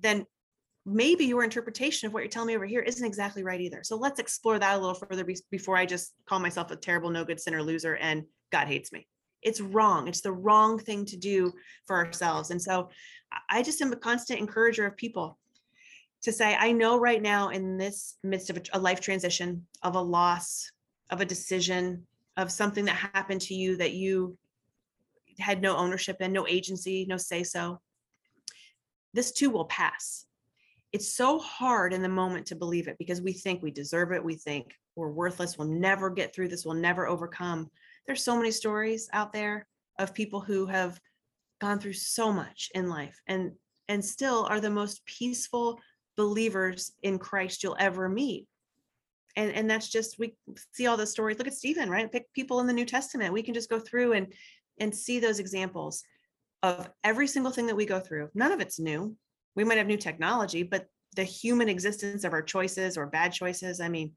then 0.00 0.24
maybe 0.90 1.24
your 1.24 1.44
interpretation 1.44 2.06
of 2.06 2.12
what 2.12 2.20
you're 2.20 2.30
telling 2.30 2.48
me 2.48 2.56
over 2.56 2.66
here 2.66 2.80
isn't 2.80 3.06
exactly 3.06 3.42
right 3.42 3.60
either. 3.60 3.82
So 3.84 3.96
let's 3.96 4.18
explore 4.18 4.58
that 4.58 4.76
a 4.76 4.78
little 4.78 4.94
further 4.94 5.26
before 5.50 5.76
I 5.76 5.86
just 5.86 6.14
call 6.26 6.40
myself 6.40 6.70
a 6.70 6.76
terrible, 6.76 7.10
no 7.10 7.24
good 7.24 7.40
sinner 7.40 7.62
loser 7.62 7.96
and 7.96 8.24
God 8.50 8.66
hates 8.66 8.92
me. 8.92 9.06
It's 9.42 9.60
wrong. 9.60 10.08
It's 10.08 10.20
the 10.20 10.32
wrong 10.32 10.78
thing 10.78 11.06
to 11.06 11.16
do 11.16 11.52
for 11.86 11.96
ourselves. 11.96 12.50
And 12.50 12.60
so 12.60 12.90
I 13.48 13.62
just 13.62 13.80
am 13.80 13.92
a 13.92 13.96
constant 13.96 14.40
encourager 14.40 14.86
of 14.86 14.96
people 14.96 15.38
to 16.22 16.32
say, 16.32 16.54
I 16.54 16.72
know 16.72 16.98
right 16.98 17.22
now 17.22 17.48
in 17.48 17.78
this 17.78 18.16
midst 18.22 18.50
of 18.50 18.60
a 18.72 18.78
life 18.78 19.00
transition, 19.00 19.66
of 19.82 19.94
a 19.94 20.00
loss, 20.00 20.70
of 21.08 21.20
a 21.20 21.24
decision, 21.24 22.06
of 22.36 22.52
something 22.52 22.84
that 22.84 23.10
happened 23.14 23.40
to 23.42 23.54
you 23.54 23.76
that 23.78 23.92
you 23.92 24.36
had 25.38 25.62
no 25.62 25.76
ownership 25.76 26.20
in, 26.20 26.32
no 26.32 26.46
agency, 26.46 27.06
no 27.08 27.16
say 27.16 27.42
so, 27.42 27.80
this 29.14 29.32
too 29.32 29.50
will 29.50 29.64
pass. 29.64 30.26
It's 30.92 31.14
so 31.14 31.38
hard 31.38 31.92
in 31.92 32.02
the 32.02 32.08
moment 32.08 32.46
to 32.46 32.56
believe 32.56 32.88
it 32.88 32.98
because 32.98 33.20
we 33.20 33.32
think 33.32 33.62
we 33.62 33.70
deserve 33.70 34.12
it. 34.12 34.24
We 34.24 34.34
think 34.34 34.72
we're 34.96 35.10
worthless. 35.10 35.56
We'll 35.56 35.68
never 35.68 36.10
get 36.10 36.34
through 36.34 36.48
this. 36.48 36.64
We'll 36.64 36.74
never 36.74 37.06
overcome. 37.06 37.70
There's 38.06 38.24
so 38.24 38.36
many 38.36 38.50
stories 38.50 39.08
out 39.12 39.32
there 39.32 39.66
of 39.98 40.14
people 40.14 40.40
who 40.40 40.66
have 40.66 41.00
gone 41.60 41.78
through 41.78 41.92
so 41.92 42.32
much 42.32 42.70
in 42.74 42.88
life 42.88 43.20
and 43.26 43.52
and 43.88 44.04
still 44.04 44.46
are 44.48 44.60
the 44.60 44.70
most 44.70 45.04
peaceful 45.04 45.78
believers 46.16 46.92
in 47.02 47.18
Christ 47.18 47.62
you'll 47.62 47.76
ever 47.80 48.08
meet. 48.08 48.46
And, 49.36 49.50
and 49.52 49.68
that's 49.68 49.88
just 49.88 50.18
we 50.18 50.34
see 50.72 50.86
all 50.86 50.96
the 50.96 51.06
stories. 51.06 51.38
Look 51.38 51.48
at 51.48 51.54
Stephen, 51.54 51.90
right? 51.90 52.10
Pick 52.10 52.32
people 52.32 52.60
in 52.60 52.66
the 52.66 52.72
New 52.72 52.84
Testament. 52.84 53.32
We 53.32 53.42
can 53.42 53.54
just 53.54 53.70
go 53.70 53.78
through 53.78 54.12
and 54.12 54.32
and 54.78 54.94
see 54.94 55.18
those 55.18 55.38
examples 55.38 56.02
of 56.62 56.88
every 57.04 57.26
single 57.26 57.52
thing 57.52 57.66
that 57.66 57.76
we 57.76 57.86
go 57.86 58.00
through. 58.00 58.30
None 58.34 58.52
of 58.52 58.60
it's 58.60 58.78
new. 58.78 59.16
We 59.56 59.64
might 59.64 59.78
have 59.78 59.86
new 59.86 59.96
technology, 59.96 60.62
but 60.62 60.86
the 61.16 61.24
human 61.24 61.68
existence 61.68 62.24
of 62.24 62.32
our 62.32 62.42
choices 62.42 62.96
or 62.96 63.06
bad 63.06 63.32
choices. 63.32 63.80
I 63.80 63.88
mean, 63.88 64.12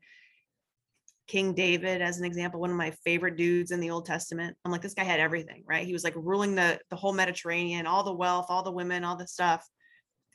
King 1.27 1.53
David, 1.53 2.01
as 2.01 2.19
an 2.19 2.25
example, 2.25 2.59
one 2.59 2.69
of 2.69 2.75
my 2.75 2.91
favorite 3.03 3.37
dudes 3.37 3.71
in 3.71 3.79
the 3.79 3.89
Old 3.89 4.05
Testament. 4.05 4.55
I'm 4.63 4.71
like, 4.71 4.81
this 4.81 4.93
guy 4.93 5.03
had 5.03 5.19
everything, 5.19 5.63
right? 5.65 5.85
He 5.85 5.93
was 5.93 6.03
like 6.03 6.15
ruling 6.15 6.55
the 6.55 6.79
the 6.89 6.95
whole 6.95 7.13
Mediterranean, 7.13 7.87
all 7.87 8.03
the 8.03 8.13
wealth, 8.13 8.47
all 8.49 8.63
the 8.63 8.71
women, 8.71 9.03
all 9.03 9.15
the 9.15 9.27
stuff, 9.27 9.67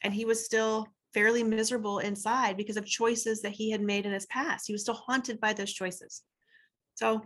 and 0.02 0.14
he 0.14 0.24
was 0.24 0.44
still 0.44 0.86
fairly 1.14 1.42
miserable 1.42 1.98
inside 1.98 2.56
because 2.56 2.76
of 2.76 2.86
choices 2.86 3.42
that 3.42 3.52
he 3.52 3.70
had 3.70 3.82
made 3.82 4.06
in 4.06 4.12
his 4.12 4.26
past. 4.26 4.66
He 4.66 4.72
was 4.72 4.82
still 4.82 4.94
haunted 4.94 5.40
by 5.40 5.52
those 5.52 5.72
choices. 5.72 6.22
So 6.94 7.22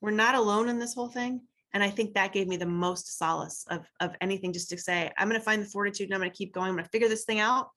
we're 0.00 0.10
not 0.10 0.34
alone 0.34 0.68
in 0.68 0.78
this 0.78 0.94
whole 0.94 1.08
thing. 1.08 1.42
And 1.74 1.82
I 1.82 1.90
think 1.90 2.14
that 2.14 2.32
gave 2.32 2.48
me 2.48 2.56
the 2.56 2.66
most 2.66 3.18
solace 3.18 3.64
of, 3.68 3.86
of 4.00 4.14
anything 4.20 4.52
just 4.52 4.68
to 4.70 4.78
say, 4.78 5.10
I'm 5.16 5.28
going 5.28 5.40
to 5.40 5.44
find 5.44 5.62
the 5.62 5.66
fortitude 5.66 6.08
and 6.08 6.14
I'm 6.14 6.20
going 6.20 6.30
to 6.30 6.36
keep 6.36 6.52
going. 6.52 6.68
I'm 6.68 6.74
going 6.74 6.84
to 6.84 6.90
figure 6.90 7.08
this 7.08 7.24
thing 7.24 7.40
out. 7.40 7.68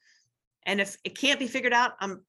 And 0.66 0.82
if 0.82 0.98
it 1.04 1.18
can't 1.18 1.40
be 1.40 1.48
figured 1.48 1.74
out, 1.74 1.94
I'm 2.00 2.24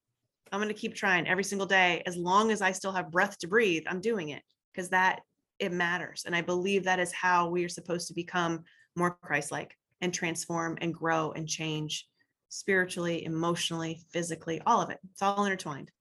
I'm 0.51 0.61
going 0.61 0.73
to 0.73 0.79
keep 0.79 0.95
trying 0.95 1.27
every 1.27 1.43
single 1.43 1.67
day. 1.67 2.03
As 2.05 2.15
long 2.15 2.51
as 2.51 2.61
I 2.61 2.71
still 2.71 2.93
have 2.93 3.11
breath 3.11 3.37
to 3.39 3.47
breathe, 3.47 3.83
I'm 3.85 3.99
doing 3.99 4.29
it 4.29 4.41
because 4.71 4.89
that 4.91 5.19
it 5.59 5.73
matters. 5.73 6.23
And 6.25 6.33
I 6.33 6.41
believe 6.41 6.85
that 6.85 6.99
is 6.99 7.11
how 7.11 7.49
we 7.49 7.65
are 7.65 7.69
supposed 7.69 8.07
to 8.07 8.13
become 8.13 8.63
more 8.95 9.17
Christ-like 9.21 9.75
and 9.99 10.13
transform 10.13 10.77
and 10.79 10.93
grow 10.93 11.33
and 11.33 11.49
change 11.49 12.07
spiritually, 12.47 13.25
emotionally, 13.25 13.99
physically, 14.13 14.61
all 14.65 14.81
of 14.81 14.89
it. 14.89 14.99
It's 15.11 15.21
all 15.21 15.43
intertwined. 15.43 15.91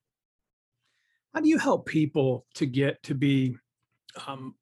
How 1.34 1.40
do 1.40 1.48
you 1.48 1.58
help 1.58 1.86
people 1.86 2.46
to 2.54 2.66
get 2.66 3.02
to 3.02 3.14
be 3.14 3.56
um, 4.28 4.54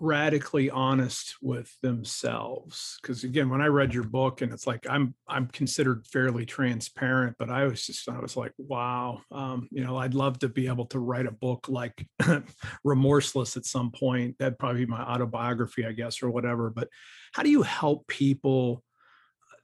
radically 0.00 0.70
honest 0.70 1.36
with 1.42 1.70
themselves 1.82 2.98
because 3.00 3.24
again 3.24 3.48
when 3.48 3.60
i 3.60 3.66
read 3.66 3.92
your 3.92 4.04
book 4.04 4.42
and 4.42 4.52
it's 4.52 4.66
like 4.66 4.86
i'm 4.88 5.14
i'm 5.28 5.46
considered 5.48 6.06
fairly 6.06 6.44
transparent 6.46 7.34
but 7.38 7.50
i 7.50 7.64
was 7.64 7.84
just 7.84 8.08
i 8.08 8.18
was 8.18 8.36
like 8.36 8.52
wow 8.58 9.20
um, 9.32 9.68
you 9.70 9.84
know 9.84 9.96
i'd 9.98 10.14
love 10.14 10.38
to 10.38 10.48
be 10.48 10.66
able 10.66 10.86
to 10.86 10.98
write 10.98 11.26
a 11.26 11.30
book 11.30 11.66
like 11.68 12.06
remorseless 12.84 13.56
at 13.56 13.64
some 13.64 13.90
point. 13.90 14.36
That'd 14.38 14.58
probably 14.58 14.84
be 14.84 14.90
my 14.90 15.02
autobiography 15.02 15.86
i 15.86 15.92
guess 15.92 16.22
or 16.22 16.30
whatever 16.30 16.70
but 16.70 16.88
how 17.32 17.42
do 17.42 17.50
you 17.50 17.62
help 17.62 18.06
people 18.06 18.82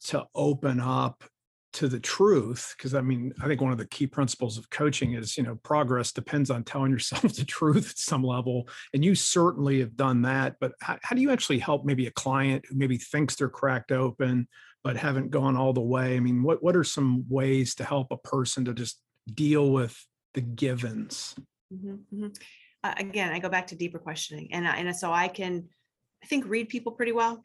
to 0.05 0.27
open 0.35 0.81
up 0.81 1.23
to 1.73 1.89
the 1.89 2.01
truth 2.01 2.75
because 2.77 2.95
i 2.95 3.01
mean 3.01 3.33
i 3.43 3.47
think 3.47 3.61
one 3.61 3.73
of 3.73 3.79
the 3.79 3.87
key 3.87 4.07
principles 4.07 4.59
of 4.59 4.69
coaching 4.71 5.15
is 5.15 5.37
you 5.37 5.43
know 5.43 5.55
progress 5.63 6.13
depends 6.13 6.51
on 6.51 6.63
telling 6.63 6.93
yourself 6.93 7.23
the 7.35 7.45
truth 7.45 7.91
at 7.91 7.99
some 7.99 8.23
level 8.23 8.69
and 8.95 9.05
you 9.05 9.15
certainly 9.15 9.81
have 9.81 9.97
done 9.97 10.23
that 10.23 10.57
but 10.61 10.73
how, 10.81 10.99
how, 11.03 11.17
do 11.17 11.23
you 11.23 11.31
actually 11.31 11.59
help 11.59 11.85
maybe 11.85 12.07
a 12.07 12.13
client 12.13 12.65
who 12.69 12.77
maybe 12.77 12.99
thinks 12.99 13.35
they're 13.35 13.49
cracked 13.49 13.93
open 13.93 14.47
but 14.85 14.97
haven't 14.97 15.31
gone 15.31 15.57
all 15.57 15.73
the 15.73 15.81
way 15.81 16.17
i 16.17 16.21
mean 16.21 16.43
what 16.43 16.63
what 16.63 16.77
are 16.77 16.85
some 16.85 17.25
ways 17.29 17.75
to 17.75 17.85
help 17.85 18.09
a 18.11 18.17
person 18.19 18.65
to 18.65 18.75
just 18.75 19.01
deal 19.35 19.71
with 19.71 20.07
the 20.35 20.41
givens 20.41 21.35
mm-hmm, 21.73 21.95
mm-hmm. 22.15 22.29
Uh, 22.85 22.95
again 22.97 23.33
i 23.33 23.39
go 23.39 23.49
back 23.49 23.67
to 23.67 23.77
deeper 23.77 23.99
questioning 23.99 24.49
and 24.53 24.67
and 24.67 24.95
so 24.97 25.13
i 25.13 25.29
can 25.29 25.65
i 26.23 26.27
think 26.27 26.45
read 26.47 26.69
people 26.69 26.93
pretty 26.93 27.13
well 27.13 27.45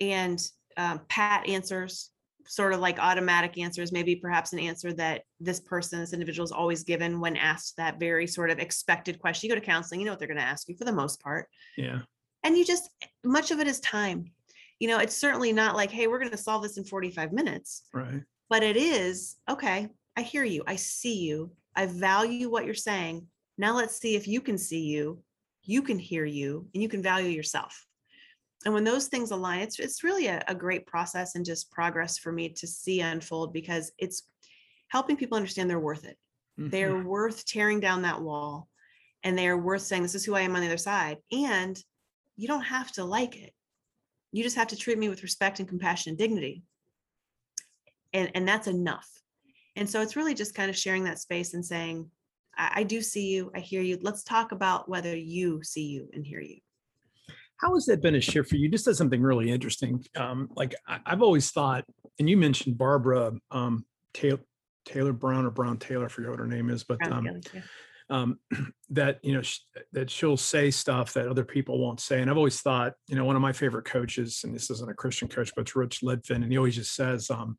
and 0.00 0.42
um, 0.76 1.00
pat 1.08 1.48
answers 1.48 2.11
sort 2.46 2.72
of 2.72 2.80
like 2.80 2.98
automatic 2.98 3.58
answers 3.58 3.92
maybe 3.92 4.16
perhaps 4.16 4.52
an 4.52 4.58
answer 4.58 4.92
that 4.92 5.22
this 5.40 5.60
person 5.60 6.00
this 6.00 6.12
individual 6.12 6.44
is 6.44 6.52
always 6.52 6.84
given 6.84 7.20
when 7.20 7.36
asked 7.36 7.76
that 7.76 8.00
very 8.00 8.26
sort 8.26 8.50
of 8.50 8.58
expected 8.58 9.18
question. 9.18 9.48
You 9.48 9.54
go 9.54 9.60
to 9.60 9.66
counseling 9.66 10.00
you 10.00 10.06
know 10.06 10.12
what 10.12 10.18
they're 10.18 10.28
going 10.28 10.38
to 10.38 10.44
ask 10.44 10.68
you 10.68 10.76
for 10.76 10.84
the 10.84 10.92
most 10.92 11.20
part. 11.22 11.48
Yeah. 11.76 12.00
And 12.44 12.56
you 12.56 12.64
just 12.64 12.90
much 13.24 13.50
of 13.50 13.60
it 13.60 13.66
is 13.66 13.80
time. 13.80 14.32
You 14.78 14.88
know 14.88 14.98
it's 14.98 15.16
certainly 15.16 15.52
not 15.52 15.76
like 15.76 15.90
hey 15.90 16.06
we're 16.06 16.18
going 16.18 16.30
to 16.30 16.36
solve 16.36 16.62
this 16.62 16.76
in 16.76 16.84
45 16.84 17.32
minutes. 17.32 17.82
Right. 17.92 18.22
But 18.48 18.62
it 18.62 18.76
is 18.76 19.36
okay 19.48 19.88
i 20.14 20.20
hear 20.20 20.44
you 20.44 20.62
i 20.66 20.76
see 20.76 21.20
you 21.20 21.50
i 21.74 21.86
value 21.86 22.50
what 22.50 22.64
you're 22.64 22.74
saying. 22.74 23.26
Now 23.58 23.76
let's 23.76 23.98
see 23.98 24.16
if 24.16 24.26
you 24.26 24.40
can 24.40 24.58
see 24.58 24.82
you 24.82 25.22
you 25.62 25.82
can 25.82 25.98
hear 25.98 26.24
you 26.24 26.68
and 26.74 26.82
you 26.82 26.88
can 26.88 27.02
value 27.02 27.28
yourself 27.28 27.86
and 28.64 28.74
when 28.74 28.84
those 28.84 29.08
things 29.08 29.30
align 29.30 29.60
it's 29.60 29.78
it's 29.78 30.04
really 30.04 30.26
a, 30.26 30.42
a 30.48 30.54
great 30.54 30.86
process 30.86 31.34
and 31.34 31.44
just 31.44 31.70
progress 31.70 32.18
for 32.18 32.32
me 32.32 32.48
to 32.48 32.66
see 32.66 33.00
unfold 33.00 33.52
because 33.52 33.92
it's 33.98 34.24
helping 34.88 35.16
people 35.16 35.36
understand 35.36 35.68
they're 35.68 35.80
worth 35.80 36.04
it. 36.04 36.16
Mm-hmm. 36.60 36.68
they're 36.70 37.02
worth 37.02 37.46
tearing 37.46 37.80
down 37.80 38.02
that 38.02 38.20
wall 38.20 38.68
and 39.24 39.38
they're 39.38 39.56
worth 39.56 39.82
saying 39.82 40.02
this 40.02 40.14
is 40.14 40.24
who 40.24 40.34
i 40.34 40.40
am 40.42 40.54
on 40.54 40.60
the 40.60 40.66
other 40.66 40.76
side. 40.76 41.18
And 41.32 41.78
you 42.36 42.48
don't 42.48 42.62
have 42.62 42.90
to 42.92 43.04
like 43.04 43.36
it. 43.36 43.52
You 44.32 44.42
just 44.42 44.56
have 44.56 44.68
to 44.68 44.76
treat 44.76 44.98
me 44.98 45.08
with 45.08 45.22
respect 45.22 45.60
and 45.60 45.68
compassion 45.68 46.10
and 46.10 46.18
dignity. 46.18 46.62
And 48.12 48.30
and 48.34 48.46
that's 48.46 48.66
enough. 48.66 49.08
And 49.76 49.88
so 49.88 50.02
it's 50.02 50.16
really 50.16 50.34
just 50.34 50.54
kind 50.54 50.68
of 50.68 50.76
sharing 50.76 51.04
that 51.04 51.18
space 51.18 51.54
and 51.54 51.64
saying 51.64 52.10
I, 52.56 52.72
I 52.76 52.82
do 52.82 53.00
see 53.00 53.28
you. 53.28 53.50
I 53.54 53.60
hear 53.60 53.82
you. 53.82 53.98
Let's 54.00 54.24
talk 54.24 54.52
about 54.52 54.88
whether 54.88 55.16
you 55.16 55.62
see 55.62 55.86
you 55.86 56.08
and 56.12 56.26
hear 56.26 56.40
you 56.40 56.58
how 57.62 57.74
has 57.74 57.86
that 57.86 58.02
been 58.02 58.16
a 58.16 58.20
shift 58.20 58.50
for 58.50 58.56
you? 58.56 58.68
Just 58.68 58.88
as 58.88 58.98
something 58.98 59.22
really 59.22 59.50
interesting. 59.50 60.04
Um, 60.16 60.48
like 60.56 60.74
I, 60.86 60.98
have 61.06 61.22
always 61.22 61.50
thought, 61.50 61.84
and 62.18 62.28
you 62.28 62.36
mentioned 62.36 62.76
Barbara 62.76 63.32
um, 63.50 63.84
Taylor, 64.12 64.40
Taylor 64.84 65.12
Brown 65.12 65.46
or 65.46 65.50
Brown 65.50 65.78
Taylor, 65.78 66.06
I 66.06 66.08
forget 66.08 66.30
what 66.30 66.40
her 66.40 66.46
name 66.46 66.70
is, 66.70 66.82
but 66.82 66.98
um, 67.10 67.40
um, 68.10 68.38
that 68.90 69.20
you 69.22 69.32
know 69.32 69.42
sh- 69.42 69.60
that 69.92 70.10
she'll 70.10 70.36
say 70.36 70.70
stuff 70.70 71.12
that 71.14 71.28
other 71.28 71.44
people 71.44 71.78
won't 71.78 72.00
say. 72.00 72.20
And 72.20 72.28
I've 72.28 72.36
always 72.36 72.60
thought, 72.60 72.94
you 73.06 73.14
know, 73.14 73.24
one 73.24 73.36
of 73.36 73.42
my 73.42 73.52
favorite 73.52 73.84
coaches, 73.84 74.42
and 74.44 74.54
this 74.54 74.68
isn't 74.70 74.90
a 74.90 74.94
Christian 74.94 75.28
coach, 75.28 75.52
but 75.54 75.62
it's 75.62 75.76
Rich 75.76 76.00
Litvin, 76.02 76.42
and 76.42 76.50
he 76.50 76.58
always 76.58 76.74
just 76.74 76.96
says, 76.96 77.30
um, 77.30 77.56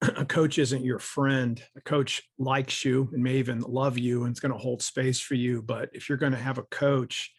a 0.16 0.24
coach 0.24 0.58
isn't 0.58 0.84
your 0.84 0.98
friend. 0.98 1.62
A 1.76 1.80
coach 1.82 2.22
likes 2.38 2.84
you 2.84 3.10
and 3.12 3.22
may 3.22 3.36
even 3.36 3.60
love 3.60 3.98
you 3.98 4.24
and 4.24 4.30
it's 4.30 4.40
going 4.40 4.52
to 4.52 4.58
hold 4.58 4.82
space 4.82 5.20
for 5.20 5.34
you. 5.34 5.62
But 5.62 5.88
if 5.92 6.08
you're 6.08 6.18
going 6.18 6.32
to 6.32 6.38
have 6.38 6.58
a 6.58 6.64
coach 6.64 7.32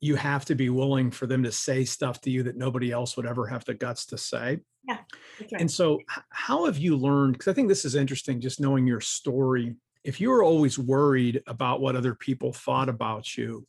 you 0.00 0.16
have 0.16 0.44
to 0.44 0.54
be 0.54 0.70
willing 0.70 1.10
for 1.10 1.26
them 1.26 1.42
to 1.42 1.52
say 1.52 1.84
stuff 1.84 2.20
to 2.22 2.30
you 2.30 2.42
that 2.44 2.56
nobody 2.56 2.92
else 2.92 3.16
would 3.16 3.26
ever 3.26 3.46
have 3.46 3.64
the 3.64 3.74
guts 3.74 4.06
to 4.06 4.18
say. 4.18 4.60
Yeah. 4.84 4.98
Right. 5.40 5.60
And 5.60 5.70
so, 5.70 6.00
how 6.30 6.66
have 6.66 6.78
you 6.78 6.96
learned? 6.96 7.34
Because 7.34 7.48
I 7.48 7.54
think 7.54 7.68
this 7.68 7.84
is 7.84 7.94
interesting, 7.94 8.40
just 8.40 8.60
knowing 8.60 8.86
your 8.86 9.00
story. 9.00 9.74
If 10.04 10.20
you 10.20 10.30
were 10.30 10.42
always 10.42 10.78
worried 10.78 11.42
about 11.46 11.80
what 11.80 11.96
other 11.96 12.14
people 12.14 12.52
thought 12.52 12.88
about 12.88 13.36
you, 13.36 13.66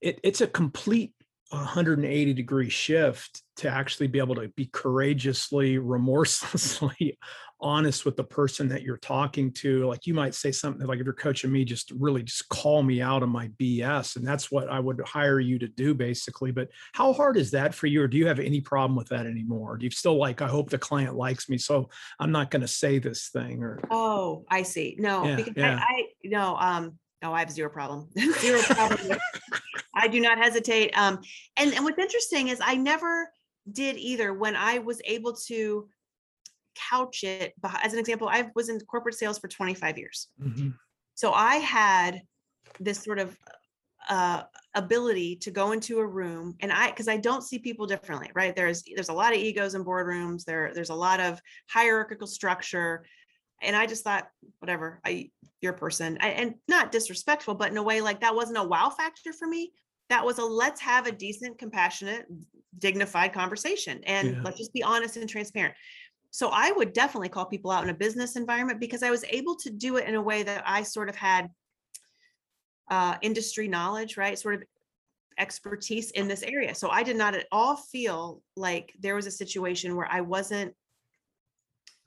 it, 0.00 0.18
it's 0.22 0.40
a 0.40 0.46
complete 0.46 1.12
180 1.50 2.32
degree 2.34 2.68
shift 2.68 3.42
to 3.56 3.68
actually 3.68 4.08
be 4.08 4.18
able 4.18 4.34
to 4.34 4.48
be 4.48 4.66
courageously, 4.66 5.78
remorselessly 5.78 7.18
honest 7.60 8.04
with 8.04 8.16
the 8.16 8.24
person 8.24 8.68
that 8.68 8.82
you're 8.82 8.98
talking 8.98 9.50
to. 9.50 9.86
Like 9.86 10.06
you 10.06 10.14
might 10.14 10.34
say 10.34 10.52
something 10.52 10.86
like, 10.86 10.98
if 10.98 11.04
you're 11.04 11.14
coaching 11.14 11.50
me, 11.50 11.64
just 11.64 11.90
really 11.92 12.22
just 12.22 12.48
call 12.48 12.82
me 12.82 13.00
out 13.00 13.22
on 13.22 13.30
my 13.30 13.48
BS. 13.60 14.16
And 14.16 14.26
that's 14.26 14.50
what 14.50 14.68
I 14.68 14.78
would 14.78 15.00
hire 15.00 15.40
you 15.40 15.58
to 15.58 15.68
do 15.68 15.94
basically. 15.94 16.50
But 16.50 16.68
how 16.92 17.12
hard 17.12 17.36
is 17.36 17.50
that 17.52 17.74
for 17.74 17.86
you? 17.86 18.02
Or 18.02 18.08
do 18.08 18.16
you 18.16 18.26
have 18.26 18.40
any 18.40 18.60
problem 18.60 18.96
with 18.96 19.08
that 19.08 19.26
anymore? 19.26 19.76
Do 19.78 19.84
you 19.84 19.90
still 19.90 20.18
like, 20.18 20.42
I 20.42 20.48
hope 20.48 20.70
the 20.70 20.78
client 20.78 21.16
likes 21.16 21.48
me. 21.48 21.58
So 21.58 21.88
I'm 22.20 22.32
not 22.32 22.50
going 22.50 22.62
to 22.62 22.68
say 22.68 22.98
this 22.98 23.28
thing 23.28 23.62
or. 23.62 23.80
Oh, 23.90 24.44
I 24.50 24.62
see. 24.62 24.96
No, 24.98 25.24
yeah, 25.24 25.36
because 25.36 25.54
yeah. 25.56 25.80
I, 25.80 25.92
I, 25.92 26.04
no, 26.24 26.56
um, 26.56 26.98
no, 27.22 27.32
I 27.32 27.40
have 27.40 27.50
zero 27.50 27.70
problem. 27.70 28.08
zero 28.38 28.60
problem. 28.60 29.18
I 29.94 30.08
do 30.08 30.20
not 30.20 30.36
hesitate. 30.36 30.96
Um, 30.96 31.20
and, 31.56 31.72
and 31.72 31.84
what's 31.84 31.98
interesting 31.98 32.48
is 32.48 32.60
I 32.62 32.76
never 32.76 33.30
did 33.72 33.96
either 33.96 34.34
when 34.34 34.54
I 34.54 34.78
was 34.78 35.00
able 35.04 35.34
to 35.46 35.88
couch 36.90 37.24
it 37.24 37.54
as 37.82 37.92
an 37.92 37.98
example 37.98 38.28
i 38.28 38.50
was 38.54 38.68
in 38.68 38.78
corporate 38.80 39.14
sales 39.14 39.38
for 39.38 39.48
25 39.48 39.98
years. 39.98 40.28
Mm-hmm. 40.40 40.70
so 41.14 41.32
i 41.32 41.56
had 41.56 42.22
this 42.80 43.02
sort 43.02 43.18
of 43.18 43.36
uh, 44.08 44.42
ability 44.76 45.34
to 45.34 45.50
go 45.50 45.72
into 45.72 45.98
a 45.98 46.06
room 46.06 46.54
and 46.60 46.72
i 46.72 46.90
because 46.90 47.08
i 47.08 47.16
don't 47.16 47.42
see 47.42 47.58
people 47.58 47.86
differently 47.86 48.30
right? 48.34 48.54
There's 48.54 48.84
there's 48.94 49.08
a 49.08 49.12
lot 49.12 49.32
of 49.32 49.40
egos 49.40 49.74
in 49.74 49.84
boardrooms 49.84 50.44
there 50.44 50.70
there's 50.74 50.90
a 50.90 50.94
lot 50.94 51.18
of 51.18 51.40
hierarchical 51.68 52.28
structure 52.28 53.04
and 53.62 53.74
i 53.74 53.84
just 53.84 54.04
thought 54.04 54.28
whatever 54.60 55.00
i 55.04 55.30
your 55.60 55.72
person. 55.72 56.18
I, 56.20 56.28
and 56.28 56.54
not 56.68 56.92
disrespectful 56.92 57.54
but 57.54 57.70
in 57.70 57.76
a 57.76 57.82
way 57.82 58.00
like 58.00 58.20
that 58.20 58.34
wasn't 58.34 58.58
a 58.58 58.64
wow 58.64 58.90
factor 58.90 59.32
for 59.32 59.46
me. 59.46 59.72
That 60.08 60.24
was 60.24 60.38
a 60.38 60.44
let's 60.44 60.80
have 60.80 61.06
a 61.06 61.12
decent 61.12 61.58
compassionate 61.58 62.26
dignified 62.78 63.32
conversation 63.32 64.02
and 64.04 64.36
yeah. 64.36 64.42
let's 64.44 64.58
just 64.58 64.72
be 64.72 64.82
honest 64.82 65.16
and 65.16 65.28
transparent 65.28 65.74
so 66.36 66.50
I 66.52 66.70
would 66.70 66.92
definitely 66.92 67.30
call 67.30 67.46
people 67.46 67.70
out 67.70 67.82
in 67.82 67.88
a 67.88 67.94
business 67.94 68.36
environment 68.36 68.78
because 68.78 69.02
I 69.02 69.10
was 69.10 69.24
able 69.30 69.56
to 69.56 69.70
do 69.70 69.96
it 69.96 70.06
in 70.06 70.16
a 70.16 70.20
way 70.20 70.42
that 70.42 70.62
I 70.66 70.82
sort 70.82 71.08
of 71.08 71.16
had 71.16 71.48
uh, 72.90 73.14
industry 73.22 73.68
knowledge, 73.68 74.18
right? 74.18 74.38
Sort 74.38 74.56
of 74.56 74.64
expertise 75.38 76.10
in 76.10 76.28
this 76.28 76.42
area. 76.42 76.74
So 76.74 76.90
I 76.90 77.04
did 77.04 77.16
not 77.16 77.34
at 77.34 77.46
all 77.50 77.76
feel 77.76 78.42
like 78.54 78.92
there 79.00 79.14
was 79.14 79.24
a 79.24 79.30
situation 79.30 79.96
where 79.96 80.12
I 80.12 80.20
wasn't 80.20 80.74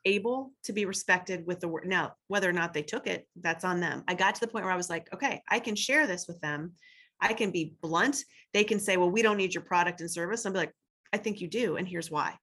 able 0.06 0.52
to 0.66 0.74
be 0.74 0.86
respected 0.86 1.48
with 1.48 1.60
the 1.60 1.68
word. 1.68 1.88
Now, 1.88 2.14
whether 2.28 2.48
or 2.48 2.54
not 2.54 2.72
they 2.72 2.84
took 2.84 3.08
it, 3.08 3.28
that's 3.42 3.66
on 3.66 3.80
them. 3.80 4.04
I 4.08 4.14
got 4.14 4.36
to 4.36 4.42
the 4.42 4.48
point 4.48 4.64
where 4.64 4.74
I 4.74 4.78
was 4.78 4.92
like, 4.92 5.12
okay, 5.12 5.42
I 5.50 5.60
can 5.60 5.76
share 5.76 6.06
this 6.06 6.28
with 6.28 6.40
them. 6.40 6.74
I 7.20 7.34
can 7.34 7.50
be 7.50 7.74
blunt. 7.82 8.24
They 8.54 8.64
can 8.64 8.80
say, 8.80 8.96
well, 8.96 9.10
we 9.10 9.24
don't 9.24 9.38
need 9.38 9.56
your 9.56 9.64
product 9.64 10.02
and 10.02 10.12
service. 10.12 10.44
Be 10.44 10.52
like, 10.52 10.74
I 11.12 11.18
think 11.18 11.42
you 11.42 11.48
do. 11.48 11.78
And 11.78 11.88
here's 11.88 12.12
why 12.12 12.36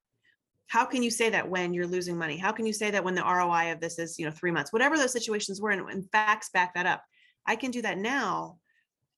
how 0.67 0.85
can 0.85 1.01
you 1.01 1.09
say 1.09 1.29
that 1.29 1.49
when 1.49 1.73
you're 1.73 1.87
losing 1.87 2.17
money? 2.17 2.37
How 2.37 2.51
can 2.51 2.65
you 2.65 2.73
say 2.73 2.91
that 2.91 3.03
when 3.03 3.15
the 3.15 3.23
roi 3.23 3.71
of 3.71 3.79
this 3.79 3.99
is 3.99 4.19
you 4.19 4.25
know 4.25 4.31
three 4.31 4.51
months? 4.51 4.73
Whatever 4.73 4.97
those 4.97 5.13
situations 5.13 5.61
were 5.61 5.71
and, 5.71 5.89
and 5.89 6.09
facts 6.11 6.49
back 6.49 6.73
that 6.75 6.85
up. 6.85 7.03
I 7.45 7.55
can 7.55 7.71
do 7.71 7.81
that 7.83 7.97
now 7.97 8.57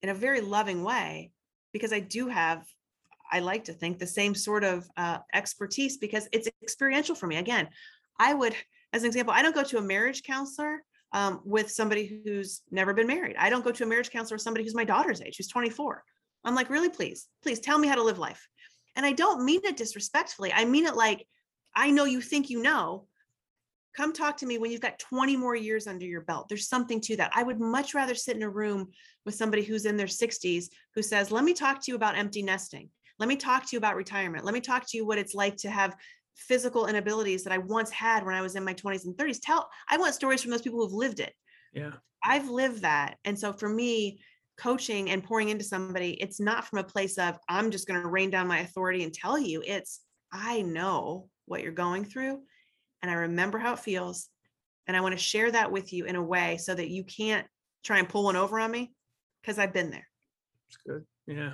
in 0.01 0.09
a 0.09 0.13
very 0.13 0.41
loving 0.41 0.83
way 0.83 1.31
because 1.73 1.93
i 1.93 1.99
do 1.99 2.27
have 2.27 2.65
i 3.31 3.39
like 3.39 3.65
to 3.65 3.73
think 3.73 3.99
the 3.99 4.07
same 4.07 4.33
sort 4.33 4.63
of 4.63 4.87
uh, 4.97 5.19
expertise 5.33 5.97
because 5.97 6.27
it's 6.31 6.47
experiential 6.63 7.15
for 7.15 7.27
me. 7.27 7.37
Again 7.37 7.67
i 8.19 8.33
would 8.33 8.55
as 8.93 9.03
an 9.03 9.07
example 9.07 9.33
i 9.33 9.41
don't 9.41 9.55
go 9.55 9.63
to 9.63 9.77
a 9.77 9.81
marriage 9.81 10.23
counselor 10.23 10.83
um, 11.11 11.41
with 11.43 11.71
somebody 11.71 12.21
who's 12.23 12.61
never 12.69 12.93
been 12.93 13.07
married. 13.07 13.35
I 13.39 13.49
don't 13.49 13.63
go 13.63 13.71
to 13.71 13.83
a 13.83 13.87
marriage 13.87 14.11
counselor 14.11 14.35
with 14.35 14.43
somebody 14.43 14.63
who's 14.63 14.75
my 14.75 14.83
daughter's 14.83 15.21
age 15.21 15.37
who's 15.37 15.47
24 15.47 16.03
i'm 16.45 16.55
like 16.55 16.69
really? 16.69 16.89
Please 16.89 17.27
please 17.43 17.59
tell 17.59 17.77
me 17.77 17.87
how 17.87 17.95
to 17.95 18.03
live 18.03 18.19
life. 18.19 18.47
And 18.95 19.05
i 19.05 19.11
don't 19.11 19.45
mean 19.45 19.61
it 19.63 19.77
disrespectfully. 19.77 20.51
I 20.53 20.65
mean 20.65 20.85
it 20.85 20.95
like 20.95 21.25
I 21.75 21.91
know 21.91 22.05
you 22.05 22.21
think 22.21 22.49
you 22.49 22.61
know. 22.61 23.05
Come 23.95 24.13
talk 24.13 24.37
to 24.37 24.45
me 24.45 24.57
when 24.57 24.71
you've 24.71 24.81
got 24.81 24.99
20 24.99 25.35
more 25.35 25.55
years 25.55 25.87
under 25.87 26.05
your 26.05 26.21
belt. 26.21 26.47
There's 26.47 26.67
something 26.67 27.01
to 27.01 27.17
that. 27.17 27.31
I 27.33 27.43
would 27.43 27.59
much 27.59 27.93
rather 27.93 28.15
sit 28.15 28.35
in 28.35 28.43
a 28.43 28.49
room 28.49 28.89
with 29.25 29.35
somebody 29.35 29.63
who's 29.63 29.85
in 29.85 29.97
their 29.97 30.07
60s 30.07 30.65
who 30.95 31.01
says, 31.01 31.31
Let 31.31 31.43
me 31.43 31.53
talk 31.53 31.83
to 31.83 31.91
you 31.91 31.95
about 31.95 32.17
empty 32.17 32.41
nesting. 32.41 32.89
Let 33.17 33.27
me 33.27 33.35
talk 33.35 33.63
to 33.63 33.69
you 33.73 33.77
about 33.77 33.95
retirement. 33.95 34.45
Let 34.45 34.53
me 34.53 34.61
talk 34.61 34.87
to 34.87 34.97
you 34.97 35.05
what 35.05 35.17
it's 35.17 35.35
like 35.35 35.57
to 35.57 35.69
have 35.69 35.95
physical 36.35 36.87
inabilities 36.87 37.43
that 37.43 37.51
I 37.51 37.57
once 37.57 37.89
had 37.91 38.25
when 38.25 38.35
I 38.35 38.41
was 38.41 38.55
in 38.55 38.63
my 38.63 38.73
20s 38.73 39.05
and 39.05 39.15
30s. 39.15 39.39
Tell, 39.41 39.69
I 39.89 39.97
want 39.97 40.15
stories 40.15 40.41
from 40.41 40.51
those 40.51 40.61
people 40.61 40.79
who've 40.79 40.93
lived 40.93 41.19
it. 41.19 41.33
Yeah. 41.73 41.91
I've 42.23 42.49
lived 42.49 42.81
that. 42.83 43.17
And 43.25 43.37
so 43.37 43.51
for 43.51 43.67
me, 43.67 44.21
coaching 44.57 45.09
and 45.09 45.23
pouring 45.23 45.49
into 45.49 45.63
somebody, 45.63 46.11
it's 46.21 46.39
not 46.39 46.65
from 46.65 46.79
a 46.79 46.83
place 46.83 47.17
of, 47.17 47.37
I'm 47.47 47.71
just 47.71 47.87
going 47.87 48.01
to 48.01 48.07
rain 48.07 48.29
down 48.29 48.47
my 48.47 48.59
authority 48.59 49.03
and 49.03 49.13
tell 49.13 49.37
you. 49.37 49.63
It's, 49.65 50.01
I 50.31 50.61
know 50.61 51.29
what 51.49 51.61
you're 51.61 51.71
going 51.71 52.05
through 52.05 52.39
and 53.01 53.11
I 53.11 53.15
remember 53.15 53.57
how 53.57 53.73
it 53.73 53.79
feels. 53.79 54.29
And 54.87 54.97
I 54.97 55.01
want 55.01 55.13
to 55.13 55.23
share 55.23 55.51
that 55.51 55.71
with 55.71 55.93
you 55.93 56.05
in 56.05 56.15
a 56.15 56.23
way 56.23 56.57
so 56.57 56.73
that 56.73 56.89
you 56.89 57.03
can't 57.03 57.45
try 57.83 57.99
and 57.99 58.09
pull 58.09 58.23
one 58.23 58.35
over 58.35 58.59
on 58.59 58.71
me 58.71 58.91
because 59.41 59.59
I've 59.59 59.73
been 59.73 59.91
there. 59.91 60.07
It's 60.67 60.77
good. 60.85 61.05
Yeah. 61.27 61.53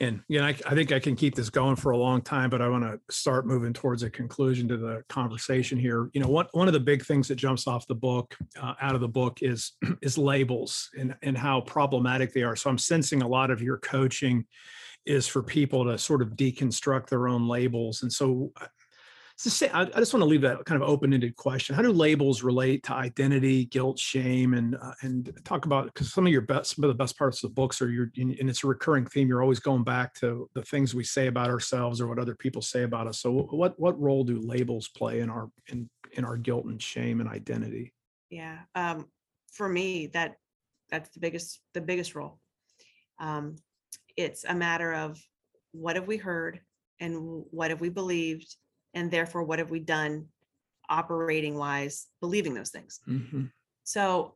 And 0.00 0.20
you 0.28 0.40
know, 0.40 0.46
I, 0.46 0.56
I, 0.66 0.74
think 0.74 0.90
I 0.90 0.98
can 0.98 1.14
keep 1.14 1.34
this 1.34 1.50
going 1.50 1.76
for 1.76 1.92
a 1.92 1.96
long 1.96 2.22
time, 2.22 2.50
but 2.50 2.62
I 2.62 2.68
want 2.68 2.82
to 2.84 2.98
start 3.14 3.46
moving 3.46 3.72
towards 3.72 4.02
a 4.02 4.10
conclusion 4.10 4.66
to 4.68 4.76
the 4.76 5.02
conversation 5.08 5.78
here. 5.78 6.10
You 6.12 6.20
know, 6.20 6.28
one 6.28 6.46
one 6.52 6.66
of 6.66 6.72
the 6.72 6.80
big 6.80 7.04
things 7.04 7.28
that 7.28 7.36
jumps 7.36 7.68
off 7.68 7.86
the 7.86 7.94
book, 7.94 8.36
uh, 8.60 8.74
out 8.80 8.96
of 8.96 9.00
the 9.00 9.08
book, 9.08 9.38
is 9.42 9.72
is 10.02 10.18
labels 10.18 10.88
and 10.98 11.14
and 11.22 11.38
how 11.38 11.60
problematic 11.60 12.32
they 12.32 12.42
are. 12.42 12.56
So 12.56 12.68
I'm 12.68 12.78
sensing 12.78 13.22
a 13.22 13.28
lot 13.28 13.50
of 13.50 13.62
your 13.62 13.78
coaching 13.78 14.44
is 15.06 15.28
for 15.28 15.42
people 15.42 15.84
to 15.84 15.98
sort 15.98 16.22
of 16.22 16.30
deconstruct 16.30 17.08
their 17.08 17.28
own 17.28 17.46
labels. 17.46 18.02
And 18.02 18.12
so 18.12 18.52
I, 19.46 19.82
I 19.82 19.98
just 19.98 20.14
want 20.14 20.22
to 20.22 20.26
leave 20.26 20.42
that 20.42 20.64
kind 20.64 20.80
of 20.80 20.88
open-ended 20.88 21.36
question. 21.36 21.74
How 21.74 21.82
do 21.82 21.92
labels 21.92 22.42
relate 22.42 22.82
to 22.84 22.94
identity, 22.94 23.64
guilt, 23.66 23.98
shame, 23.98 24.54
and 24.54 24.76
uh, 24.76 24.92
and 25.02 25.32
talk 25.44 25.64
about 25.64 25.86
because 25.86 26.12
some 26.12 26.26
of 26.26 26.32
your 26.32 26.42
best, 26.42 26.76
some 26.76 26.84
of 26.84 26.88
the 26.88 26.94
best 26.94 27.18
parts 27.18 27.42
of 27.42 27.50
the 27.50 27.54
books 27.54 27.82
are 27.82 27.90
your, 27.90 28.10
and 28.16 28.38
it's 28.38 28.62
a 28.64 28.66
recurring 28.66 29.06
theme. 29.06 29.28
You're 29.28 29.42
always 29.42 29.60
going 29.60 29.84
back 29.84 30.14
to 30.16 30.48
the 30.54 30.62
things 30.62 30.94
we 30.94 31.04
say 31.04 31.26
about 31.26 31.50
ourselves 31.50 32.00
or 32.00 32.06
what 32.06 32.18
other 32.18 32.34
people 32.34 32.62
say 32.62 32.82
about 32.84 33.06
us. 33.06 33.20
So, 33.20 33.30
what 33.32 33.78
what 33.78 34.00
role 34.00 34.24
do 34.24 34.38
labels 34.40 34.88
play 34.88 35.20
in 35.20 35.30
our 35.30 35.50
in 35.68 35.88
in 36.12 36.24
our 36.24 36.36
guilt 36.36 36.66
and 36.66 36.80
shame 36.80 37.20
and 37.20 37.28
identity? 37.28 37.92
Yeah, 38.30 38.58
um, 38.74 39.08
for 39.52 39.68
me, 39.68 40.08
that 40.08 40.36
that's 40.90 41.10
the 41.10 41.20
biggest 41.20 41.60
the 41.74 41.80
biggest 41.80 42.14
role. 42.14 42.38
Um, 43.18 43.56
it's 44.16 44.44
a 44.44 44.54
matter 44.54 44.92
of 44.92 45.18
what 45.72 45.96
have 45.96 46.06
we 46.06 46.16
heard 46.16 46.60
and 47.00 47.44
what 47.50 47.70
have 47.70 47.80
we 47.80 47.88
believed 47.88 48.56
and 48.94 49.10
therefore 49.10 49.42
what 49.44 49.58
have 49.58 49.70
we 49.70 49.80
done 49.80 50.26
operating 50.88 51.56
wise 51.56 52.06
believing 52.20 52.54
those 52.54 52.70
things? 52.70 53.00
Mm-hmm. 53.08 53.44
so 53.84 54.34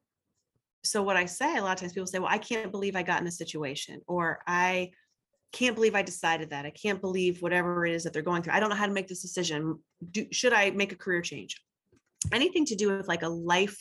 so 0.85 1.03
what 1.03 1.17
i 1.17 1.27
say 1.27 1.57
a 1.57 1.63
lot 1.63 1.73
of 1.73 1.81
times 1.81 1.93
people 1.93 2.07
say 2.07 2.21
well 2.21 2.31
i 2.31 2.39
can't 2.39 2.71
believe 2.71 2.95
i 2.95 3.03
got 3.03 3.19
in 3.19 3.25
this 3.25 3.39
situation 3.39 4.01
or 4.07 4.39
i 4.47 4.91
can't 5.53 5.75
believe 5.75 5.95
i 5.95 6.03
decided 6.03 6.51
that. 6.51 6.67
I 6.67 6.71
can't 6.71 7.01
believe 7.01 7.41
whatever 7.41 7.87
it 7.87 7.93
is 7.93 8.05
that 8.05 8.13
they're 8.13 8.21
going 8.21 8.43
through. 8.43 8.53
I 8.53 8.61
don't 8.61 8.69
know 8.69 8.77
how 8.77 8.87
to 8.87 8.93
make 8.93 9.09
this 9.09 9.23
decision. 9.23 9.79
Do, 10.11 10.27
should 10.31 10.53
i 10.53 10.71
make 10.71 10.93
a 10.93 10.97
career 10.97 11.23
change? 11.23 11.63
Anything 12.33 12.67
to 12.67 12.75
do 12.75 12.97
with 12.97 13.09
like 13.09 13.23
a 13.23 13.29
life 13.29 13.79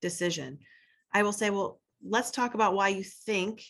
decision 0.00 0.58
i 1.12 1.22
will 1.22 1.32
say 1.32 1.50
well 1.50 1.78
let's 2.02 2.30
talk 2.30 2.54
about 2.54 2.74
why 2.74 2.88
you 2.88 3.04
think 3.04 3.62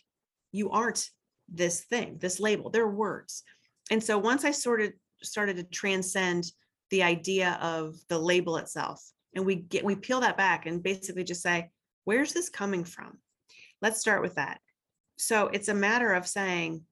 you 0.53 0.71
aren't 0.71 1.11
this 1.49 1.81
thing 1.81 2.19
this 2.21 2.39
label. 2.39 2.71
They're 2.71 2.87
words. 2.87 3.43
And 3.91 4.03
so 4.03 4.19
once 4.19 4.45
i 4.45 4.53
sort 4.53 4.81
of 4.81 4.93
started 5.23 5.57
to 5.57 5.65
transcend 5.65 6.45
the 6.91 7.03
idea 7.03 7.59
of 7.63 7.97
the 8.09 8.19
label 8.19 8.57
itself. 8.57 9.03
And 9.35 9.47
we 9.47 9.57
get 9.57 9.85
we 9.85 9.95
peel 9.95 10.21
that 10.21 10.37
back 10.37 10.67
and 10.67 10.83
basically 10.83 11.25
just 11.25 11.43
say 11.43 11.71
where's 12.05 12.33
this 12.33 12.49
coming 12.49 12.85
from? 12.85 13.19
Let's 13.81 14.01
start 14.01 14.23
with 14.23 14.35
that. 14.35 14.61
So 15.17 15.49
it's 15.49 15.69
a 15.69 15.75
matter 15.75 16.13
of 16.13 16.27
saying 16.27 16.83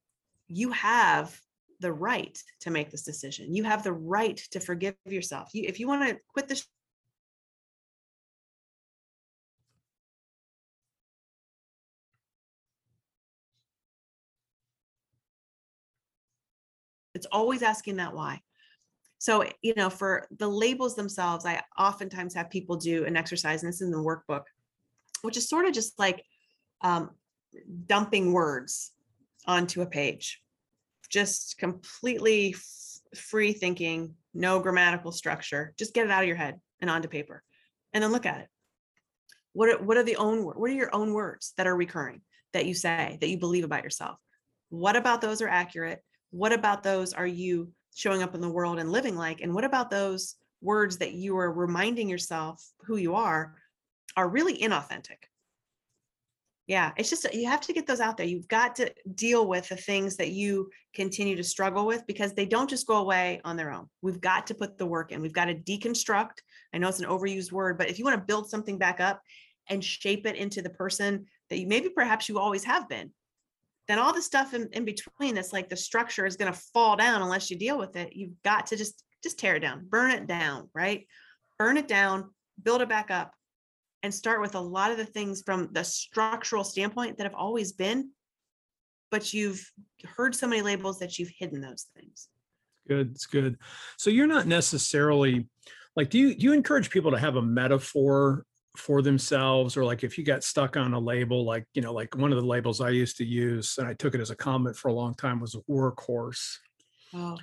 you 0.47 0.71
have 0.73 1.39
the 1.81 1.93
right 1.93 2.39
to 2.61 2.71
make 2.71 2.91
this 2.91 3.03
decision. 3.03 3.55
You 3.55 3.65
have 3.65 3.83
the 3.83 3.93
right 3.93 4.37
to 4.51 4.61
forgive 4.61 4.95
yourself. 5.05 5.51
You, 5.55 5.65
if 5.67 5.81
you 5.81 5.89
want 5.89 6.09
to 6.09 6.19
quit 6.33 6.49
this 6.49 6.67
It's 17.19 17.27
always 17.33 17.63
asking 17.63 17.97
that 17.97 18.15
why. 18.15 18.41
So, 19.19 19.45
you 19.61 19.75
know, 19.77 19.91
for 19.91 20.29
the 20.39 20.47
labels 20.47 20.95
themselves, 20.95 21.45
I 21.45 21.61
oftentimes 21.77 22.33
have 22.35 22.49
people 22.49 22.77
do 22.77 23.05
an 23.07 23.17
exercise, 23.17 23.65
and 23.65 23.69
this 23.69 23.81
is 23.81 23.89
in 23.89 23.91
the 23.91 23.99
workbook, 23.99 24.45
which 25.23 25.37
is 25.37 25.49
sort 25.49 25.67
of 25.67 25.73
just 25.73 25.99
like 25.99 26.25
um, 26.81 27.11
dumping 27.87 28.33
words 28.33 28.93
onto 29.47 29.83
a 29.83 29.87
page, 29.87 30.41
just 31.11 31.59
completely 31.59 32.55
f- 32.55 33.19
free 33.19 33.53
thinking, 33.53 34.15
no 34.33 34.61
grammatical 34.61 35.11
structure. 35.11 35.75
Just 35.77 35.95
get 35.95 36.07
it 36.07 36.13
out 36.13 36.23
of 36.23 36.29
your 36.29 36.37
head 36.37 36.61
and 36.81 36.89
onto 36.89 37.09
paper, 37.09 37.43
and 37.93 38.05
then 38.05 38.13
look 38.13 38.27
at 38.27 38.43
it. 38.43 38.49
What 39.55 39.69
are, 39.71 39.83
what 39.83 39.97
are 39.97 40.05
the 40.05 40.15
own 40.15 40.45
what 40.45 40.71
are 40.71 40.75
your 40.75 40.95
own 40.95 41.13
words 41.13 41.55
that 41.57 41.67
are 41.67 41.75
recurring 41.77 42.21
that 42.53 42.67
you 42.67 42.75
say 42.75 43.19
that 43.21 43.29
you 43.29 43.39
believe 43.39 43.65
about 43.65 43.83
yourself? 43.83 44.19
What 44.69 44.95
about 44.95 45.21
those 45.21 45.43
are 45.43 45.49
accurate? 45.49 46.05
What 46.31 46.53
about 46.53 46.83
those 46.83 47.13
are 47.13 47.27
you 47.27 47.71
showing 47.95 48.23
up 48.23 48.35
in 48.35 48.41
the 48.41 48.49
world 48.49 48.79
and 48.79 48.93
living 48.93 49.17
like 49.17 49.41
and 49.41 49.55
what 49.55 49.65
about 49.65 49.91
those 49.91 50.37
words 50.61 50.99
that 50.99 51.13
you 51.13 51.37
are 51.37 51.53
reminding 51.53 52.09
yourself 52.09 52.65
who 52.85 52.97
you 52.97 53.15
are 53.15 53.55
are 54.17 54.29
really 54.29 54.59
inauthentic. 54.59 55.29
Yeah, 56.67 56.93
it's 56.99 57.09
just 57.09 57.33
you 57.33 57.47
have 57.47 57.63
to 57.63 57.73
get 57.73 57.87
those 57.87 58.01
out 58.01 58.19
there. 58.19 58.27
You've 58.27 58.49
got 58.49 58.77
to 58.77 58.93
deal 59.15 59.47
with 59.47 59.69
the 59.69 59.77
things 59.77 60.17
that 60.17 60.33
you 60.33 60.69
continue 60.95 61.35
to 61.37 61.45
struggle 61.45 61.87
with 61.87 62.07
because 62.07 62.35
they 62.35 62.45
don't 62.45 62.69
just 62.69 62.87
go 62.87 62.97
away 62.97 63.41
on 63.45 63.57
their 63.57 63.73
own. 63.73 63.89
We've 64.03 64.21
got 64.21 64.47
to 64.49 64.55
put 64.55 64.77
the 64.77 64.85
work 64.85 65.13
in. 65.13 65.23
We've 65.23 65.33
got 65.33 65.47
to 65.47 65.55
deconstruct. 65.55 66.41
I 66.75 66.79
know 66.79 66.89
it's 66.89 67.01
an 67.01 67.07
overused 67.09 67.53
word, 67.53 67.79
but 67.79 67.89
if 67.89 67.99
you 67.99 68.05
want 68.05 68.19
to 68.19 68.27
build 68.27 68.51
something 68.51 68.77
back 68.77 69.01
up 69.01 69.23
and 69.71 69.83
shape 69.83 70.27
it 70.27 70.37
into 70.37 70.61
the 70.61 70.71
person 70.71 71.25
that 71.49 71.59
you 71.59 71.67
maybe 71.67 71.89
perhaps 71.89 72.29
you 72.29 72.39
always 72.39 72.65
have 72.65 72.87
been, 72.87 73.13
then 73.89 73.99
all 73.99 74.13
the 74.13 74.23
stuff 74.23 74.55
in, 74.55 74.69
in 74.73 74.85
between 74.85 75.35
that's 75.35 75.53
like 75.53 75.69
the 75.69 75.77
structure 75.77 76.27
is 76.27 76.37
going 76.37 76.53
to 76.53 76.59
fall 76.75 76.97
down 76.97 77.23
unless 77.23 77.51
you 77.51 77.57
deal 77.57 77.79
with 77.79 77.97
it. 77.97 78.15
You've 78.15 78.41
got 78.45 78.67
to 78.67 78.77
just 78.77 79.03
just 79.23 79.39
tear 79.39 79.57
it 79.57 79.61
down, 79.61 79.87
burn 79.89 80.13
it 80.13 80.29
down, 80.29 80.69
right? 80.75 81.07
Burn 81.59 81.77
it 81.77 81.89
down, 81.89 82.31
build 82.63 82.83
it 82.83 82.89
back 82.89 83.11
up 83.11 83.33
and 84.03 84.15
start 84.15 84.41
with 84.41 84.55
a 84.55 84.61
lot 84.61 84.93
of 84.93 84.97
the 84.97 85.05
things 85.05 85.43
from 85.45 85.71
the 85.73 85.83
structural 85.83 86.63
standpoint 86.63 87.17
that 87.17 87.25
have 87.25 87.35
always 87.35 87.73
been, 87.73 88.11
but 89.11 89.35
you've 89.35 89.69
heard 90.17 90.35
so 90.37 90.47
many 90.47 90.63
labels 90.63 91.01
that 91.01 91.19
you've 91.19 91.33
hidden 91.37 91.61
those 91.61 91.87
things. 91.97 92.29
Good, 92.87 93.11
it's 93.11 93.27
good. 93.27 93.59
So 93.97 94.11
you're 94.11 94.29
not 94.29 94.47
necessarily 94.47 95.49
like 95.97 96.11
do 96.11 96.19
you 96.19 96.35
do 96.35 96.45
you 96.45 96.53
encourage 96.53 96.91
people 96.91 97.11
to 97.11 97.19
have 97.19 97.37
a 97.37 97.43
metaphor 97.43 98.45
for 98.77 99.03
themselves 99.03 99.77
or 99.77 99.85
like 99.85 100.05
if 100.05 100.17
you 100.17 100.25
got 100.25 100.45
stuck 100.45 100.77
on 100.77 100.95
a 100.95 100.99
label 100.99 101.45
like 101.45 101.65
you 101.75 101.83
know 101.83 101.93
like 101.93 102.15
one 102.17 102.33
of 102.33 102.39
the 102.39 102.47
labels 102.47 102.81
i 102.81 102.91
used 102.91 103.17
to 103.17 103.25
use 103.25 103.77
and 103.79 103.89
i 103.89 103.95
took 103.95 104.15
it 104.15 104.21
as 104.21 104.31
a 104.31 104.37
comment 104.37 104.77
for 104.77 104.89
a 104.89 104.93
long 104.93 105.15
time 105.15 105.41
was 105.41 105.55
a 105.55 105.61
workhorse. 105.71 106.59
Oh. 107.15 107.37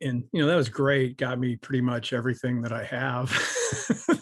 and 0.00 0.24
you 0.32 0.40
know 0.40 0.48
that 0.48 0.56
was 0.56 0.68
great 0.68 1.16
got 1.16 1.38
me 1.38 1.56
pretty 1.56 1.82
much 1.82 2.12
everything 2.12 2.62
that 2.62 2.72
i 2.72 2.84
have. 2.84 3.30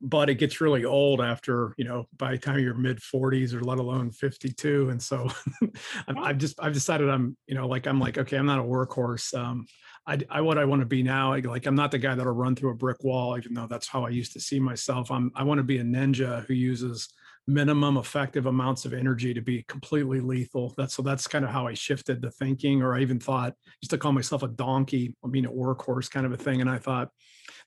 But 0.00 0.30
it 0.30 0.36
gets 0.36 0.60
really 0.60 0.84
old 0.84 1.20
after 1.20 1.74
you 1.76 1.84
know 1.84 2.06
by 2.16 2.32
the 2.32 2.38
time 2.38 2.60
you're 2.60 2.74
mid 2.74 2.98
40s 2.98 3.54
or 3.54 3.62
let 3.62 3.78
alone 3.78 4.10
52 4.10 4.90
and 4.90 5.02
so 5.02 5.28
I've, 6.08 6.38
just 6.38 6.62
i've 6.62 6.72
decided 6.72 7.08
i'm 7.08 7.36
you 7.46 7.54
know 7.54 7.66
like 7.66 7.86
i'm 7.86 7.98
like 7.98 8.18
okay 8.18 8.36
i'm 8.36 8.46
not 8.46 8.58
a 8.58 8.62
workhorse 8.62 9.34
um 9.34 9.66
I, 10.06 10.18
I 10.30 10.40
what 10.40 10.58
i 10.58 10.64
want 10.64 10.80
to 10.80 10.86
be 10.86 11.02
now 11.02 11.30
like 11.30 11.66
i'm 11.66 11.74
not 11.74 11.90
the 11.90 11.98
guy 11.98 12.14
that'll 12.14 12.32
run 12.32 12.54
through 12.54 12.70
a 12.70 12.76
brick 12.76 13.02
wall 13.02 13.36
even 13.36 13.54
though 13.54 13.66
that's 13.66 13.88
how 13.88 14.04
i 14.04 14.08
used 14.08 14.32
to 14.34 14.40
see 14.40 14.60
myself 14.60 15.10
i'm 15.10 15.30
i 15.34 15.42
want 15.42 15.58
to 15.58 15.64
be 15.64 15.78
a 15.78 15.84
ninja 15.84 16.44
who 16.46 16.54
uses 16.54 17.08
minimum 17.48 17.96
effective 17.96 18.46
amounts 18.46 18.84
of 18.84 18.92
energy 18.92 19.32
to 19.32 19.40
be 19.40 19.62
completely 19.64 20.20
lethal. 20.20 20.74
That's 20.76 20.94
so 20.94 21.02
that's 21.02 21.28
kind 21.28 21.44
of 21.44 21.50
how 21.50 21.66
I 21.66 21.74
shifted 21.74 22.20
the 22.20 22.30
thinking, 22.30 22.82
or 22.82 22.94
I 22.94 23.02
even 23.02 23.20
thought 23.20 23.54
used 23.80 23.90
to 23.90 23.98
call 23.98 24.12
myself 24.12 24.42
a 24.42 24.48
donkey, 24.48 25.14
I 25.24 25.28
mean 25.28 25.46
a 25.46 25.50
workhorse 25.50 26.10
kind 26.10 26.26
of 26.26 26.32
a 26.32 26.36
thing. 26.36 26.60
And 26.60 26.68
I 26.68 26.78
thought 26.78 27.08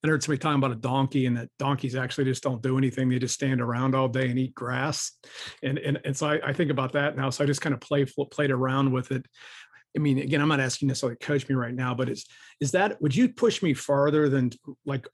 I 0.04 0.08
heard 0.08 0.22
somebody 0.22 0.40
talking 0.40 0.58
about 0.58 0.72
a 0.72 0.76
donkey 0.76 1.26
and 1.26 1.38
that 1.38 1.50
donkeys 1.60 1.96
actually 1.96 2.26
just 2.26 2.44
don't 2.44 2.62
do 2.62 2.78
anything. 2.78 3.10
They 3.10 3.20
just 3.20 3.36
stand 3.36 3.62
around 3.62 3.96
all 3.96 4.10
day 4.10 4.30
and 4.30 4.38
eat 4.38 4.54
grass. 4.54 5.14
And 5.64 5.78
and, 5.78 6.00
and 6.04 6.16
so 6.16 6.28
I, 6.28 6.50
I 6.50 6.54
think 6.54 6.72
about 6.72 6.94
that 6.94 7.16
now. 7.16 7.30
So 7.30 7.44
I 7.44 7.48
just 7.48 7.62
kind 7.62 7.74
of 7.74 7.80
play 7.80 8.06
played 8.32 8.52
around 8.52 8.92
with 8.92 9.12
it. 9.12 9.26
I 9.96 10.00
mean, 10.00 10.20
again, 10.20 10.42
I'm 10.42 10.50
not 10.50 10.60
asking 10.60 10.88
necessarily 10.88 11.18
to 11.18 11.26
coach 11.26 11.48
me 11.50 11.56
right 11.56 11.74
now, 11.74 11.94
but 11.94 12.10
is 12.10 12.26
is 12.60 12.72
that 12.72 13.02
would 13.02 13.16
you 13.16 13.30
push 13.30 13.64
me 13.64 13.74
farther 13.74 14.30
than 14.30 14.52
like 14.86 15.08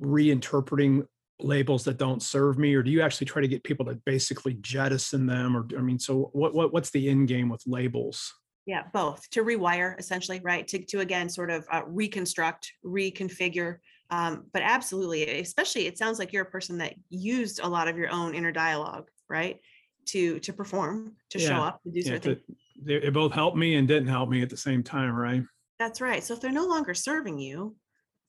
reinterpreting 0.00 1.06
labels 1.40 1.84
that 1.84 1.98
don't 1.98 2.22
serve 2.22 2.58
me? 2.58 2.74
Or 2.74 2.82
do 2.82 2.90
you 2.90 3.02
actually 3.02 3.26
try 3.26 3.42
to 3.42 3.48
get 3.48 3.64
people 3.64 3.86
to 3.86 3.94
basically 4.06 4.54
jettison 4.60 5.26
them? 5.26 5.56
Or 5.56 5.66
i 5.76 5.80
mean 5.80 5.98
so 5.98 6.30
what, 6.32 6.54
what 6.54 6.72
what's 6.72 6.90
the 6.90 7.08
end 7.08 7.28
game 7.28 7.48
with 7.48 7.62
labels? 7.66 8.32
Yeah 8.64 8.84
both 8.92 9.28
to 9.30 9.44
rewire 9.44 9.98
essentially 9.98 10.40
right? 10.42 10.66
To, 10.68 10.78
to 10.78 11.00
again 11.00 11.28
sort 11.28 11.50
of 11.50 11.66
uh, 11.70 11.82
reconstruct 11.86 12.72
reconfigure 12.84 13.78
um, 14.10 14.44
but 14.52 14.62
absolutely 14.62 15.40
especially 15.40 15.86
it 15.86 15.98
sounds 15.98 16.20
like 16.20 16.32
you're 16.32 16.44
a 16.44 16.50
person 16.50 16.78
that 16.78 16.94
used 17.10 17.60
a 17.60 17.68
lot 17.68 17.88
of 17.88 17.96
your 17.96 18.10
own 18.10 18.34
inner 18.34 18.52
dialogue 18.52 19.08
right? 19.28 19.58
To 20.06 20.38
to 20.40 20.52
perform 20.52 21.16
to 21.30 21.40
yeah. 21.40 21.48
show 21.48 21.56
up 21.56 21.82
to 21.82 21.90
do 21.90 21.98
yeah, 21.98 22.04
certain 22.04 22.36
things 22.36 22.58
they, 22.82 22.94
it 22.94 23.14
both 23.14 23.32
helped 23.32 23.56
me 23.56 23.76
and 23.76 23.88
didn't 23.88 24.08
help 24.08 24.28
me 24.28 24.42
at 24.42 24.50
the 24.50 24.56
same 24.56 24.82
time 24.82 25.14
right 25.14 25.42
that's 25.78 26.00
right 26.00 26.22
so 26.22 26.34
if 26.34 26.40
they're 26.40 26.50
no 26.50 26.66
longer 26.66 26.94
serving 26.94 27.38
you 27.38 27.76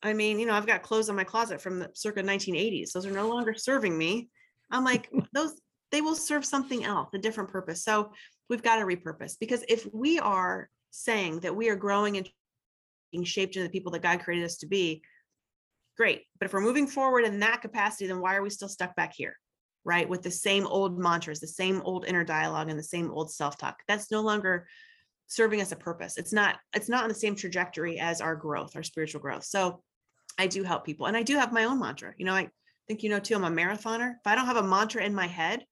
I 0.03 0.13
mean, 0.13 0.39
you 0.39 0.45
know, 0.45 0.53
I've 0.53 0.67
got 0.67 0.83
clothes 0.83 1.09
in 1.09 1.15
my 1.15 1.23
closet 1.23 1.59
from 1.59 1.79
the 1.79 1.89
circa 1.93 2.21
1980s. 2.21 2.91
Those 2.91 3.05
are 3.05 3.11
no 3.11 3.27
longer 3.27 3.53
serving 3.53 3.97
me. 3.97 4.29
I'm 4.69 4.83
like, 4.83 5.09
those 5.33 5.59
they 5.91 6.01
will 6.01 6.15
serve 6.15 6.43
something 6.43 6.83
else, 6.83 7.09
a 7.13 7.17
different 7.17 7.49
purpose. 7.49 7.83
So 7.83 8.11
we've 8.49 8.63
got 8.63 8.77
to 8.77 8.85
repurpose 8.85 9.37
because 9.39 9.63
if 9.69 9.87
we 9.93 10.19
are 10.19 10.69
saying 10.91 11.39
that 11.41 11.55
we 11.55 11.69
are 11.69 11.77
growing 11.77 12.17
and 12.17 12.29
being 13.11 13.23
shaped 13.23 13.55
into 13.55 13.65
the 13.65 13.71
people 13.71 13.93
that 13.93 14.01
God 14.01 14.19
created 14.19 14.45
us 14.45 14.57
to 14.57 14.67
be, 14.67 15.01
great. 15.95 16.23
But 16.39 16.47
if 16.47 16.53
we're 16.53 16.59
moving 16.59 16.87
forward 16.87 17.23
in 17.23 17.39
that 17.39 17.61
capacity, 17.61 18.07
then 18.07 18.19
why 18.19 18.35
are 18.35 18.43
we 18.43 18.49
still 18.49 18.67
stuck 18.67 18.95
back 18.97 19.13
here? 19.15 19.37
Right? 19.88 20.09
With 20.09 20.21
the 20.21 20.29
same 20.29 20.67
old 20.67 20.99
mantras, 20.99 21.39
the 21.39 21.47
same 21.47 21.81
old 21.85 22.05
inner 22.05 22.25
dialogue, 22.25 22.69
and 22.69 22.77
the 22.77 22.83
same 22.83 23.09
old 23.09 23.31
self-talk. 23.31 23.81
That's 23.88 24.11
no 24.11 24.21
longer 24.21 24.67
serving 25.27 25.61
us 25.61 25.71
a 25.71 25.77
purpose. 25.77 26.17
It's 26.17 26.33
not, 26.33 26.57
it's 26.73 26.89
not 26.89 27.03
on 27.03 27.09
the 27.09 27.15
same 27.15 27.35
trajectory 27.35 27.97
as 27.97 28.19
our 28.19 28.35
growth, 28.35 28.75
our 28.75 28.83
spiritual 28.83 29.21
growth. 29.21 29.45
So 29.45 29.81
I 30.38 30.47
do 30.47 30.63
help 30.63 30.83
people. 30.85 31.05
And 31.05 31.15
I 31.15 31.23
do 31.23 31.38
have 31.38 31.53
my 31.53 31.63
own 31.63 31.79
mantra. 31.79 32.13
You 32.17 32.25
know, 32.25 32.35
I 32.35 32.49
think 32.89 33.01
you 33.01 33.09
know 33.09 33.19
too, 33.19 33.35
I'm 33.35 33.45
a 33.45 33.49
marathoner. 33.49 34.11
If 34.11 34.27
I 34.27 34.35
don't 34.35 34.45
have 34.45 34.57
a 34.57 34.61
mantra 34.63 35.05
in 35.05 35.15
my 35.15 35.27
head, 35.27 35.65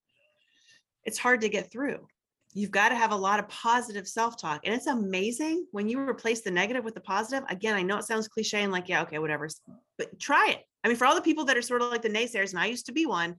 it's 1.03 1.17
hard 1.17 1.41
to 1.41 1.49
get 1.49 1.69
through. 1.69 2.07
You've 2.53 2.71
got 2.71 2.89
to 2.89 2.95
have 2.95 3.11
a 3.11 3.17
lot 3.17 3.39
of 3.39 3.49
positive 3.49 4.07
self-talk. 4.07 4.61
And 4.63 4.73
it's 4.73 4.87
amazing 4.87 5.67
when 5.71 5.89
you 5.89 5.99
replace 5.99 6.39
the 6.39 6.51
negative 6.51 6.85
with 6.85 6.93
the 6.93 7.01
positive. 7.01 7.43
Again, 7.49 7.75
I 7.75 7.81
know 7.81 7.97
it 7.97 8.05
sounds 8.05 8.29
cliche 8.29 8.63
and 8.63 8.71
like, 8.71 8.87
yeah, 8.87 9.01
okay, 9.01 9.19
whatever. 9.19 9.49
But 9.97 10.17
try 10.21 10.51
it. 10.51 10.61
I 10.85 10.87
mean, 10.87 10.95
for 10.95 11.05
all 11.05 11.15
the 11.15 11.21
people 11.21 11.43
that 11.45 11.57
are 11.57 11.61
sort 11.61 11.81
of 11.81 11.91
like 11.91 12.01
the 12.01 12.09
naysayers, 12.09 12.51
and 12.51 12.59
I 12.59 12.67
used 12.67 12.85
to 12.85 12.93
be 12.93 13.05
one, 13.05 13.35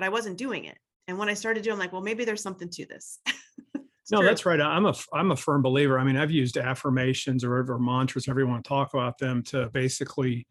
but 0.00 0.06
I 0.06 0.08
wasn't 0.08 0.38
doing 0.38 0.64
it. 0.64 0.78
And 1.08 1.18
when 1.18 1.28
I 1.28 1.34
started 1.34 1.62
doing, 1.62 1.74
I'm 1.74 1.78
like, 1.78 1.92
well, 1.92 2.00
maybe 2.00 2.24
there's 2.24 2.42
something 2.42 2.70
to 2.70 2.86
this. 2.86 3.18
no, 4.10 4.18
true. 4.18 4.26
that's 4.26 4.46
right. 4.46 4.58
I'm 4.58 4.86
a 4.86 4.94
I'm 5.12 5.30
a 5.30 5.36
firm 5.36 5.60
believer. 5.60 5.98
I 5.98 6.04
mean, 6.04 6.16
I've 6.16 6.30
used 6.30 6.56
affirmations 6.56 7.44
or, 7.44 7.70
or 7.70 7.78
mantras, 7.78 8.24
however 8.24 8.40
you 8.40 8.46
want 8.46 8.64
to 8.64 8.68
talk 8.68 8.94
about 8.94 9.18
them, 9.18 9.42
to 9.44 9.68
basically 9.74 10.46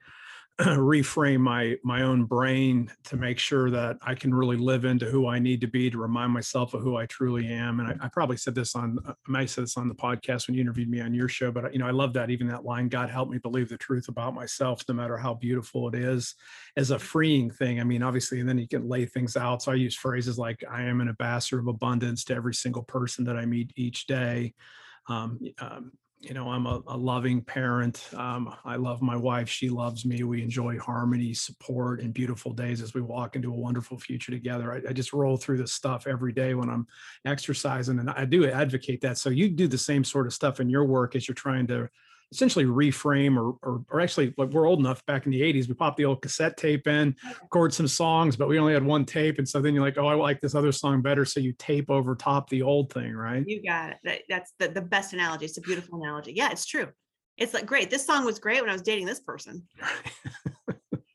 reframe 0.63 1.39
my 1.39 1.77
my 1.85 2.01
own 2.01 2.25
brain 2.25 2.91
to 3.05 3.15
make 3.15 3.39
sure 3.39 3.71
that 3.71 3.97
I 4.01 4.13
can 4.13 4.33
really 4.33 4.57
live 4.57 4.83
into 4.83 5.05
who 5.05 5.25
I 5.25 5.39
need 5.39 5.61
to 5.61 5.67
be 5.67 5.89
to 5.89 5.97
remind 5.97 6.33
myself 6.33 6.73
of 6.73 6.81
who 6.81 6.97
I 6.97 7.05
truly 7.05 7.47
am. 7.47 7.79
And 7.79 7.87
I, 7.87 8.05
I 8.05 8.09
probably 8.09 8.35
said 8.35 8.55
this 8.55 8.75
on 8.75 8.99
I 9.07 9.13
might 9.25 9.41
have 9.41 9.49
said 9.51 9.63
this 9.63 9.77
on 9.77 9.87
the 9.87 9.95
podcast 9.95 10.47
when 10.47 10.55
you 10.55 10.61
interviewed 10.61 10.89
me 10.89 10.99
on 10.99 11.13
your 11.13 11.29
show, 11.29 11.49
but 11.49 11.71
you 11.71 11.79
know 11.79 11.87
I 11.87 11.91
love 11.91 12.11
that 12.13 12.29
even 12.29 12.47
that 12.49 12.65
line, 12.65 12.89
God 12.89 13.09
help 13.09 13.29
me 13.29 13.37
believe 13.37 13.69
the 13.69 13.77
truth 13.77 14.09
about 14.09 14.33
myself, 14.33 14.83
no 14.89 14.95
matter 14.95 15.15
how 15.15 15.33
beautiful 15.33 15.87
it 15.87 15.95
is, 15.95 16.35
as 16.75 16.91
a 16.91 16.99
freeing 16.99 17.49
thing. 17.49 17.79
I 17.79 17.85
mean, 17.85 18.03
obviously, 18.03 18.41
and 18.41 18.49
then 18.49 18.57
you 18.57 18.67
can 18.67 18.89
lay 18.89 19.05
things 19.05 19.37
out. 19.37 19.61
So 19.61 19.71
I 19.71 19.75
use 19.75 19.95
phrases 19.95 20.37
like 20.37 20.61
I 20.69 20.81
am 20.81 20.99
an 20.99 21.07
ambassador 21.07 21.59
of 21.59 21.67
abundance 21.67 22.25
to 22.25 22.35
every 22.35 22.53
single 22.53 22.83
person 22.83 23.23
that 23.25 23.37
I 23.37 23.45
meet 23.45 23.71
each 23.77 24.07
day. 24.07 24.55
Um, 25.07 25.39
um, 25.59 25.93
you 26.19 26.33
know 26.33 26.49
i'm 26.49 26.65
a, 26.65 26.81
a 26.87 26.97
loving 26.97 27.41
parent. 27.41 28.07
Um, 28.13 28.53
i 28.65 28.75
love 28.75 29.01
my 29.01 29.15
wife. 29.15 29.49
She 29.49 29.69
loves 29.69 30.05
me. 30.05 30.23
We 30.23 30.43
enjoy 30.43 30.77
harmony 30.77 31.33
support 31.33 32.01
and 32.01 32.13
beautiful 32.13 32.51
days 32.53 32.81
as 32.81 32.93
we 32.93 33.01
walk 33.01 33.35
into 33.35 33.51
a 33.51 33.57
wonderful 33.57 33.97
future 33.97 34.31
together. 34.31 34.73
I, 34.73 34.89
I, 34.89 34.93
just 34.93 35.13
roll 35.13 35.37
through 35.37 35.57
this 35.57 35.73
stuff 35.73 36.07
every 36.07 36.33
day 36.33 36.53
when 36.55 36.69
i'm 36.69 36.87
exercising 37.25 37.99
and 37.99 38.09
i 38.09 38.25
do 38.25 38.49
advocate 38.49 39.01
that. 39.01 39.17
So 39.17 39.29
you 39.29 39.49
do 39.49 39.67
the 39.67 39.77
same 39.77 40.03
sort 40.03 40.27
of 40.27 40.33
stuff 40.33 40.59
in 40.59 40.69
your 40.69 40.85
work 40.85 41.15
as 41.15 41.27
you're 41.27 41.35
trying 41.35 41.67
to 41.67 41.89
essentially 42.31 42.65
reframe 42.65 43.37
or, 43.37 43.57
or, 43.63 43.83
or 43.89 44.01
actually 44.01 44.33
like 44.37 44.49
we're 44.49 44.67
old 44.67 44.79
enough 44.79 45.03
back 45.05 45.25
in 45.25 45.31
the 45.31 45.41
80s 45.41 45.67
we 45.67 45.73
popped 45.73 45.97
the 45.97 46.05
old 46.05 46.21
cassette 46.21 46.57
tape 46.57 46.87
in 46.87 47.15
record 47.41 47.73
some 47.73 47.87
songs 47.87 48.35
but 48.35 48.47
we 48.47 48.59
only 48.59 48.73
had 48.73 48.83
one 48.83 49.05
tape 49.05 49.39
and 49.39 49.47
so 49.47 49.61
then 49.61 49.73
you're 49.73 49.83
like 49.83 49.97
oh 49.97 50.07
i 50.07 50.13
like 50.13 50.39
this 50.39 50.55
other 50.55 50.71
song 50.71 51.01
better 51.01 51.25
so 51.25 51.39
you 51.39 51.53
tape 51.57 51.89
over 51.89 52.15
top 52.15 52.49
the 52.49 52.61
old 52.61 52.91
thing 52.93 53.13
right? 53.15 53.43
You 53.47 53.63
got 53.63 53.95
it. 54.03 54.23
That's 54.29 54.53
the, 54.59 54.67
the 54.67 54.81
best 54.81 55.13
analogy. 55.13 55.45
It's 55.45 55.57
a 55.57 55.61
beautiful 55.61 56.01
analogy. 56.01 56.33
Yeah 56.33 56.51
it's 56.51 56.65
true. 56.65 56.87
It's 57.37 57.53
like 57.53 57.65
great 57.65 57.89
this 57.89 58.05
song 58.05 58.25
was 58.25 58.39
great 58.39 58.61
when 58.61 58.69
i 58.69 58.73
was 58.73 58.81
dating 58.81 59.05
this 59.05 59.21
person. 59.21 59.67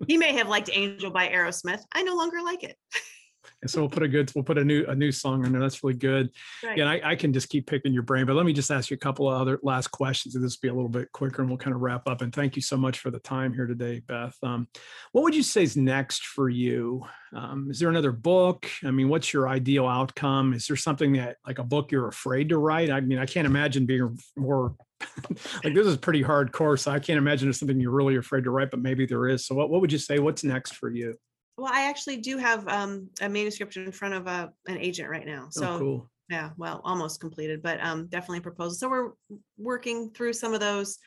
He 0.06 0.18
may 0.18 0.34
have 0.34 0.48
liked 0.48 0.68
angel 0.72 1.10
by 1.10 1.28
aerosmith. 1.28 1.80
I 1.92 2.02
no 2.02 2.14
longer 2.14 2.42
like 2.42 2.62
it 2.62 2.76
And 3.64 3.70
so 3.70 3.80
we'll 3.80 3.88
put 3.88 4.02
a 4.02 4.08
good, 4.08 4.30
we'll 4.34 4.44
put 4.44 4.58
a 4.58 4.64
new, 4.64 4.84
a 4.88 4.94
new 4.94 5.10
song 5.10 5.46
in 5.46 5.50
there. 5.50 5.60
That's 5.62 5.82
really 5.82 5.96
good. 5.96 6.28
Right. 6.62 6.76
Yeah, 6.76 6.90
I, 6.90 7.12
I, 7.12 7.16
can 7.16 7.32
just 7.32 7.48
keep 7.48 7.66
picking 7.66 7.94
your 7.94 8.02
brain, 8.02 8.26
but 8.26 8.36
let 8.36 8.44
me 8.44 8.52
just 8.52 8.70
ask 8.70 8.90
you 8.90 8.94
a 8.94 8.98
couple 8.98 9.26
of 9.26 9.40
other 9.40 9.58
last 9.62 9.90
questions. 9.90 10.34
And 10.34 10.44
this 10.44 10.58
will 10.58 10.60
be 10.60 10.68
a 10.68 10.74
little 10.74 10.90
bit 10.90 11.10
quicker 11.12 11.40
and 11.40 11.50
we'll 11.50 11.56
kind 11.56 11.74
of 11.74 11.80
wrap 11.80 12.06
up. 12.06 12.20
And 12.20 12.30
thank 12.30 12.56
you 12.56 12.62
so 12.62 12.76
much 12.76 12.98
for 12.98 13.10
the 13.10 13.20
time 13.20 13.54
here 13.54 13.66
today, 13.66 14.02
Beth. 14.06 14.36
Um, 14.42 14.68
what 15.12 15.22
would 15.22 15.34
you 15.34 15.42
say 15.42 15.62
is 15.62 15.78
next 15.78 16.26
for 16.26 16.50
you? 16.50 17.06
Um, 17.34 17.68
is 17.70 17.78
there 17.78 17.88
another 17.88 18.12
book? 18.12 18.68
I 18.84 18.90
mean, 18.90 19.08
what's 19.08 19.32
your 19.32 19.48
ideal 19.48 19.86
outcome? 19.86 20.52
Is 20.52 20.66
there 20.66 20.76
something 20.76 21.14
that 21.14 21.38
like 21.46 21.58
a 21.58 21.64
book 21.64 21.90
you're 21.90 22.08
afraid 22.08 22.50
to 22.50 22.58
write? 22.58 22.90
I 22.90 23.00
mean, 23.00 23.18
I 23.18 23.24
can't 23.24 23.46
imagine 23.46 23.86
being 23.86 24.18
more 24.36 24.76
like 25.64 25.72
this 25.72 25.86
is 25.86 25.96
pretty 25.96 26.22
hardcore. 26.22 26.78
So 26.78 26.90
I 26.90 26.98
can't 26.98 27.16
imagine 27.16 27.46
there's 27.46 27.58
something 27.58 27.80
you're 27.80 27.92
really 27.92 28.16
afraid 28.16 28.44
to 28.44 28.50
write, 28.50 28.70
but 28.70 28.80
maybe 28.80 29.06
there 29.06 29.26
is. 29.26 29.46
So 29.46 29.54
what, 29.54 29.70
what 29.70 29.80
would 29.80 29.90
you 29.90 29.98
say? 29.98 30.18
What's 30.18 30.44
next 30.44 30.74
for 30.74 30.90
you? 30.90 31.16
Well, 31.56 31.72
I 31.72 31.88
actually 31.88 32.16
do 32.16 32.36
have 32.38 32.66
um, 32.68 33.08
a 33.20 33.28
manuscript 33.28 33.76
in 33.76 33.92
front 33.92 34.14
of 34.14 34.26
a, 34.26 34.30
uh, 34.30 34.48
an 34.66 34.78
agent 34.78 35.08
right 35.08 35.26
now. 35.26 35.44
Oh, 35.46 35.50
so 35.50 35.74
oh, 35.74 35.78
cool. 35.78 36.10
yeah, 36.28 36.50
well, 36.56 36.80
almost 36.84 37.20
completed, 37.20 37.62
but 37.62 37.80
um, 37.80 38.06
definitely 38.08 38.38
a 38.38 38.42
proposal. 38.42 38.74
So 38.74 38.88
we're 38.88 39.10
working 39.56 40.10
through 40.10 40.32
some 40.32 40.52
of 40.52 40.60
those 40.60 40.98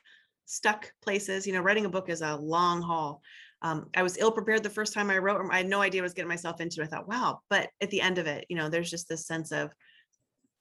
stuck 0.46 0.92
places. 1.04 1.46
You 1.46 1.54
know, 1.54 1.62
writing 1.62 1.86
a 1.86 1.90
book 1.90 2.10
is 2.10 2.22
a 2.22 2.36
long 2.36 2.82
haul. 2.82 3.22
Um, 3.62 3.90
I 3.96 4.04
was 4.04 4.18
ill 4.18 4.32
prepared 4.32 4.64
the 4.64 4.70
first 4.70 4.94
time 4.94 5.10
I 5.10 5.18
wrote. 5.18 5.42
I 5.52 5.58
had 5.58 5.68
no 5.68 5.82
idea 5.82 6.02
what 6.02 6.06
I 6.06 6.06
was 6.06 6.14
getting 6.14 6.30
myself 6.30 6.62
into. 6.62 6.82
I 6.82 6.88
thought, 6.88 7.08
wow. 7.08 7.40
But 7.50 7.70
at 7.82 7.90
the 7.90 8.02
end 8.02 8.18
of 8.18 8.28
it, 8.28 8.46
you 8.50 8.56
know, 8.56 8.70
there's 8.70 8.90
just 8.90 9.10
this 9.10 9.26
sense 9.26 9.52
of 9.52 9.72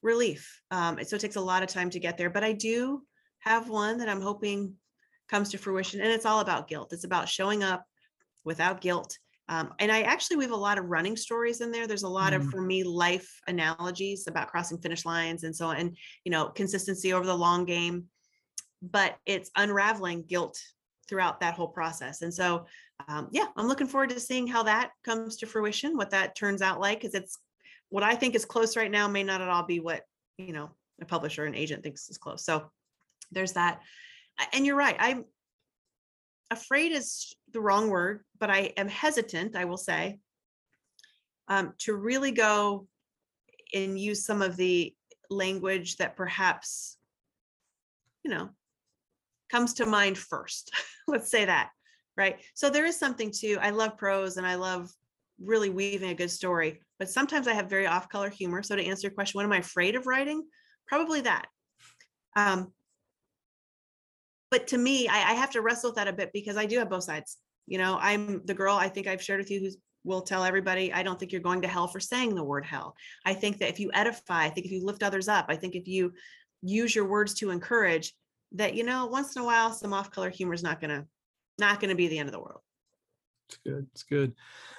relief. 0.03 0.61
Um, 0.71 0.99
so 1.05 1.17
it 1.17 1.21
takes 1.21 1.37
a 1.37 1.41
lot 1.41 1.63
of 1.63 1.69
time 1.69 1.91
to 1.91 2.01
get 2.01 2.17
there. 2.17 2.31
But 2.31 2.45
I 2.45 2.53
do 2.53 3.03
have 3.41 3.69
one 3.69 3.99
that 3.99 4.09
I'm 4.09 4.21
hoping 4.21 4.75
comes 5.29 5.51
to 5.51 5.59
fruition, 5.59 6.01
and 6.01 6.11
it's 6.11 6.27
all 6.27 6.41
about 6.41 6.69
guilt. 6.69 6.93
It's 6.93 7.05
about 7.05 7.29
showing 7.29 7.63
up 7.63 7.85
without 8.45 8.81
guilt. 8.81 9.19
Um, 9.49 9.73
and 9.79 9.93
I 9.93 10.03
actually 10.03 10.37
we 10.37 10.45
have 10.45 10.53
a 10.53 10.57
lot 10.57 10.79
of 10.79 10.87
running 10.87 11.17
stories 11.17 11.61
in 11.61 11.71
there. 11.71 11.87
There's 11.87 12.03
a 12.03 12.09
lot 12.09 12.33
Mm. 12.33 12.37
of 12.37 12.51
for 12.51 12.61
me 12.61 12.83
life 12.83 13.41
analogies 13.47 14.27
about 14.27 14.49
crossing 14.49 14.79
finish 14.79 15.05
lines 15.05 15.45
and 15.45 15.55
so 15.55 15.67
on, 15.67 15.77
and 15.77 15.97
you 16.25 16.33
know 16.33 16.49
consistency 16.49 17.13
over 17.13 17.27
the 17.27 17.37
long 17.37 17.65
game. 17.65 18.07
But 18.83 19.17
it's 19.25 19.51
unraveling 19.57 20.25
guilt 20.25 20.59
throughout 21.09 21.41
that 21.41 21.55
whole 21.55 21.69
process. 21.69 22.23
And 22.23 22.35
so, 22.35 22.67
um, 23.09 23.29
yeah, 23.31 23.47
I'm 23.57 23.69
looking 23.69 23.87
forward 23.87 24.11
to 24.11 24.21
seeing 24.21 24.47
how 24.49 24.65
that 24.65 24.91
comes 25.05 25.37
to 25.37 25.47
fruition, 25.47 25.97
what 25.97 26.11
that 26.11 26.35
turns 26.37 26.61
out 26.63 26.81
like, 26.81 27.01
because 27.01 27.15
it's 27.15 27.39
what 27.89 28.03
I 28.03 28.17
think 28.17 28.35
is 28.35 28.45
close 28.45 28.77
right 28.77 28.91
now 28.91 29.07
may 29.07 29.23
not 29.23 29.41
at 29.41 29.49
all 29.49 29.63
be 29.63 29.79
what 29.81 30.03
you 30.39 30.53
know 30.53 30.71
a 31.01 31.05
publisher 31.05 31.45
and 31.45 31.55
agent 31.55 31.83
thinks 31.83 32.09
is 32.09 32.19
close. 32.19 32.45
So 32.45 32.71
there's 33.31 33.53
that. 33.53 33.81
And 34.53 34.67
you're 34.67 34.77
right. 34.77 34.97
I'm 34.99 35.25
afraid 36.51 36.93
is 36.93 37.35
the 37.53 37.61
wrong 37.61 37.89
word, 37.89 38.25
but 38.39 38.51
I 38.51 38.73
am 38.77 38.89
hesitant, 38.89 39.57
I 39.57 39.65
will 39.65 39.77
say, 39.77 40.19
um, 41.49 41.75
to 41.79 41.95
really 41.95 42.33
go 42.33 42.87
and 43.75 43.99
use 43.99 44.25
some 44.25 44.43
of 44.43 44.57
the 44.57 44.95
language 45.31 45.97
that 45.97 46.17
perhaps, 46.17 46.97
you 48.25 48.31
know, 48.31 48.51
comes 49.51 49.75
to 49.75 49.87
mind 49.87 50.19
first. 50.19 50.71
Let's 51.09 51.31
say 51.31 51.45
that, 51.45 51.71
right? 52.17 52.37
So 52.55 52.71
there 52.71 52.87
is 52.87 52.99
something 52.99 53.31
to, 53.41 53.57
I 53.57 53.71
love 53.71 53.97
prose 53.97 54.37
and 54.37 54.47
I 54.47 54.57
love 54.57 54.91
really 55.41 55.71
weaving 55.71 56.11
a 56.11 56.15
good 56.15 56.31
story, 56.31 56.81
but 56.99 57.11
sometimes 57.11 57.47
I 57.47 57.55
have 57.55 57.69
very 57.69 57.87
off 57.87 58.09
color 58.09 58.31
humor. 58.31 58.63
So 58.63 58.77
to 58.77 58.85
answer 58.85 59.09
your 59.09 59.15
question, 59.15 59.39
what 59.39 59.45
am 59.45 59.53
I 59.53 59.59
afraid 59.59 59.95
of 59.95 60.07
writing? 60.07 60.45
Probably 60.87 61.21
that. 61.23 61.47
Um, 62.37 62.73
but 64.51 64.67
to 64.69 64.79
me, 64.79 65.09
I, 65.09 65.33
I 65.33 65.35
have 65.35 65.51
to 65.51 65.61
wrestle 65.61 65.91
with 65.91 65.97
that 65.97 66.09
a 66.09 66.13
bit 66.13 66.31
because 66.33 66.57
I 66.57 66.67
do 66.67 66.79
have 66.79 66.91
both 66.91 67.05
sides. 67.05 67.37
You 67.67 67.79
know, 67.79 67.99
I'm 68.01 68.43
the 68.45 68.55
girl 68.55 68.77
I 68.77 68.89
think 68.89 69.07
I've 69.07 69.23
shared 69.23 69.41
with 69.41 69.51
you 69.51 69.61
who 69.61 69.71
will 70.05 70.23
tell 70.23 70.45
everybody, 70.45 70.93
I 70.93 71.03
don't 71.03 71.19
think 71.19 71.33
you're 71.33 71.41
going 71.41 71.63
to 71.63 71.69
hell 71.69 71.89
for 71.89 71.99
saying 71.99 72.35
the 72.35 72.45
word 72.45 72.65
hell. 72.65 72.95
I 73.25 73.35
think 73.35 73.59
that 73.59 73.71
if 73.71 73.81
you 73.81 73.91
edify, 73.93 74.45
I 74.45 74.51
think 74.51 74.67
if 74.67 74.73
you 74.73 74.85
lift 74.85 75.03
others 75.03 75.29
up, 75.29 75.47
I 75.49 75.57
think 75.57 75.75
if 75.75 75.89
you 75.89 76.13
use 76.63 76.95
your 76.95 77.07
words 77.07 77.35
to 77.35 77.51
encourage, 77.51 78.15
that 78.53 78.75
you 78.75 78.85
know, 78.85 79.07
once 79.07 79.35
in 79.35 79.43
a 79.43 79.45
while, 79.45 79.73
some 79.73 79.93
off-color 79.93 80.31
humor 80.31 80.55
is 80.55 80.63
not 80.63 80.81
gonna 80.81 81.07
not 81.59 81.81
gonna 81.81 81.97
be 81.97 82.07
the 82.07 82.19
end 82.19 82.29
of 82.29 82.33
the 82.33 82.41
world. 82.41 82.61
It's 83.49 83.59
good. 83.59 83.89
It's 83.93 84.03
good. 84.03 84.35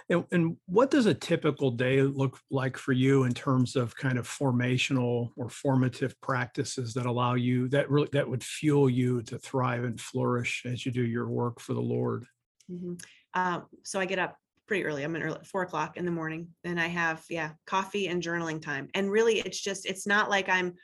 And, 0.09 0.25
and 0.31 0.57
what 0.65 0.91
does 0.91 1.05
a 1.05 1.13
typical 1.13 1.71
day 1.71 2.01
look 2.01 2.39
like 2.49 2.75
for 2.75 2.91
you 2.91 3.23
in 3.23 3.33
terms 3.33 3.77
of 3.77 3.95
kind 3.95 4.17
of 4.17 4.27
formational 4.27 5.31
or 5.37 5.49
formative 5.49 6.19
practices 6.19 6.93
that 6.95 7.05
allow 7.05 7.35
you 7.35 7.69
that 7.69 7.89
really 7.89 8.09
that 8.11 8.29
would 8.29 8.43
fuel 8.43 8.89
you 8.89 9.21
to 9.23 9.39
thrive 9.39 9.85
and 9.85 9.99
flourish 10.01 10.65
as 10.65 10.85
you 10.85 10.91
do 10.91 11.05
your 11.05 11.29
work 11.29 11.61
for 11.61 11.73
the 11.73 11.81
Lord? 11.81 12.27
Mhm. 12.69 13.01
Um, 13.33 13.67
so 13.83 13.99
I 13.99 14.05
get 14.05 14.19
up 14.19 14.37
pretty 14.67 14.83
early. 14.83 15.03
I'm 15.03 15.15
in 15.15 15.23
early, 15.23 15.43
four 15.45 15.61
o'clock 15.61 15.95
in 15.97 16.05
the 16.05 16.11
morning, 16.11 16.53
and 16.63 16.79
I 16.79 16.87
have 16.87 17.23
yeah 17.29 17.53
coffee 17.65 18.07
and 18.07 18.21
journaling 18.21 18.61
time. 18.61 18.89
And 18.93 19.09
really, 19.09 19.39
it's 19.39 19.61
just 19.61 19.85
it's 19.85 20.05
not 20.05 20.29
like 20.29 20.49
I'm 20.49 20.75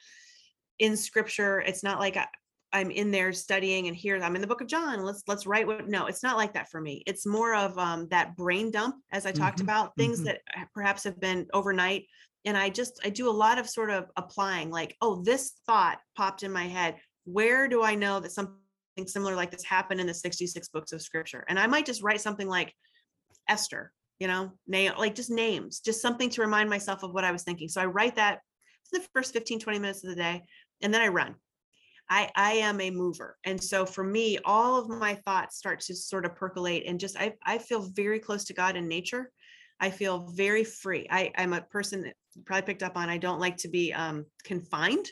in 0.79 0.97
scripture. 0.97 1.61
It's 1.61 1.83
not 1.83 1.99
like 1.99 2.17
I'm 2.73 2.89
in 2.89 3.11
there 3.11 3.31
studying 3.31 3.87
and 3.87 3.95
here 3.95 4.17
I'm 4.21 4.35
in 4.35 4.41
the 4.41 4.47
book 4.47 4.61
of 4.61 4.67
John. 4.67 5.03
Let's 5.03 5.23
let's 5.27 5.45
write 5.45 5.67
what. 5.67 5.87
No, 5.87 6.07
it's 6.07 6.23
not 6.23 6.37
like 6.37 6.53
that 6.53 6.69
for 6.69 6.81
me. 6.81 7.03
It's 7.05 7.25
more 7.25 7.53
of 7.55 7.77
um, 7.77 8.07
that 8.09 8.35
brain 8.35 8.71
dump, 8.71 8.95
as 9.11 9.25
I 9.25 9.31
talked 9.31 9.59
Mhm, 9.59 9.63
about, 9.63 9.95
things 9.95 10.21
mhm. 10.21 10.25
that 10.25 10.41
perhaps 10.73 11.03
have 11.03 11.19
been 11.19 11.47
overnight. 11.53 12.07
And 12.45 12.57
I 12.57 12.69
just 12.69 12.99
I 13.05 13.09
do 13.09 13.29
a 13.29 13.31
lot 13.31 13.59
of 13.59 13.69
sort 13.69 13.91
of 13.91 14.09
applying, 14.17 14.71
like, 14.71 14.97
oh, 15.01 15.21
this 15.23 15.53
thought 15.67 15.99
popped 16.17 16.43
in 16.43 16.51
my 16.51 16.65
head. 16.67 16.97
Where 17.25 17.67
do 17.67 17.83
I 17.83 17.95
know 17.95 18.19
that 18.19 18.31
something 18.31 18.57
similar 19.05 19.35
like 19.35 19.51
this 19.51 19.63
happened 19.63 20.01
in 20.01 20.07
the 20.07 20.13
66 20.13 20.67
books 20.69 20.91
of 20.91 21.01
scripture? 21.01 21.45
And 21.47 21.59
I 21.59 21.67
might 21.67 21.85
just 21.85 22.03
write 22.03 22.21
something 22.21 22.47
like 22.47 22.73
Esther, 23.47 23.91
you 24.19 24.27
know, 24.27 24.51
name 24.67 24.93
like 24.97 25.15
just 25.15 25.29
names, 25.29 25.79
just 25.79 26.01
something 26.01 26.29
to 26.31 26.41
remind 26.41 26.69
myself 26.69 27.03
of 27.03 27.13
what 27.13 27.23
I 27.23 27.31
was 27.31 27.43
thinking. 27.43 27.69
So 27.69 27.81
I 27.81 27.85
write 27.85 28.15
that 28.15 28.39
for 28.89 28.99
the 28.99 29.07
first 29.13 29.31
15, 29.33 29.59
20 29.59 29.79
minutes 29.79 30.03
of 30.03 30.09
the 30.09 30.15
day, 30.15 30.43
and 30.81 30.93
then 30.93 31.01
I 31.01 31.07
run. 31.09 31.35
I, 32.09 32.29
I 32.35 32.53
am 32.53 32.79
a 32.81 32.91
mover. 32.91 33.37
And 33.43 33.61
so 33.61 33.85
for 33.85 34.03
me, 34.03 34.37
all 34.45 34.79
of 34.79 34.89
my 34.89 35.15
thoughts 35.25 35.57
start 35.57 35.79
to 35.81 35.95
sort 35.95 36.25
of 36.25 36.35
percolate 36.35 36.83
and 36.85 36.99
just 36.99 37.17
I, 37.17 37.33
I 37.45 37.57
feel 37.57 37.81
very 37.81 38.19
close 38.19 38.43
to 38.45 38.53
God 38.53 38.75
in 38.75 38.87
nature. 38.87 39.31
I 39.79 39.89
feel 39.89 40.27
very 40.35 40.63
free. 40.63 41.07
I, 41.09 41.31
I'm 41.37 41.53
a 41.53 41.61
person 41.61 42.03
that 42.03 42.15
probably 42.45 42.65
picked 42.65 42.83
up 42.83 42.97
on. 42.97 43.09
I 43.09 43.17
don't 43.17 43.39
like 43.39 43.57
to 43.57 43.67
be 43.67 43.93
um, 43.93 44.25
confined 44.43 45.07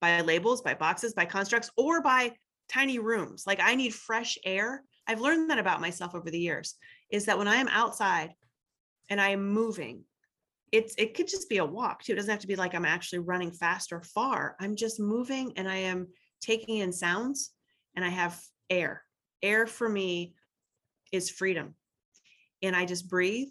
by 0.00 0.20
labels, 0.20 0.62
by 0.62 0.74
boxes, 0.74 1.14
by 1.14 1.24
constructs, 1.24 1.70
or 1.76 2.02
by 2.02 2.32
tiny 2.68 2.98
rooms. 2.98 3.44
Like 3.46 3.60
I 3.60 3.74
need 3.74 3.94
fresh 3.94 4.38
air. 4.44 4.82
I've 5.06 5.20
learned 5.20 5.50
that 5.50 5.58
about 5.58 5.80
myself 5.80 6.14
over 6.14 6.30
the 6.30 6.38
years 6.38 6.74
is 7.10 7.26
that 7.26 7.38
when 7.38 7.48
I 7.48 7.56
am 7.56 7.68
outside 7.68 8.32
and 9.08 9.20
I 9.20 9.30
am 9.30 9.48
moving, 9.48 10.04
it's 10.70 10.94
it 10.96 11.14
could 11.14 11.28
just 11.28 11.48
be 11.48 11.58
a 11.58 11.64
walk 11.64 12.02
too. 12.02 12.12
It 12.12 12.16
doesn't 12.16 12.30
have 12.30 12.40
to 12.40 12.46
be 12.46 12.56
like 12.56 12.74
I'm 12.74 12.84
actually 12.84 13.20
running 13.20 13.52
fast 13.52 13.92
or 13.92 14.02
far. 14.02 14.56
I'm 14.58 14.74
just 14.74 14.98
moving 14.98 15.52
and 15.56 15.68
I 15.68 15.76
am 15.76 16.08
taking 16.42 16.78
in 16.78 16.92
sounds 16.92 17.52
and 17.96 18.04
I 18.04 18.08
have 18.08 18.40
air. 18.68 19.04
Air 19.42 19.66
for 19.66 19.88
me 19.88 20.34
is 21.12 21.30
freedom. 21.30 21.74
And 22.62 22.76
I 22.76 22.84
just 22.84 23.08
breathe 23.08 23.48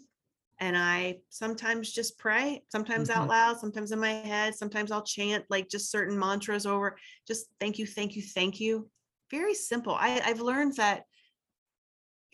and 0.58 0.76
I 0.76 1.18
sometimes 1.30 1.92
just 1.92 2.18
pray, 2.18 2.62
sometimes 2.68 3.10
out 3.10 3.26
Mhm. 3.26 3.30
loud, 3.30 3.58
sometimes 3.58 3.90
in 3.90 3.98
my 3.98 4.12
head, 4.12 4.54
sometimes 4.54 4.92
I'll 4.92 5.02
chant 5.02 5.44
like 5.50 5.68
just 5.68 5.90
certain 5.90 6.18
mantras 6.18 6.66
over 6.66 6.96
just 7.26 7.46
thank 7.58 7.78
you, 7.78 7.86
thank 7.86 8.14
you, 8.14 8.22
thank 8.22 8.60
you. 8.60 8.90
Very 9.30 9.54
simple. 9.54 9.94
I, 9.94 10.20
I've 10.24 10.40
learned 10.40 10.76
that 10.76 11.04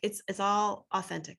it's 0.03 0.23
it's 0.29 0.41
all 0.41 0.87
authentic 0.93 1.39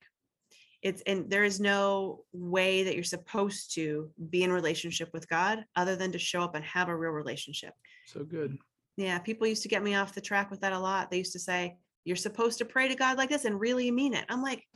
it's 0.82 1.00
and 1.02 1.30
there 1.30 1.44
is 1.44 1.60
no 1.60 2.24
way 2.32 2.82
that 2.84 2.94
you're 2.94 3.04
supposed 3.04 3.74
to 3.74 4.10
be 4.28 4.42
in 4.42 4.52
relationship 4.52 5.10
with 5.14 5.26
god 5.28 5.64
other 5.76 5.96
than 5.96 6.12
to 6.12 6.18
show 6.18 6.42
up 6.42 6.54
and 6.54 6.64
have 6.64 6.88
a 6.88 6.96
real 6.96 7.10
relationship 7.12 7.72
So 8.06 8.22
good. 8.24 8.58
Yeah 9.00 9.18
people 9.18 9.46
used 9.46 9.62
to 9.62 9.68
get 9.68 9.82
me 9.82 9.94
off 9.94 10.14
the 10.14 10.20
track 10.20 10.50
with 10.50 10.60
that 10.60 10.72
a 10.72 10.78
lot. 10.78 11.10
They 11.10 11.18
used 11.18 11.32
to 11.32 11.38
say 11.38 11.76
you're 12.04 12.16
supposed 12.16 12.58
to 12.58 12.64
pray 12.64 12.88
to 12.88 12.94
god 12.94 13.18
like 13.18 13.28
this 13.28 13.44
and 13.44 13.60
really 13.60 13.90
mean 13.90 14.14
it. 14.14 14.24
I'm 14.28 14.42
like 14.42 14.66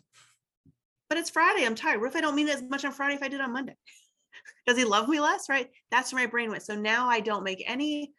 but 1.08 1.18
it's 1.18 1.30
friday 1.30 1.64
i'm 1.64 1.74
tired. 1.74 2.00
What 2.00 2.08
if 2.08 2.16
i 2.16 2.20
don't 2.20 2.34
mean 2.34 2.48
it 2.48 2.56
as 2.56 2.62
much 2.62 2.84
on 2.84 2.92
friday 2.92 3.14
if 3.14 3.22
i 3.22 3.28
did 3.28 3.40
on 3.40 3.52
monday? 3.52 3.76
Does 4.66 4.76
he 4.76 4.84
love 4.84 5.08
me 5.08 5.20
less 5.20 5.48
right? 5.48 5.68
That's 5.90 6.12
where 6.12 6.22
my 6.22 6.30
brain 6.30 6.50
went. 6.50 6.62
So 6.62 6.74
now 6.74 7.08
i 7.08 7.20
don't 7.20 7.44
make 7.44 7.62
any 7.66 8.12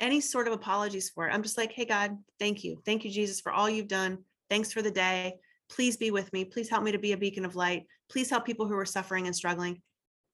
any 0.00 0.20
sort 0.20 0.48
of 0.48 0.52
apologies 0.52 1.10
for 1.10 1.28
it. 1.28 1.32
I'm 1.32 1.42
just 1.42 1.58
like 1.58 1.72
hey 1.72 1.84
god 1.84 2.16
thank 2.38 2.64
you. 2.64 2.80
Thank 2.84 3.04
you 3.04 3.10
jesus 3.10 3.40
for 3.40 3.52
all 3.52 3.68
you've 3.68 3.88
done. 3.88 4.18
Thanks 4.50 4.72
for 4.72 4.82
the 4.82 4.90
day. 4.90 5.34
Please 5.70 5.96
be 5.96 6.10
with 6.10 6.32
me. 6.32 6.44
Please 6.44 6.68
help 6.68 6.84
me 6.84 6.92
to 6.92 6.98
be 6.98 7.12
a 7.12 7.16
beacon 7.16 7.44
of 7.44 7.56
light. 7.56 7.86
Please 8.10 8.28
help 8.28 8.44
people 8.44 8.66
who 8.66 8.76
are 8.76 8.84
suffering 8.84 9.26
and 9.26 9.36
struggling. 9.36 9.80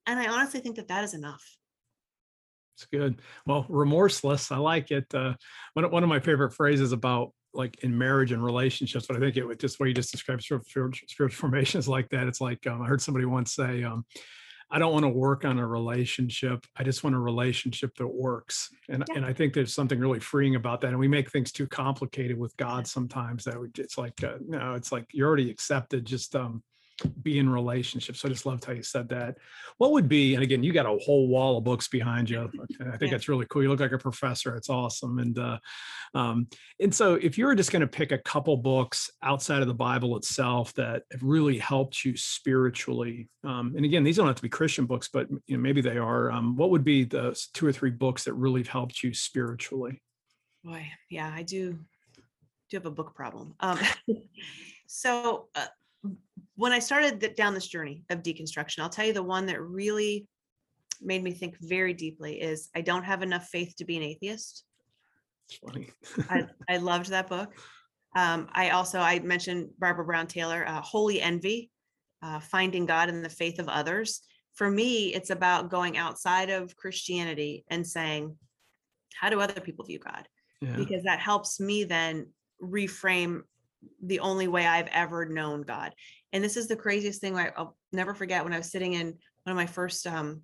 And 0.07 0.19
i 0.19 0.29
honestly 0.29 0.61
think 0.61 0.77
that 0.77 0.89
that 0.89 1.05
is 1.05 1.15
enough 1.15 1.45
It's 2.81 2.87
good. 2.87 3.21
Well, 3.47 3.67
remorseless. 3.69 4.51
I 4.51 4.57
like 4.57 4.91
it. 4.91 5.13
Uh, 5.15 5.35
one, 5.75 5.85
of- 5.85 5.93
one 5.93 6.03
of 6.03 6.09
my 6.09 6.19
favorite 6.21 6.53
phrases 6.55 6.93
about 6.93 7.33
like 7.53 7.83
in 7.83 7.97
marriage 7.97 8.33
and 8.33 8.43
relationships, 8.43 9.07
but 9.07 9.17
I 9.17 9.21
think 9.21 9.37
it 9.37 9.45
was 9.45 9.59
just 9.59 9.79
what 9.79 9.87
you 9.87 9.95
just 9.95 10.13
described 10.13 10.43
spiritual, 10.43 10.95
spiritual 11.09 11.37
formations 11.37 11.89
like 11.89 12.09
that. 12.11 12.27
It's 12.27 12.41
like 12.41 12.67
um, 12.67 12.81
I 12.81 12.87
heard 12.87 13.03
somebody 13.03 13.27
once 13.27 13.55
say, 13.55 13.83
um, 13.83 14.07
I 14.71 14.79
don't 14.79 14.93
want 14.93 15.03
to 15.03 15.09
work 15.11 15.45
on 15.45 15.59
a 15.59 15.67
relationship. 15.67 16.65
I 16.77 16.85
just 16.85 17.03
want 17.05 17.17
a 17.17 17.19
relationship 17.19 17.91
that 17.97 18.07
works. 18.07 18.71
And, 18.89 19.05
Yeah. 19.09 19.17
and 19.17 19.27
I 19.27 19.33
think 19.35 19.53
there's 19.53 19.75
something 19.75 19.99
really 19.99 20.21
freeing 20.21 20.55
about 20.55 20.81
that. 20.83 20.89
And 20.91 20.99
we 20.99 21.09
make 21.09 21.31
things 21.31 21.51
too 21.53 21.67
complicated 21.67 22.39
with 22.39 22.57
God 22.57 22.87
sometimes 22.87 23.45
that 23.45 23.61
we, 23.61 23.69
it's 23.77 23.99
like, 23.99 24.23
uh, 24.25 24.37
no, 24.47 24.75
it's 24.75 24.93
like 24.93 25.07
you're 25.13 25.27
already 25.29 25.51
accepted. 25.51 26.07
Just 26.07 26.35
um, 26.37 26.63
be 27.23 27.39
in 27.39 27.49
relationships. 27.49 28.21
So 28.21 28.29
I 28.29 28.33
just 28.33 28.47
loved 28.47 28.65
how 28.65 28.73
you 28.73 28.83
said 28.83 29.09
that. 29.11 29.37
What 29.79 29.93
would 29.93 30.09
be, 30.09 30.35
and 30.35 30.43
again, 30.43 30.63
you 30.63 30.73
got 30.73 30.87
a 30.87 30.99
whole 30.99 31.29
wall 31.29 31.59
of 31.59 31.65
books 31.65 31.89
behind 31.89 32.29
you. 32.31 32.51
I 32.81 32.97
think 32.97 33.03
Yeah. 33.03 33.09
that's 33.11 33.29
really 33.29 33.47
cool. 33.49 33.63
You 33.63 33.69
look 33.69 33.81
like 33.81 33.93
a 33.93 33.99
professor. 33.99 34.55
It's 34.57 34.71
awesome. 34.71 35.19
And 35.19 35.39
uh, 35.39 35.59
um, 36.15 36.49
and 36.81 36.95
so 36.95 37.15
if 37.15 37.39
you 37.39 37.47
were 37.47 37.55
just 37.55 37.73
going 37.73 37.81
to 37.81 37.87
pick 37.87 38.13
a 38.13 38.19
couple 38.19 38.57
books 38.57 39.11
outside 39.23 39.63
of 39.63 39.69
the 39.69 39.75
Bible 39.75 40.17
itself 40.17 40.73
that 40.75 41.03
have 41.13 41.23
really 41.23 41.59
helped 41.59 42.05
you 42.05 42.17
spiritually, 42.17 43.29
um, 43.45 43.75
and 43.77 43.85
again, 43.85 44.03
these 44.05 44.17
don't 44.17 44.27
have 44.27 44.37
to 44.37 44.43
be 44.43 44.49
Christian 44.49 44.87
books, 44.87 45.09
but 45.13 45.29
you 45.47 45.57
know 45.57 45.63
maybe 45.63 45.81
they 45.81 45.99
are. 45.99 46.31
Um, 46.31 46.57
what 46.57 46.71
would 46.71 46.85
be 46.85 47.05
the 47.05 47.39
two 47.55 47.67
or 47.67 47.73
three 47.73 47.91
books 47.91 48.25
that 48.25 48.35
really 48.35 48.61
have 48.61 48.69
helped 48.69 49.03
you 49.03 49.15
spiritually? 49.15 50.03
boy 50.63 50.87
yeah 51.09 51.33
i 51.35 51.43
do 51.43 51.79
do 52.69 52.77
have 52.77 52.85
a 52.85 52.91
book 52.91 53.15
problem 53.15 53.55
um 53.61 53.79
so 54.87 55.49
uh, 55.55 55.65
when 56.57 56.73
i 56.73 56.79
started 56.79 57.35
down 57.37 57.55
this 57.55 57.67
journey 57.67 58.05
of 58.11 58.23
deconstruction 58.23 58.81
i'll 58.81 58.89
tell 58.89 59.07
you 59.07 59.13
the 59.13 59.23
one 59.23 59.47
that 59.47 59.61
really 59.61 60.27
made 61.03 61.23
me 61.23 61.33
think 61.33 61.57
very 61.61 61.95
deeply 61.95 62.41
is 62.41 62.69
i 62.75 62.81
don't 62.81 63.05
have 63.05 63.23
enough 63.23 63.47
faith 63.49 63.75
to 63.77 63.85
be 63.85 63.97
an 63.97 64.03
atheist 64.03 64.65
funny. 65.59 65.91
I, 66.29 66.47
I 66.69 66.77
loved 66.79 67.11
that 67.11 67.29
book. 67.29 67.53
Um, 68.17 68.49
I 68.53 68.71
also 68.71 68.99
I 68.99 69.21
mentioned 69.21 69.71
Barbara 69.79 70.05
Brown 70.05 70.27
Taylor, 70.27 70.65
uh, 70.67 70.81
Holy 70.81 71.21
Envy, 71.21 71.71
uh, 72.23 72.41
Finding 72.41 72.87
God 72.87 73.09
in 73.09 73.23
the 73.23 73.29
Faith 73.29 73.59
of 73.59 73.69
Others. 73.69 74.21
For 74.55 74.71
me, 74.71 75.15
it's 75.15 75.31
about 75.31 75.71
going 75.71 75.97
outside 75.97 76.51
of 76.51 76.77
Christianity 76.77 77.65
and 77.71 77.87
saying, 77.87 78.37
how 79.19 79.31
do 79.31 79.41
other 79.41 79.61
people 79.61 79.85
view 79.85 80.01
God? 80.01 80.27
Yeah. 80.61 80.77
Because 80.77 81.05
that 81.05 81.21
helps 81.21 81.61
me 81.61 81.85
then 81.85 82.29
reframe 82.63 83.43
the 84.03 84.21
only 84.21 84.49
way 84.49 84.67
I've 84.67 84.89
ever 84.89 85.27
known 85.27 85.63
God. 85.63 85.95
And 86.33 86.43
this 86.43 86.57
is 86.57 86.69
the 86.69 86.77
craziest 86.77 87.21
thing 87.21 87.37
I'll 87.37 87.77
never 87.93 88.15
forget 88.15 88.45
when 88.45 88.53
I 88.53 88.59
was 88.59 88.71
sitting 88.71 88.95
in 88.95 89.07
one 89.45 89.53
of 89.53 89.57
my 89.57 89.67
first 89.67 90.07
um, 90.07 90.43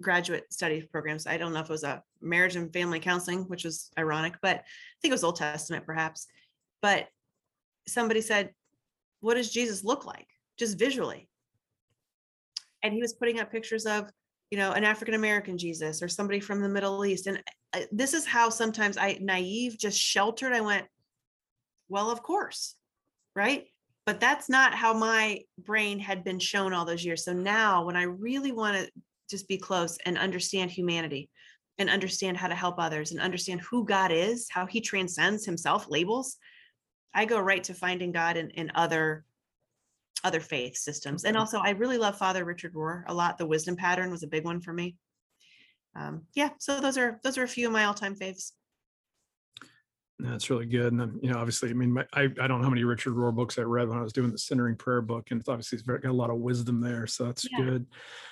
graduate 0.00 0.52
study 0.52 0.82
programs. 0.82 1.26
I 1.26 1.38
don't 1.38 1.52
know 1.52 1.60
if 1.60 1.66
it 1.66 1.72
was 1.72 1.84
a 1.84 2.02
marriage 2.20 2.56
and 2.56 2.72
family 2.72 3.00
counseling, 3.00 3.44
which 3.44 3.64
was 3.64 3.90
ironic, 3.98 4.34
but 4.42 4.56
I 4.56 4.62
think 5.00 5.10
it 5.10 5.14
was 5.14 5.24
Old 5.24 5.36
Testament 5.36 5.86
perhaps. 5.86 6.26
But 6.82 7.08
somebody 7.86 8.20
said, 8.20 8.50
What 9.20 9.34
does 9.34 9.50
Jesus 9.50 9.84
look 9.84 10.04
like? 10.04 10.26
Just 10.58 10.78
visually. 10.78 11.28
And 12.82 12.92
he 12.92 13.00
was 13.00 13.14
putting 13.14 13.38
up 13.38 13.52
pictures 13.52 13.86
of, 13.86 14.10
you 14.50 14.58
know, 14.58 14.72
an 14.72 14.84
African 14.84 15.14
American 15.14 15.56
Jesus 15.56 16.02
or 16.02 16.08
somebody 16.08 16.40
from 16.40 16.60
the 16.60 16.68
Middle 16.68 17.04
East. 17.04 17.28
And 17.28 17.40
uh, 17.72 17.80
this 17.92 18.12
is 18.12 18.26
how 18.26 18.50
sometimes 18.50 18.98
I, 18.98 19.18
naive, 19.20 19.78
just 19.78 19.98
sheltered, 19.98 20.52
I 20.52 20.60
went, 20.60 20.86
Well, 21.92 22.10
of 22.10 22.22
course. 22.22 22.74
Right. 23.36 23.66
But 24.06 24.18
that's 24.18 24.48
not 24.48 24.74
how 24.74 24.92
my 24.94 25.42
brain 25.58 25.98
had 25.98 26.24
been 26.24 26.38
shown 26.38 26.72
all 26.72 26.84
those 26.84 27.04
years. 27.04 27.24
So 27.24 27.32
now, 27.32 27.84
when 27.84 27.96
I 27.96 28.02
really 28.02 28.50
want 28.50 28.76
to 28.76 28.90
just 29.30 29.46
be 29.46 29.58
close 29.58 29.96
and 30.04 30.18
understand 30.18 30.70
humanity, 30.70 31.30
and 31.78 31.88
understand 31.88 32.36
how 32.36 32.48
to 32.48 32.54
help 32.54 32.76
others 32.78 33.10
and 33.10 33.20
understand 33.20 33.60
who 33.62 33.84
God 33.84 34.12
is, 34.12 34.46
how 34.50 34.66
he 34.66 34.80
transcends 34.80 35.44
himself, 35.44 35.86
labels, 35.88 36.36
I 37.14 37.24
go 37.24 37.40
right 37.40 37.64
to 37.64 37.74
finding 37.74 38.12
God 38.12 38.36
in, 38.36 38.50
in 38.50 38.70
other 38.74 39.24
other 40.24 40.40
faith 40.40 40.76
systems. 40.76 41.24
And 41.24 41.36
also 41.36 41.58
I 41.58 41.70
really 41.70 41.98
love 41.98 42.16
Father 42.16 42.44
Richard 42.44 42.74
Rohr 42.74 43.02
a 43.08 43.14
lot. 43.14 43.38
The 43.38 43.46
wisdom 43.46 43.74
pattern 43.74 44.10
was 44.10 44.22
a 44.22 44.28
big 44.28 44.44
one 44.44 44.60
for 44.60 44.72
me. 44.72 44.96
Um, 45.96 46.22
yeah, 46.34 46.50
so 46.58 46.80
those 46.80 46.96
are 46.96 47.18
those 47.24 47.38
are 47.38 47.42
a 47.42 47.48
few 47.48 47.66
of 47.66 47.72
my 47.72 47.84
all-time 47.86 48.14
faves. 48.14 48.52
That's 50.24 50.50
really 50.50 50.66
good. 50.66 50.92
And 50.92 51.00
then, 51.00 51.18
you 51.22 51.32
know, 51.32 51.38
obviously, 51.38 51.70
I 51.70 51.72
mean, 51.72 51.92
my, 51.92 52.06
I, 52.12 52.22
I 52.22 52.46
don't 52.46 52.58
know 52.58 52.62
how 52.62 52.70
many 52.70 52.84
Richard 52.84 53.14
Rohr 53.14 53.34
books 53.34 53.58
I 53.58 53.62
read 53.62 53.88
when 53.88 53.98
I 53.98 54.02
was 54.02 54.12
doing 54.12 54.30
the 54.30 54.38
centering 54.38 54.76
prayer 54.76 55.02
book, 55.02 55.30
and 55.30 55.40
it's 55.40 55.48
obviously 55.48 55.76
it's 55.76 55.86
very, 55.86 55.98
got 55.98 56.10
a 56.10 56.12
lot 56.12 56.30
of 56.30 56.36
wisdom 56.36 56.80
there. 56.80 57.06
So 57.06 57.24
that's 57.24 57.46
yeah. 57.50 57.64
good. 57.64 57.86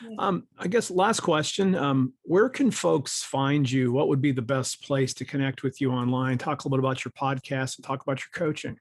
Yeah. 0.08 0.16
Um, 0.18 0.46
I 0.58 0.68
guess 0.68 0.90
last 0.90 1.20
question, 1.20 1.74
um, 1.74 2.12
where 2.22 2.48
can 2.48 2.70
folks 2.70 3.22
find 3.22 3.70
you? 3.70 3.92
What 3.92 4.08
would 4.08 4.20
be 4.20 4.32
the 4.32 4.42
best 4.42 4.82
place 4.82 5.12
to 5.14 5.24
connect 5.24 5.62
with 5.62 5.80
you 5.80 5.90
online? 5.90 6.38
Talk 6.38 6.64
a 6.64 6.68
little 6.68 6.78
bit 6.78 6.84
about 6.86 7.04
your 7.04 7.12
podcast 7.12 7.76
and 7.76 7.84
talk 7.84 8.02
about 8.02 8.20
your 8.20 8.30
coaching. 8.34 8.76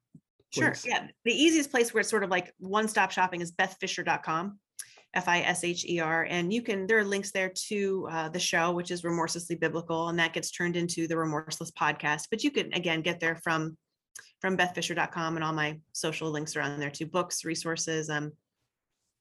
Please. 0.53 0.82
Sure. 0.82 0.91
Yeah. 0.91 1.07
The 1.26 1.34
easiest 1.34 1.72
place 1.72 1.93
where 1.93 2.01
it's 2.01 2.10
sort 2.10 2.24
of 2.24 2.30
like 2.30 2.53
one-stop 2.60 3.12
shopping 3.12 3.41
is 3.41 3.51
bethfisher.com. 3.51 4.60
F-I-S-H-E-R. 5.14 6.28
And 6.30 6.53
you 6.53 6.62
can, 6.62 6.86
there 6.86 6.99
are 6.99 7.03
links 7.03 7.32
there 7.32 7.51
to 7.68 8.07
uh, 8.12 8.30
the 8.30 8.39
show, 8.39 8.72
which 8.72 8.91
is 8.91 9.03
Remorselessly 9.03 9.55
Biblical, 9.55 10.10
and 10.10 10.20
that 10.20 10.34
gets 10.34 10.51
turned 10.51 10.76
into 10.76 11.07
the 11.07 11.18
Remorseless 11.18 11.72
podcast. 11.72 12.28
But 12.30 12.43
you 12.43 12.51
can, 12.51 12.72
again, 12.74 13.01
get 13.01 13.20
there 13.20 13.36
from 13.36 13.78
from 14.41 14.55
bethfisher.com 14.55 15.36
and 15.36 15.43
all 15.43 15.53
my 15.53 15.78
social 15.91 16.30
links 16.32 16.55
are 16.55 16.62
on 16.62 16.80
there 16.80 16.89
too, 16.89 17.05
books, 17.05 17.43
resources, 17.43 18.10
um, 18.10 18.32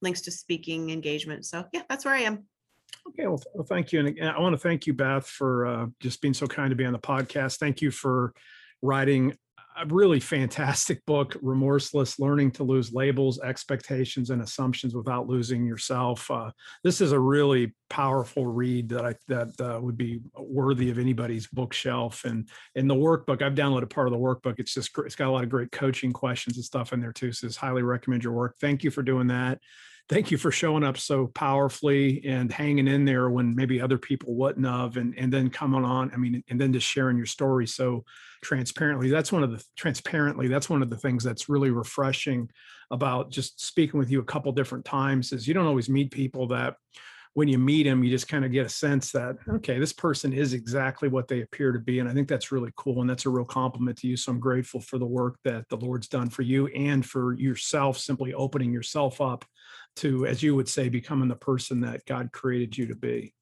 links 0.01 0.20
to 0.22 0.30
speaking 0.30 0.91
engagement. 0.91 1.45
So 1.45 1.64
yeah, 1.72 1.82
that's 1.89 2.05
where 2.05 2.14
I 2.14 2.20
am. 2.20 2.45
Okay, 3.09 3.26
well, 3.26 3.43
well 3.55 3.66
thank 3.66 3.93
you. 3.93 4.01
And 4.07 4.28
I 4.28 4.39
want 4.39 4.55
to 4.55 4.59
thank 4.59 4.86
you, 4.86 4.95
Beth, 4.95 5.26
for 5.26 5.66
uh, 5.66 5.86
just 6.01 6.20
being 6.20 6.34
so 6.34 6.47
kind 6.47 6.70
to 6.70 6.76
be 6.76 6.84
on 6.84 6.93
the 6.93 6.99
podcast. 6.99 7.59
Thank 7.59 7.82
you 7.82 7.91
for 7.91 8.32
writing 8.80 9.36
a 9.81 9.87
really 9.87 10.20
fantastic 10.20 11.05
book, 11.07 11.37
Remorseless 11.41 12.18
Learning 12.18 12.51
to 12.53 12.64
Lose 12.64 12.93
Labels, 12.93 13.41
Expectations, 13.41 14.31
and 14.31 14.43
Assumptions 14.43 14.95
Without 14.95 15.29
Losing 15.29 15.64
Yourself. 15.64 16.31
Uh, 16.31 16.51
this 16.83 17.01
is 17.01 17.12
a 17.12 17.18
really 17.18 17.74
powerful 17.89 18.47
read 18.47 18.89
that 18.89 19.05
I 19.05 19.14
that 19.29 19.61
uh, 19.61 19.81
would 19.81 19.97
be 19.97 20.20
worthy 20.37 20.91
of 20.91 20.99
anybody's 20.99 21.47
bookshelf. 21.47 22.24
And 22.24 22.49
in 22.74 22.89
the 22.89 22.95
workbook, 22.95 23.41
I've 23.41 23.55
downloaded 23.55 23.91
part 23.91 24.09
of 24.09 24.12
the 24.12 24.18
workbook. 24.18 24.59
It's 24.59 24.74
just 24.74 24.91
it's 24.99 25.16
got 25.16 25.29
a 25.29 25.33
lot 25.33 25.45
of 25.45 25.51
great 25.51 25.70
coaching 25.70 26.12
questions 26.12 26.57
and 26.57 26.64
stuff 26.64 26.93
in 26.93 27.01
there 27.01 27.12
too. 27.12 27.33
So, 27.33 27.47
just 27.47 27.59
highly 27.59 27.83
recommend 27.83 28.24
your 28.24 28.33
work. 28.33 28.57
Thank 28.61 28.83
you 28.83 28.91
for 28.91 29.03
doing 29.03 29.29
that 29.29 29.61
thank 30.09 30.31
you 30.31 30.39
for 30.39 30.51
showing 30.51 30.85
up 30.85 30.97
so 30.97 31.27
powerfully 31.29 32.25
and 32.27 32.53
hanging 32.53 32.89
in 32.89 33.05
there 33.05 33.31
when 33.31 33.55
maybe 33.55 33.81
other 33.81 33.99
people 33.99 34.35
wouldn't 34.35 34.67
have 34.67 34.97
and 34.97 35.15
and 35.19 35.33
then 35.33 35.51
coming 35.51 35.85
on 35.85 36.11
i 36.13 36.17
mean 36.17 36.43
and 36.49 36.61
then 36.61 36.73
just 36.73 36.87
sharing 36.87 37.17
your 37.17 37.27
story 37.27 37.67
so 37.67 38.05
transparently. 38.43 39.11
That's 39.11 39.33
one 39.33 39.43
of 39.43 39.51
the 39.51 39.65
transparently 39.77 40.49
that's 40.49 40.71
one 40.71 40.83
of 40.83 40.91
the 40.91 40.97
things 40.97 41.25
that's 41.25 41.49
really 41.49 41.71
refreshing 41.71 42.49
about 42.91 43.31
just 43.31 43.65
speaking 43.65 43.99
with 43.99 44.11
you 44.11 44.21
a 44.21 44.25
couple 44.25 44.51
different 44.53 44.85
times 44.85 45.33
is 45.33 45.47
you 45.47 45.55
don't 45.55 45.67
always 45.67 45.89
meet 45.89 46.11
people 46.11 46.47
that 46.49 46.75
when 47.35 47.49
you 47.49 47.59
meet 47.59 47.85
them 47.85 48.03
you 48.03 48.11
just 48.11 48.29
kind 48.29 48.45
of 48.45 48.53
get 48.53 48.66
a 48.66 48.68
sense 48.68 49.12
that 49.12 49.37
okay 49.49 49.79
this 49.79 49.93
person 49.93 50.33
is 50.33 50.53
exactly 50.53 51.09
what 51.09 51.29
they 51.29 51.43
appear 51.43 51.72
to 51.72 51.79
be 51.79 51.99
and 51.99 52.09
i 52.09 52.12
think 52.12 52.29
that's 52.29 52.53
really 52.53 52.70
cool 52.76 53.01
and 53.01 53.09
that's 53.09 53.26
a 53.26 53.31
real 53.31 53.45
compliment 53.45 53.97
to 53.97 54.07
you 54.07 54.16
so 54.16 54.33
i'm 54.33 54.41
grateful 54.41 54.81
for 54.81 54.99
the 54.99 55.07
work 55.07 55.39
that 55.45 55.68
the 55.68 55.76
lord's 55.76 56.09
done 56.09 56.29
for 56.29 56.43
you 56.43 56.66
and 56.68 57.05
for 57.07 57.35
yourself 57.35 57.99
simply 57.99 58.35
opening 58.35 58.72
yourself 58.72 59.20
up 59.20 59.45
to, 59.99 60.26
as 60.26 60.43
you 60.43 60.55
would 60.55 60.68
say, 60.68 60.89
becoming 60.89 61.29
the 61.29 61.37
person 61.37 61.81
that 61.81 62.05
God 62.07 62.31
created 62.33 62.76
you 62.76 62.87
to 62.87 62.95
be. 62.95 63.35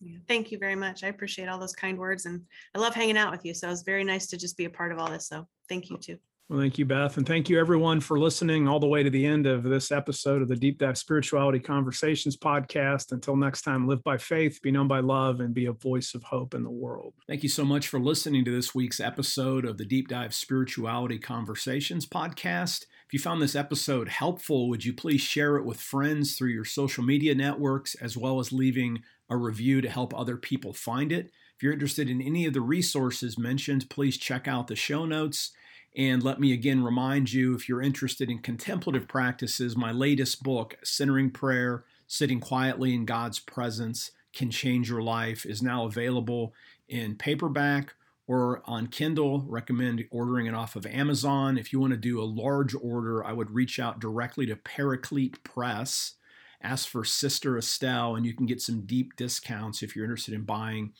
Yeah, 0.00 0.18
thank 0.28 0.50
you 0.50 0.58
very 0.58 0.74
much. 0.74 1.04
I 1.04 1.08
appreciate 1.08 1.48
all 1.48 1.58
those 1.58 1.74
kind 1.74 1.98
words 1.98 2.26
and 2.26 2.42
I 2.74 2.78
love 2.78 2.94
hanging 2.94 3.16
out 3.16 3.30
with 3.30 3.44
you. 3.44 3.54
So 3.54 3.70
it's 3.70 3.82
very 3.82 4.04
nice 4.04 4.26
to 4.28 4.36
just 4.36 4.56
be 4.56 4.64
a 4.64 4.70
part 4.70 4.92
of 4.92 4.98
all 4.98 5.10
this. 5.10 5.28
So 5.28 5.46
thank 5.68 5.90
you 5.90 5.96
oh. 5.96 6.00
too. 6.00 6.18
Well, 6.52 6.60
thank 6.60 6.76
you, 6.76 6.84
Beth. 6.84 7.16
And 7.16 7.26
thank 7.26 7.48
you, 7.48 7.58
everyone, 7.58 8.00
for 8.00 8.18
listening 8.18 8.68
all 8.68 8.78
the 8.78 8.86
way 8.86 9.02
to 9.02 9.08
the 9.08 9.24
end 9.24 9.46
of 9.46 9.62
this 9.62 9.90
episode 9.90 10.42
of 10.42 10.48
the 10.48 10.54
Deep 10.54 10.78
Dive 10.78 10.98
Spirituality 10.98 11.58
Conversations 11.58 12.36
podcast. 12.36 13.10
Until 13.10 13.36
next 13.36 13.62
time, 13.62 13.88
live 13.88 14.04
by 14.04 14.18
faith, 14.18 14.60
be 14.60 14.70
known 14.70 14.86
by 14.86 15.00
love, 15.00 15.40
and 15.40 15.54
be 15.54 15.64
a 15.64 15.72
voice 15.72 16.14
of 16.14 16.24
hope 16.24 16.52
in 16.52 16.62
the 16.62 16.70
world. 16.70 17.14
Thank 17.26 17.42
you 17.42 17.48
so 17.48 17.64
much 17.64 17.88
for 17.88 17.98
listening 17.98 18.44
to 18.44 18.54
this 18.54 18.74
week's 18.74 19.00
episode 19.00 19.64
of 19.64 19.78
the 19.78 19.86
Deep 19.86 20.08
Dive 20.08 20.34
Spirituality 20.34 21.18
Conversations 21.18 22.06
podcast. 22.06 22.82
If 23.06 23.14
you 23.14 23.18
found 23.18 23.40
this 23.40 23.56
episode 23.56 24.10
helpful, 24.10 24.68
would 24.68 24.84
you 24.84 24.92
please 24.92 25.22
share 25.22 25.56
it 25.56 25.64
with 25.64 25.80
friends 25.80 26.36
through 26.36 26.50
your 26.50 26.66
social 26.66 27.02
media 27.02 27.34
networks, 27.34 27.94
as 27.94 28.14
well 28.14 28.40
as 28.40 28.52
leaving 28.52 28.98
a 29.30 29.38
review 29.38 29.80
to 29.80 29.88
help 29.88 30.12
other 30.14 30.36
people 30.36 30.74
find 30.74 31.12
it? 31.12 31.30
If 31.56 31.62
you're 31.62 31.72
interested 31.72 32.10
in 32.10 32.20
any 32.20 32.44
of 32.44 32.52
the 32.52 32.60
resources 32.60 33.38
mentioned, 33.38 33.88
please 33.88 34.18
check 34.18 34.46
out 34.46 34.66
the 34.66 34.76
show 34.76 35.06
notes. 35.06 35.52
And 35.94 36.22
let 36.22 36.40
me 36.40 36.52
again 36.52 36.82
remind 36.82 37.32
you 37.32 37.54
if 37.54 37.68
you're 37.68 37.82
interested 37.82 38.30
in 38.30 38.38
contemplative 38.38 39.06
practices, 39.06 39.76
my 39.76 39.92
latest 39.92 40.42
book, 40.42 40.76
Centering 40.82 41.30
Prayer 41.30 41.84
Sitting 42.06 42.40
Quietly 42.40 42.94
in 42.94 43.04
God's 43.04 43.38
Presence 43.38 44.10
Can 44.32 44.50
Change 44.50 44.88
Your 44.88 45.02
Life, 45.02 45.44
is 45.44 45.62
now 45.62 45.84
available 45.84 46.54
in 46.88 47.16
paperback 47.16 47.94
or 48.26 48.62
on 48.64 48.86
Kindle. 48.86 49.44
Recommend 49.46 50.04
ordering 50.10 50.46
it 50.46 50.54
off 50.54 50.76
of 50.76 50.86
Amazon. 50.86 51.58
If 51.58 51.72
you 51.72 51.80
want 51.80 51.92
to 51.92 51.98
do 51.98 52.20
a 52.20 52.24
large 52.24 52.74
order, 52.74 53.22
I 53.22 53.32
would 53.32 53.50
reach 53.50 53.78
out 53.78 54.00
directly 54.00 54.46
to 54.46 54.56
Paraclete 54.56 55.44
Press. 55.44 56.14
Ask 56.62 56.88
for 56.88 57.04
Sister 57.04 57.58
Estelle, 57.58 58.14
and 58.14 58.24
you 58.24 58.34
can 58.34 58.46
get 58.46 58.62
some 58.62 58.86
deep 58.86 59.16
discounts 59.16 59.82
if 59.82 59.94
you're 59.94 60.04
interested 60.04 60.32
in 60.32 60.44
buying, 60.44 60.92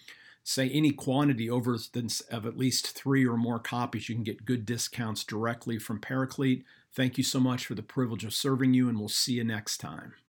say, 0.45 0.69
any 0.71 0.93
quantity 0.93 1.49
over 1.49 1.77
of 2.31 2.47
at 2.47 2.57
least 2.57 2.91
three 2.91 3.27
or 3.27 3.37
more 3.37 3.59
copies. 3.59 4.09
You 4.09 4.15
can 4.15 4.25
get 4.25 4.45
good 4.45 4.67
discounts 4.67 5.25
directly 5.25 5.79
from 5.79 6.01
Paraclete. 6.01 6.65
Thank 6.93 7.17
you 7.17 7.25
so 7.25 7.41
much 7.41 7.67
for 7.67 7.75
the 7.75 7.83
privilege 7.83 8.25
of 8.25 8.35
serving 8.35 8.75
you, 8.75 8.89
and 8.89 8.99
we'll 8.99 9.09
see 9.09 9.35
you 9.35 9.45
next 9.45 9.79
time. 9.79 10.15